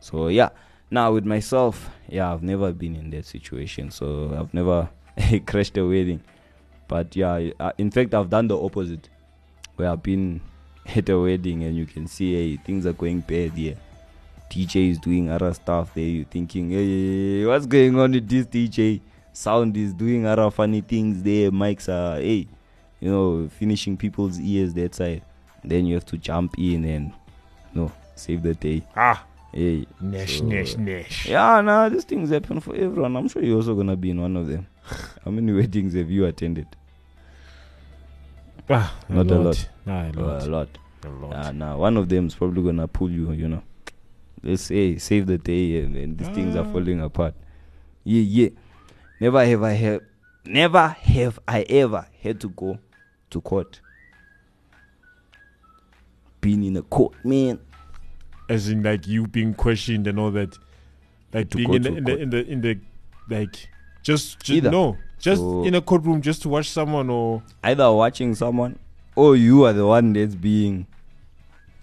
So 0.00 0.28
yeah, 0.28 0.50
now 0.90 1.12
with 1.12 1.24
myself, 1.24 1.88
yeah, 2.08 2.32
I've 2.32 2.42
never 2.42 2.72
been 2.72 2.96
in 2.96 3.10
that 3.10 3.24
situation. 3.24 3.90
So 3.90 4.36
I've 4.38 4.52
never 4.52 4.88
crashed 5.46 5.76
a 5.78 5.86
wedding. 5.86 6.20
But 6.88 7.16
yeah, 7.16 7.50
I- 7.58 7.72
in 7.78 7.90
fact, 7.90 8.14
I've 8.14 8.28
done 8.30 8.48
the 8.48 8.58
opposite, 8.60 9.08
where 9.76 9.90
I've 9.90 10.02
been 10.02 10.40
at 10.94 11.08
a 11.08 11.18
wedding 11.18 11.64
and 11.64 11.76
you 11.76 11.86
can 11.86 12.06
see, 12.06 12.34
hey, 12.34 12.56
things 12.62 12.84
are 12.86 12.92
going 12.92 13.20
bad 13.20 13.52
here. 13.52 13.76
DJ 14.50 14.90
is 14.90 14.98
doing 14.98 15.28
other 15.30 15.52
stuff 15.54 15.92
there. 15.94 16.04
You 16.04 16.24
thinking, 16.24 16.70
hey, 16.70 17.44
what's 17.46 17.66
going 17.66 17.98
on 17.98 18.12
with 18.12 18.28
this 18.28 18.46
DJ? 18.46 19.00
Sound 19.32 19.76
is 19.76 19.92
doing 19.92 20.24
other 20.26 20.50
funny 20.50 20.80
things 20.82 21.22
there. 21.22 21.50
Mics 21.50 21.88
are, 21.88 22.20
hey, 22.20 22.46
you 23.06 23.12
know, 23.12 23.48
finishing 23.48 23.96
people's 23.96 24.40
ears 24.40 24.74
that 24.74 24.94
side. 24.96 25.22
Then 25.62 25.86
you 25.86 25.94
have 25.94 26.06
to 26.06 26.18
jump 26.18 26.58
in 26.58 26.84
and, 26.84 27.12
no, 27.72 27.92
save 28.16 28.42
the 28.42 28.54
day. 28.54 28.82
Ah, 28.96 29.24
Hey, 29.52 29.86
Nash, 30.00 30.38
so- 30.40 30.44
Nash, 30.44 30.76
Nash. 30.76 31.28
yeah, 31.28 31.60
nah, 31.62 31.88
these 31.88 32.04
things 32.04 32.30
happen 32.30 32.58
for 32.60 32.74
everyone. 32.74 33.16
I'm 33.16 33.28
sure 33.28 33.42
you're 33.42 33.56
also 33.56 33.74
gonna 33.74 33.96
be 33.96 34.10
in 34.10 34.20
one 34.20 34.36
of 34.36 34.48
them. 34.48 34.66
How 35.24 35.30
many 35.30 35.52
weddings 35.52 35.94
have 35.94 36.10
you 36.10 36.26
attended? 36.26 36.66
Ah, 38.68 38.92
Not 39.08 39.30
a 39.30 39.38
lot. 39.38 39.68
Nah, 39.86 40.06
a 40.06 40.08
Uh, 40.08 40.12
lot. 40.26 40.42
a 40.42 40.50
lot. 40.50 40.68
A 41.04 41.08
lot. 41.08 41.32
Uh, 41.46 41.52
nah, 41.52 41.76
one 41.76 41.96
of 41.96 42.08
them 42.08 42.26
is 42.26 42.34
probably 42.34 42.62
gonna 42.64 42.88
pull 42.88 43.10
you. 43.10 43.30
You 43.32 43.48
know, 43.48 43.62
let's 44.42 44.62
say 44.62 44.98
save 44.98 45.26
the 45.26 45.38
day, 45.38 45.80
and, 45.82 45.96
and 45.96 46.18
these 46.18 46.28
things 46.30 46.56
are 46.56 46.66
Ah. 46.66 46.72
falling 46.72 47.00
apart. 47.00 47.34
Yeah, 48.04 48.22
yeah. 48.22 48.48
Never 49.20 49.44
have 49.46 49.62
I 49.62 49.72
have, 49.72 50.00
never 50.44 50.88
have 50.88 51.38
I 51.48 51.62
ever 51.62 52.06
had 52.22 52.40
to 52.40 52.48
go 52.50 52.78
to 53.36 53.40
court 53.42 53.80
been 56.40 56.62
in 56.62 56.76
a 56.76 56.82
court, 56.82 57.12
man. 57.24 57.58
As 58.48 58.68
in 58.68 58.82
like 58.82 59.06
you 59.08 59.26
being 59.26 59.52
questioned 59.54 60.06
and 60.06 60.18
all 60.18 60.30
that. 60.30 60.56
Like 61.32 61.50
To 61.50 61.56
being 61.56 61.74
in 61.74 61.82
the, 61.82 61.88
in 61.96 62.04
the 62.04 62.16
in 62.18 62.30
the 62.30 62.46
in 62.52 62.60
the 62.60 62.78
like 63.28 63.68
just, 64.02 64.38
just 64.40 64.50
Either. 64.50 64.70
no. 64.70 64.96
Just 65.18 65.40
So- 65.40 65.64
in 65.64 65.74
a 65.74 65.80
courtroom 65.80 66.22
just 66.22 66.42
to 66.42 66.48
watch 66.48 66.70
someone 66.70 67.10
or 67.10 67.42
Either 67.64 67.90
watching 67.92 68.34
someone 68.34 68.78
or 69.16 69.34
you 69.34 69.64
are 69.64 69.72
the 69.72 69.86
one 69.86 70.12
that's 70.12 70.34
being. 70.36 70.86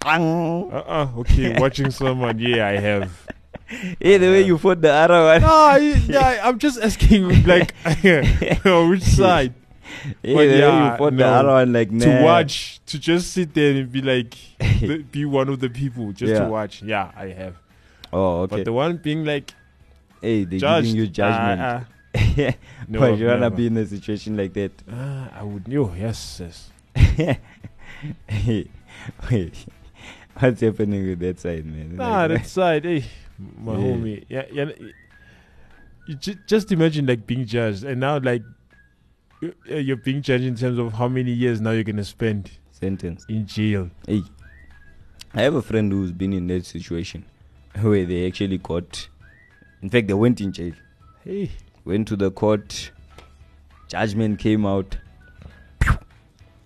Hey, 0.04 0.16
uh 0.16 0.78
uh 0.78 1.08
okay, 1.18 1.58
watching 1.64 1.90
someone, 1.90 2.38
yeah, 2.38 2.66
I 2.68 2.76
have. 2.78 3.26
the 4.00 4.18
way 4.18 4.42
you 4.42 4.56
put 4.58 4.80
the 4.80 4.92
other 4.92 5.22
one. 5.24 5.40
No, 5.42 5.48
I, 5.48 5.78
yeah, 6.06 6.40
I'm 6.44 6.58
just 6.58 6.80
asking 6.80 7.44
like 7.44 7.74
on 8.64 8.88
which 8.90 9.02
side. 9.02 9.52
But 10.22 10.28
yeah, 10.48 10.98
you 10.98 11.04
the 11.10 11.10
no. 11.16 11.34
other 11.34 11.48
one 11.48 11.72
like 11.72 11.90
to 11.98 12.22
watch, 12.22 12.80
to 12.86 12.98
just 12.98 13.32
sit 13.32 13.54
there 13.54 13.74
and 13.76 13.90
be 13.92 14.00
like, 14.02 14.34
be 15.12 15.24
one 15.24 15.48
of 15.48 15.60
the 15.60 15.68
people, 15.70 16.12
just 16.12 16.32
Yeah. 16.32 16.44
to 16.44 16.48
watch. 16.50 16.82
Yeah, 16.82 17.10
I 17.16 17.26
have. 17.28 17.56
Oh, 18.12 18.42
okay. 18.42 18.56
But 18.56 18.64
the 18.64 18.72
one 18.72 18.96
being 18.98 19.24
like, 19.24 19.52
hey, 20.20 20.44
they 20.44 20.58
judged, 20.58 20.86
giving 20.86 21.00
you 21.00 21.06
judgment. 21.08 21.86
Uh, 22.14 22.42
uh, 22.46 22.52
no, 22.86 23.00
but 23.00 23.18
you 23.18 23.26
wanna 23.26 23.50
be 23.50 23.66
in 23.66 23.76
a 23.76 23.84
situation 23.84 24.36
like 24.36 24.52
that. 24.52 24.70
Uh, 24.88 25.26
I 25.34 25.42
would 25.42 25.66
know. 25.66 25.92
Yes, 25.98 26.40
yes. 26.40 26.70
Hey, 28.28 28.68
wait, 29.30 29.66
what's 30.38 30.60
happening 30.60 31.06
with 31.08 31.18
that 31.20 31.40
side, 31.40 31.64
man? 31.66 31.96
Nah, 31.96 32.26
Like, 32.26 32.28
that 32.42 32.46
side, 32.46 32.84
hey, 32.84 33.04
my 33.58 33.72
Yeah. 33.72 33.78
homie. 33.78 34.24
Yeah, 34.28 34.44
yeah. 34.52 34.70
You 36.06 36.14
ju- 36.16 36.38
just 36.46 36.70
imagine 36.70 37.06
like 37.06 37.26
being 37.26 37.46
judged, 37.46 37.82
and 37.84 37.98
now 38.00 38.18
like 38.18 38.42
Uh, 39.42 39.74
you're 39.76 39.96
being 39.96 40.22
judged 40.22 40.44
in 40.44 40.54
terms 40.54 40.78
of 40.78 40.92
how 40.94 41.08
many 41.08 41.32
years 41.32 41.60
now 41.60 41.70
you're 41.70 41.84
gonna 41.84 42.04
spend 42.04 42.50
sentence. 42.70 43.24
in 43.28 43.46
jail. 43.46 43.90
Hey, 44.06 44.22
I 45.34 45.42
have 45.42 45.54
a 45.54 45.62
friend 45.62 45.90
who's 45.92 46.12
been 46.12 46.32
in 46.32 46.46
that 46.48 46.64
situation 46.64 47.24
where 47.80 48.04
they 48.04 48.26
actually 48.26 48.58
got. 48.58 49.08
In 49.82 49.90
fact, 49.90 50.06
they 50.08 50.14
went 50.14 50.40
in 50.40 50.52
jail. 50.52 50.72
Hey, 51.24 51.50
Went 51.84 52.08
to 52.08 52.16
the 52.16 52.30
court. 52.30 52.90
Judgment 53.88 54.38
came 54.38 54.64
out. 54.64 54.96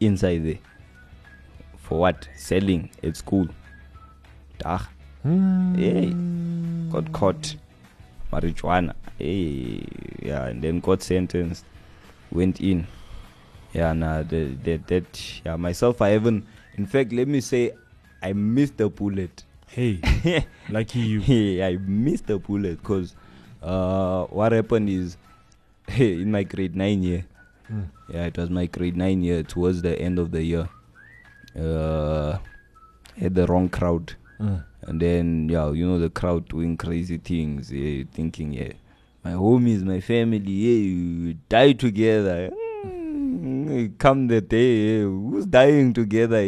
Inside 0.01 0.45
there. 0.45 0.59
For 1.79 1.99
what? 1.99 2.29
Selling 2.37 2.91
at 3.03 3.17
school. 3.17 3.49
Dah. 4.59 4.79
Hmm. 5.25 5.75
Hey, 5.75 6.13
got 6.93 7.13
caught. 7.13 7.57
Marijuana. 8.33 8.95
Hey, 9.19 9.83
yeah, 10.23 10.47
and 10.47 10.63
then 10.63 10.79
got 10.79 11.03
sentenced. 11.03 11.65
Went 12.33 12.61
in. 12.61 12.87
Yeah, 13.73 13.93
nah, 13.93 14.23
the, 14.23 14.55
the, 14.63 14.77
that, 14.89 15.41
yeah, 15.45 15.57
myself, 15.57 16.01
I 16.03 16.11
haven't. 16.11 16.47
In 16.77 16.87
fact, 16.87 17.13
let 17.13 17.29
me 17.29 17.41
say, 17.41 17.73
I 18.23 18.33
missed 18.33 18.77
the 18.79 18.89
bullet. 18.89 19.45
hey, 19.69 20.01
lucky 20.71 21.01
you. 21.01 21.21
yeah, 21.21 21.67
I 21.67 21.77
missed 21.77 22.27
the 22.27 22.39
bullet 22.39 22.79
because 22.81 23.15
uh, 23.63 24.25
what 24.27 24.53
happened 24.53 24.89
is 24.89 25.17
hey, 25.89 26.15
in 26.23 26.31
my 26.31 26.43
grade 26.45 26.75
nine 26.77 27.03
year. 27.03 27.25
Mm. 27.71 27.89
Yeah, 28.09 28.25
it 28.27 28.39
was 28.39 28.49
my 28.51 28.65
grade 28.67 28.97
nine 28.97 29.23
year 29.23 29.43
towards 29.43 29.83
the 29.83 29.99
end 30.01 30.19
of 30.19 30.31
the 30.31 30.43
year. 30.43 30.69
Uh, 31.59 32.39
had 33.19 33.35
the 33.35 33.47
wrong 33.47 33.69
crowd, 33.69 34.15
Mm. 34.41 34.65
and 34.83 35.01
then 35.03 35.49
yeah, 35.49 35.71
you 35.73 35.85
know 35.87 35.99
the 35.99 36.09
crowd 36.11 36.49
doing 36.49 36.77
crazy 36.77 37.19
things. 37.19 37.73
Yeah, 37.73 38.05
thinking 38.13 38.53
yeah, 38.53 38.73
my 39.29 39.35
homies, 39.35 39.83
my 39.83 40.01
family, 40.01 40.39
yeah, 40.39 41.27
we 41.27 41.37
die 41.49 41.73
together. 41.73 42.51
Mm, 42.87 43.99
Come 43.99 44.27
the 44.27 44.41
day, 44.41 44.77
yeah, 44.77 45.03
who's 45.03 45.45
dying 45.47 45.93
together? 45.93 46.43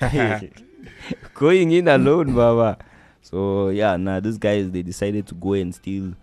Yeah. 0.00 0.40
going 1.34 1.72
in 1.72 1.88
alone, 1.88 2.32
Baba. 2.34 2.78
So 3.22 3.68
yeah, 3.70 3.96
nah, 3.96 4.20
these 4.20 4.38
guys 4.38 4.70
they 4.70 4.82
decided 4.82 5.26
to 5.26 5.34
go 5.34 5.54
and 5.54 5.74
steal 5.74 6.14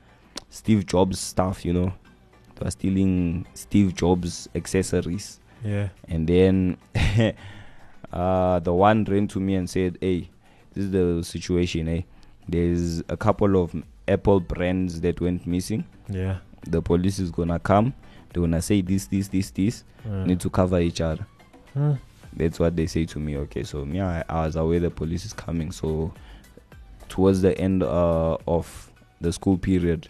Steve 0.49 0.86
Jobs 0.86 1.20
stuff, 1.20 1.66
you 1.66 1.74
know. 1.74 1.93
They 2.55 2.66
were 2.66 2.72
stealing 2.72 3.45
Steve 3.53 3.93
Jobs 3.93 4.47
accessories. 4.55 5.39
Yeah. 5.64 5.89
And 6.08 6.28
then 6.28 6.78
uh 8.14 8.60
the 8.60 8.74
one 8.74 9.03
ran 9.03 9.28
to 9.30 9.39
me 9.39 9.55
and 9.55 9.70
said, 9.70 9.97
Hey, 9.99 10.30
this 10.74 10.86
is 10.86 10.91
the 10.91 11.24
situation, 11.24 11.88
eh? 11.89 12.01
There's 12.47 13.03
a 13.10 13.18
couple 13.18 13.62
of 13.62 13.76
Apple 14.08 14.39
brands 14.39 15.01
that 15.01 15.20
went 15.20 15.45
missing. 15.45 15.86
Yeah. 16.10 16.38
The 16.68 16.82
police 16.82 17.20
is 17.20 17.32
gonna 17.32 17.60
come, 17.60 17.93
they're 18.34 18.41
gonna 18.41 18.62
say 18.62 18.82
this, 18.82 19.08
this, 19.08 19.28
this, 19.30 19.51
this, 19.51 19.84
Uh, 20.05 20.26
need 20.26 20.39
to 20.41 20.49
cover 20.49 20.80
each 20.80 21.01
other. 21.01 21.26
hmm. 21.74 21.93
That's 22.36 22.60
what 22.60 22.76
they 22.76 22.86
say 22.88 23.05
to 23.05 23.20
me. 23.20 23.36
Okay, 23.38 23.64
so 23.64 23.84
me, 23.86 23.99
I, 23.99 24.24
I 24.30 24.45
was 24.45 24.55
aware 24.55 24.80
the 24.80 24.89
police 24.91 25.26
is 25.26 25.34
coming. 25.34 25.72
So 25.72 26.14
towards 27.10 27.41
the 27.41 27.58
end 27.60 27.82
uh, 27.84 28.38
of 28.47 28.91
the 29.22 29.32
school 29.34 29.58
period, 29.58 30.08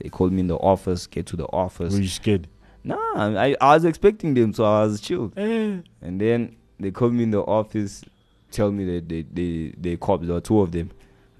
they 0.00 0.08
called 0.08 0.32
me 0.32 0.40
in 0.40 0.46
the 0.46 0.56
office. 0.56 1.06
Get 1.06 1.26
to 1.26 1.36
the 1.36 1.44
office. 1.46 1.92
Were 1.92 2.00
you 2.00 2.08
scared? 2.08 2.48
Nah, 2.84 2.96
I, 3.14 3.54
I 3.60 3.74
was 3.74 3.84
expecting 3.84 4.34
them, 4.34 4.52
so 4.54 4.64
I 4.64 4.84
was 4.84 5.00
chilled. 5.00 5.36
Eh. 5.36 5.78
And 6.00 6.20
then 6.20 6.56
they 6.80 6.90
called 6.90 7.12
me 7.12 7.24
in 7.24 7.30
the 7.32 7.42
office, 7.42 8.02
tell 8.50 8.72
me 8.72 8.84
that 8.86 9.08
they 9.08 9.22
they 9.22 9.74
they 9.78 9.96
cops. 9.96 10.24
There 10.26 10.34
were 10.34 10.40
two 10.40 10.60
of 10.60 10.72
them, 10.72 10.90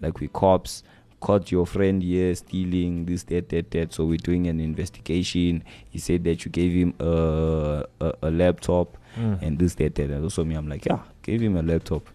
like 0.00 0.20
we 0.20 0.28
cops 0.28 0.82
caught 1.26 1.50
your 1.52 1.66
friend 1.66 2.02
here 2.02 2.34
stealing 2.34 3.06
this 3.06 3.22
that 3.30 3.48
that 3.50 3.70
that. 3.70 3.92
So 3.94 4.04
we're 4.04 4.18
doing 4.18 4.46
an 4.48 4.58
investigation. 4.60 5.62
He 5.90 5.98
said 5.98 6.24
that 6.24 6.44
you 6.44 6.50
gave 6.50 6.72
him 6.72 6.94
a 7.00 7.84
a, 8.00 8.12
a 8.22 8.30
laptop 8.30 8.98
Mm. 9.18 9.42
and 9.42 9.58
this 9.58 9.74
that 9.76 9.94
that. 9.96 10.08
And 10.10 10.24
also 10.24 10.42
me, 10.42 10.54
I'm 10.56 10.68
like, 10.68 10.86
yeah, 10.86 11.00
gave 11.22 11.42
him 11.42 11.56
a 11.58 11.62
laptop. 11.62 12.08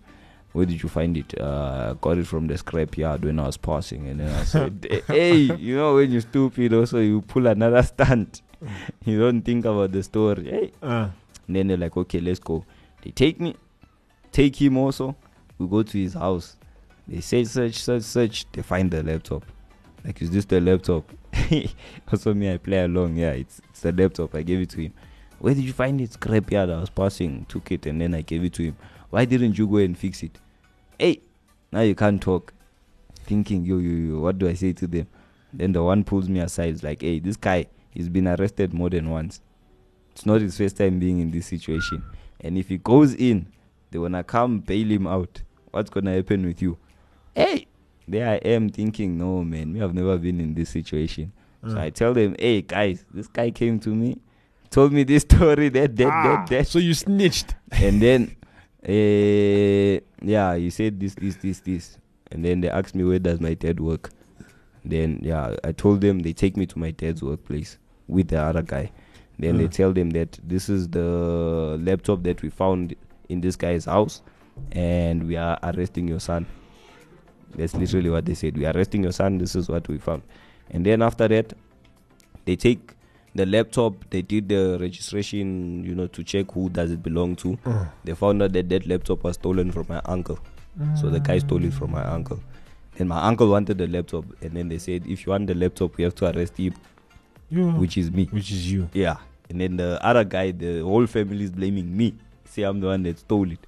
Where 0.54 0.66
did 0.66 0.82
you 0.82 0.90
find 0.90 1.16
it? 1.16 1.40
Uh, 1.40 1.94
got 2.02 2.18
it 2.18 2.26
from 2.26 2.48
the 2.48 2.56
scrapyard 2.56 3.22
when 3.24 3.38
I 3.40 3.46
was 3.46 3.56
passing. 3.58 4.08
And 4.10 4.20
then 4.20 4.34
I 4.34 4.44
said, 4.54 5.04
hey, 5.06 5.36
you 5.36 5.76
know 5.78 5.94
when 5.96 6.10
you're 6.12 6.22
stupid, 6.26 6.74
also 6.74 6.98
you 7.00 7.22
pull 7.22 7.46
another 7.46 7.84
stunt. 7.84 8.42
you 9.06 9.20
don't 9.20 9.44
think 9.44 9.66
about 9.66 9.92
the 9.92 10.02
story. 10.02 10.50
Hey, 10.50 10.72
Uh, 10.82 11.10
and 11.46 11.56
then 11.56 11.68
they're 11.68 11.78
like, 11.78 11.96
okay, 11.96 12.20
let's 12.20 12.40
go. 12.40 12.66
They 13.04 13.12
take 13.12 13.40
me, 13.40 13.54
take 14.32 14.60
him 14.60 14.76
also. 14.78 15.16
We 15.60 15.68
go 15.68 15.84
to 15.84 15.98
his 16.02 16.16
house. 16.16 16.57
They 17.08 17.22
say 17.22 17.44
search, 17.46 17.76
search, 17.76 18.04
search. 18.04 18.46
They 18.52 18.62
find 18.62 18.92
the 18.92 19.02
laptop. 19.02 19.46
Like, 20.04 20.22
is 20.22 20.30
this 20.30 20.46
the 20.46 20.60
laptop? 20.60 21.10
also, 22.12 22.34
me, 22.34 22.52
I 22.54 22.58
play 22.58 22.84
along. 22.84 23.16
Yeah, 23.16 23.32
it's, 23.32 23.62
it's 23.70 23.82
the 23.82 23.92
laptop. 23.92 24.36
I 24.36 24.44
gave 24.44 24.60
it 24.60 24.70
to 24.72 24.82
him. 24.82 24.94
Where 25.40 25.54
did 25.54 25.64
you 25.64 25.74
find 25.74 26.02
it? 26.02 26.12
Scrapyard. 26.12 26.74
I 26.74 26.80
was 26.80 26.90
passing, 26.90 27.46
took 27.48 27.72
it, 27.72 27.86
and 27.86 28.02
then 28.02 28.14
I 28.14 28.22
gave 28.22 28.44
it 28.44 28.54
to 28.54 28.64
him. 28.64 28.78
Why 29.10 29.26
didn't 29.26 29.58
you 29.58 29.68
go 29.68 29.78
and 29.78 29.98
fix 29.98 30.24
it? 30.24 30.38
Hey, 31.00 31.22
now 31.72 31.82
you 31.82 31.96
can't 31.96 32.22
talk. 32.22 32.54
Thinking, 33.26 33.64
yo, 33.64 33.78
yo, 33.78 34.14
yo, 34.16 34.20
what 34.20 34.38
do 34.38 34.48
I 34.48 34.54
say 34.54 34.74
to 34.74 34.88
them? 34.88 35.08
Then 35.54 35.72
the 35.72 35.84
one 35.84 36.04
pulls 36.04 36.28
me 36.28 36.40
aside. 36.40 36.74
It's 36.74 36.84
like, 36.84 37.02
hey, 37.02 37.20
this 37.20 37.38
guy, 37.38 37.68
he's 37.92 38.10
been 38.10 38.28
arrested 38.28 38.74
more 38.74 38.90
than 38.90 39.10
once. 39.10 39.42
It's 40.12 40.26
not 40.26 40.42
his 40.42 40.58
first 40.58 40.78
time 40.78 41.00
being 41.00 41.20
in 41.20 41.32
this 41.32 41.48
situation. 41.48 42.04
And 42.42 42.58
if 42.58 42.70
he 42.70 42.78
goes 42.78 43.14
in, 43.14 43.48
they 43.92 44.00
wanna 44.00 44.24
come 44.24 44.60
bail 44.60 44.90
him 44.90 45.08
out. 45.08 45.42
What's 45.72 45.90
gonna 45.90 46.16
happen 46.16 46.46
with 46.46 46.62
you? 46.62 46.78
Hey, 47.38 47.68
there 48.08 48.28
I 48.28 48.36
am 48.38 48.70
thinking, 48.70 49.16
no 49.16 49.44
man, 49.44 49.72
me 49.74 49.80
have 49.80 49.94
never 49.94 50.18
been 50.18 50.40
in 50.40 50.56
this 50.56 50.70
situation. 50.72 51.32
So 51.64 51.76
Mm. 51.76 51.78
I 51.80 51.90
tell 51.92 52.14
them, 52.16 52.36
hey 52.40 52.62
guys, 52.64 53.06
this 53.14 53.28
guy 53.28 53.52
came 53.52 53.80
to 53.82 53.90
me, 53.94 54.18
told 54.72 54.92
me 54.92 55.04
this 55.04 55.22
story, 55.30 55.70
that, 55.70 55.96
that, 55.98 56.08
ah, 56.12 56.24
that, 56.24 56.48
that. 56.50 56.68
So 56.68 56.80
you 56.80 56.96
snitched. 56.96 57.54
and 57.72 58.02
then, 58.02 58.36
uh, 58.84 60.02
yeah, 60.26 60.56
he 60.56 60.72
said 60.72 61.00
this, 61.00 61.14
this, 61.16 61.36
this, 61.36 61.60
this. 61.60 61.98
And 62.32 62.44
then 62.44 62.62
they 62.62 62.70
asked 62.70 62.96
me, 62.96 63.04
where 63.04 63.20
does 63.20 63.40
my 63.40 63.54
dad 63.54 63.80
work? 63.80 64.10
Then, 64.84 65.20
yeah, 65.22 65.56
I 65.64 65.74
told 65.74 66.02
them 66.02 66.20
they 66.20 66.34
take 66.34 66.58
me 66.58 66.66
to 66.66 66.80
my 66.80 66.90
dad's 66.92 67.22
workplace 67.22 67.78
with 68.08 68.30
the 68.30 68.42
other 68.42 68.64
guy. 68.64 68.92
Then 69.38 69.58
they 69.58 69.66
Mm. 69.68 69.72
tell 69.72 69.94
them 69.94 70.10
that 70.12 70.40
this 70.44 70.70
is 70.70 70.88
the 70.90 71.78
laptop 71.80 72.24
that 72.24 72.42
we 72.42 72.50
found 72.50 72.96
in 73.30 73.42
this 73.42 73.56
guy's 73.56 73.86
house, 73.86 74.22
and 74.72 75.28
we 75.28 75.36
are 75.36 75.60
arresting 75.62 76.08
your 76.08 76.20
son. 76.20 76.48
That's 77.56 77.74
literally 77.76 78.10
what 78.10 78.26
they 78.26 78.34
said. 78.34 78.58
We 78.58 78.66
are 78.66 78.74
arresting 78.76 79.04
your 79.04 79.12
son. 79.12 79.38
This 79.38 79.56
is 79.56 79.70
what 79.70 79.88
we 79.88 79.98
found. 79.98 80.22
And 80.70 80.86
then 80.86 81.02
after 81.02 81.28
that, 81.28 81.54
they 82.46 82.56
take 82.56 82.94
the 83.36 83.46
laptop. 83.46 83.94
They 84.10 84.22
did 84.22 84.50
the 84.50 84.78
registration, 84.80 85.84
you 85.84 85.96
know, 85.96 86.08
to 86.08 86.24
check 86.24 86.52
who 86.52 86.70
does 86.70 86.92
it 86.92 87.02
belong 87.02 87.36
to. 87.38 87.58
Mm. 87.66 87.90
They 88.04 88.14
found 88.14 88.42
out 88.44 88.54
that 88.54 88.70
that 88.70 88.86
laptop 88.88 89.24
was 89.24 89.36
stolen 89.36 89.72
from 89.72 89.86
my 89.90 90.02
uncle. 90.06 90.40
So 91.02 91.10
the 91.10 91.20
guy 91.20 91.40
stole 91.40 91.64
it 91.64 91.74
from 91.74 91.92
my 91.92 92.04
uncle. 92.04 92.40
And 93.00 93.10
my 93.10 93.20
uncle 93.24 93.50
wanted 93.50 93.80
the 93.80 93.88
laptop, 93.88 94.26
and 94.42 94.52
then 94.52 94.70
they 94.70 94.78
said, 94.78 95.06
if 95.08 95.26
you 95.26 95.32
want 95.32 95.48
the 95.48 95.56
laptop, 95.56 95.98
we 95.98 96.04
have 96.04 96.14
to 96.16 96.26
arrest 96.36 96.58
him, 96.58 96.74
Yeah. 97.50 97.74
which 97.78 97.98
is 97.98 98.12
me. 98.12 98.26
Which 98.32 98.52
is 98.52 98.72
you. 98.72 98.88
Yeah. 98.94 99.18
And 99.50 99.60
then 99.62 99.78
the 99.78 100.04
other 100.06 100.24
guy, 100.24 100.52
the 100.52 100.82
whole 100.82 101.08
family 101.08 101.44
is 101.46 101.52
blaming 101.52 101.96
me. 101.98 102.16
Say 102.46 102.64
I'm 102.64 102.80
the 102.80 102.88
one 102.88 103.04
that 103.04 103.18
stole 103.20 103.52
it. 103.52 103.60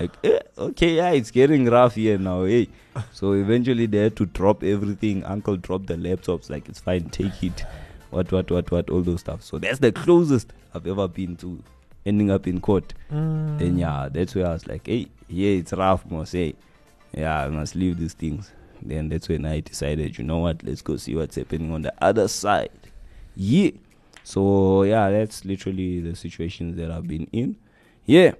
Like, 0.00 0.12
eh, 0.24 0.40
okay, 0.58 0.96
yeah, 0.96 1.10
it's 1.10 1.30
getting 1.30 1.66
rough 1.66 1.94
here 1.94 2.18
now. 2.18 2.44
Hey. 2.44 2.68
So 3.12 3.32
eventually 3.32 3.86
they 3.86 3.98
had 3.98 4.16
to 4.16 4.26
drop 4.26 4.62
everything. 4.62 5.24
Uncle 5.24 5.56
dropped 5.56 5.86
the 5.86 5.94
laptops. 5.94 6.50
Like, 6.50 6.68
it's 6.68 6.80
fine, 6.80 7.10
take 7.10 7.42
it. 7.42 7.64
What, 8.10 8.30
what, 8.30 8.50
what, 8.50 8.70
what, 8.70 8.90
all 8.90 9.02
those 9.02 9.20
stuff. 9.20 9.42
So 9.42 9.58
that's 9.58 9.80
the 9.80 9.92
closest 9.92 10.52
I've 10.74 10.86
ever 10.86 11.08
been 11.08 11.36
to 11.36 11.62
ending 12.06 12.30
up 12.30 12.46
in 12.46 12.60
court. 12.60 12.94
Mm. 13.10 13.58
Then 13.58 13.78
yeah, 13.78 14.08
that's 14.12 14.34
where 14.34 14.46
I 14.46 14.52
was 14.52 14.66
like, 14.66 14.86
hey, 14.86 15.08
yeah, 15.28 15.50
it's 15.52 15.72
rough, 15.72 16.08
must 16.10 16.32
say. 16.32 16.54
Yeah, 17.12 17.44
I 17.44 17.48
must 17.48 17.74
leave 17.74 17.98
these 17.98 18.14
things. 18.14 18.52
Then 18.82 19.08
that's 19.08 19.28
when 19.28 19.46
I 19.46 19.60
decided, 19.60 20.18
you 20.18 20.24
know 20.24 20.38
what, 20.38 20.62
let's 20.62 20.82
go 20.82 20.96
see 20.96 21.14
what's 21.14 21.36
happening 21.36 21.72
on 21.72 21.82
the 21.82 21.94
other 22.00 22.28
side. 22.28 22.70
Yeah. 23.34 23.70
So 24.22 24.82
yeah, 24.82 25.10
that's 25.10 25.44
literally 25.44 26.00
the 26.00 26.14
situations 26.14 26.76
that 26.76 26.90
I've 26.90 27.08
been 27.08 27.28
in. 27.32 27.56
Yeah. 28.06 28.32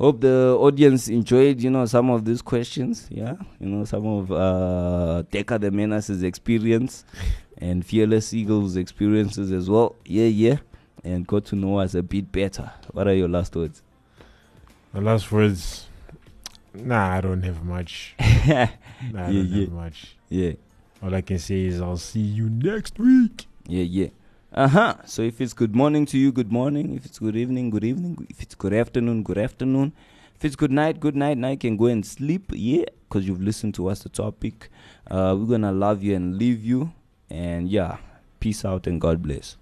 Hope 0.00 0.22
the 0.22 0.56
audience 0.58 1.08
enjoyed, 1.08 1.60
you 1.60 1.68
know, 1.68 1.84
some 1.84 2.08
of 2.08 2.24
these 2.24 2.40
questions. 2.40 3.06
Yeah. 3.10 3.34
You 3.60 3.68
know, 3.68 3.84
some 3.84 4.06
of 4.06 4.32
uh 4.32 5.22
the 5.30 5.70
Menace's 5.70 6.22
experience 6.22 7.04
and 7.58 7.84
Fearless 7.84 8.32
Eagle's 8.32 8.76
experiences 8.76 9.52
as 9.52 9.68
well. 9.68 9.96
Yeah, 10.06 10.24
yeah. 10.24 10.56
And 11.04 11.26
got 11.26 11.44
to 11.46 11.56
know 11.56 11.80
us 11.80 11.94
a 11.94 12.02
bit 12.02 12.32
better. 12.32 12.72
What 12.92 13.08
are 13.08 13.14
your 13.14 13.28
last 13.28 13.54
words? 13.54 13.82
The 14.94 15.02
last 15.02 15.30
words. 15.30 15.86
Nah, 16.72 17.16
I 17.16 17.20
don't 17.20 17.42
have 17.42 17.62
much. 17.62 18.14
Nah, 19.12 19.26
I 19.26 19.30
Yeah, 19.30 19.42
don't 19.42 19.46
yeah. 19.48 19.60
have 19.64 19.72
much. 19.72 20.16
Yeah. 20.30 20.52
All 21.02 21.14
I 21.14 21.20
can 21.20 21.38
say 21.38 21.66
is 21.66 21.80
I'll 21.82 21.96
see 21.98 22.20
you 22.20 22.48
next 22.48 22.98
week. 22.98 23.46
Yeah, 23.66 23.82
yeah. 23.82 24.08
Uh 24.52 24.66
huh. 24.66 24.94
So 25.06 25.22
if 25.22 25.40
it's 25.40 25.52
good 25.52 25.76
morning 25.76 26.06
to 26.06 26.18
you, 26.18 26.32
good 26.32 26.50
morning. 26.50 26.96
If 26.96 27.06
it's 27.06 27.20
good 27.20 27.36
evening, 27.36 27.70
good 27.70 27.84
evening. 27.84 28.26
If 28.28 28.42
it's 28.42 28.56
good 28.56 28.72
afternoon, 28.72 29.22
good 29.22 29.38
afternoon. 29.38 29.92
If 30.34 30.44
it's 30.44 30.56
good 30.56 30.72
night, 30.72 30.98
good 30.98 31.14
night. 31.14 31.38
Now 31.38 31.50
you 31.50 31.56
can 31.56 31.76
go 31.76 31.86
and 31.86 32.04
sleep. 32.04 32.50
Yeah, 32.52 32.86
because 33.08 33.28
you've 33.28 33.40
listened 33.40 33.74
to 33.74 33.86
us, 33.86 34.02
the 34.02 34.08
topic. 34.08 34.68
Uh, 35.08 35.36
we're 35.38 35.46
gonna 35.46 35.70
love 35.70 36.02
you 36.02 36.16
and 36.16 36.36
leave 36.36 36.64
you. 36.64 36.92
And 37.30 37.68
yeah, 37.68 37.98
peace 38.40 38.64
out 38.64 38.88
and 38.88 39.00
God 39.00 39.22
bless. 39.22 39.56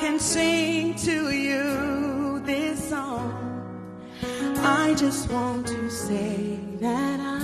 Can 0.00 0.18
sing 0.18 0.94
to 0.94 1.30
you 1.30 2.40
this 2.44 2.90
song. 2.90 3.32
I 4.58 4.94
just 4.94 5.30
want 5.30 5.66
to 5.68 5.90
say 5.90 6.58
that 6.80 7.20
I 7.20 7.40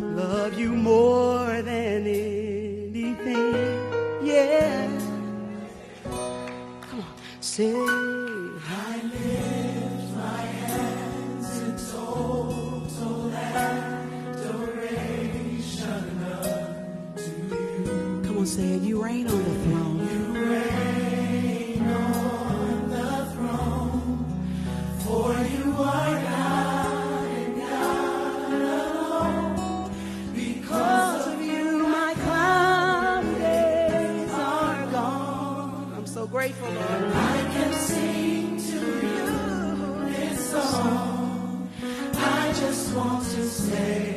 love 0.00 0.58
you 0.58 0.70
more 0.72 1.60
than 1.62 2.06
anything. 2.06 3.54
Yeah. 4.22 4.88
Come 6.04 7.00
on, 7.00 7.14
say. 7.40 7.74
I 7.74 9.00
lift 9.14 10.14
my 10.16 10.42
hands 10.62 11.50
in 11.62 11.76
total 11.90 13.32
adoration 14.34 14.92
unto 16.32 17.30
you. 17.50 18.22
Come 18.24 18.38
on, 18.38 18.46
say. 18.46 18.76
You 18.78 19.02
reign 19.02 19.26
on 19.28 19.38
the 19.38 19.54
throne. 19.64 19.91
Grateful, 36.42 36.70
Lord. 36.70 37.04
I 37.14 37.40
can 37.54 37.72
sing 37.72 38.56
to 38.56 38.80
you 39.06 40.10
this 40.10 40.50
song. 40.50 41.70
I 42.14 42.52
just 42.58 42.96
want 42.96 43.22
to 43.22 43.44
say 43.44 44.11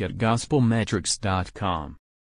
at 0.00 0.18
gospelmetrics.com. 0.18 1.96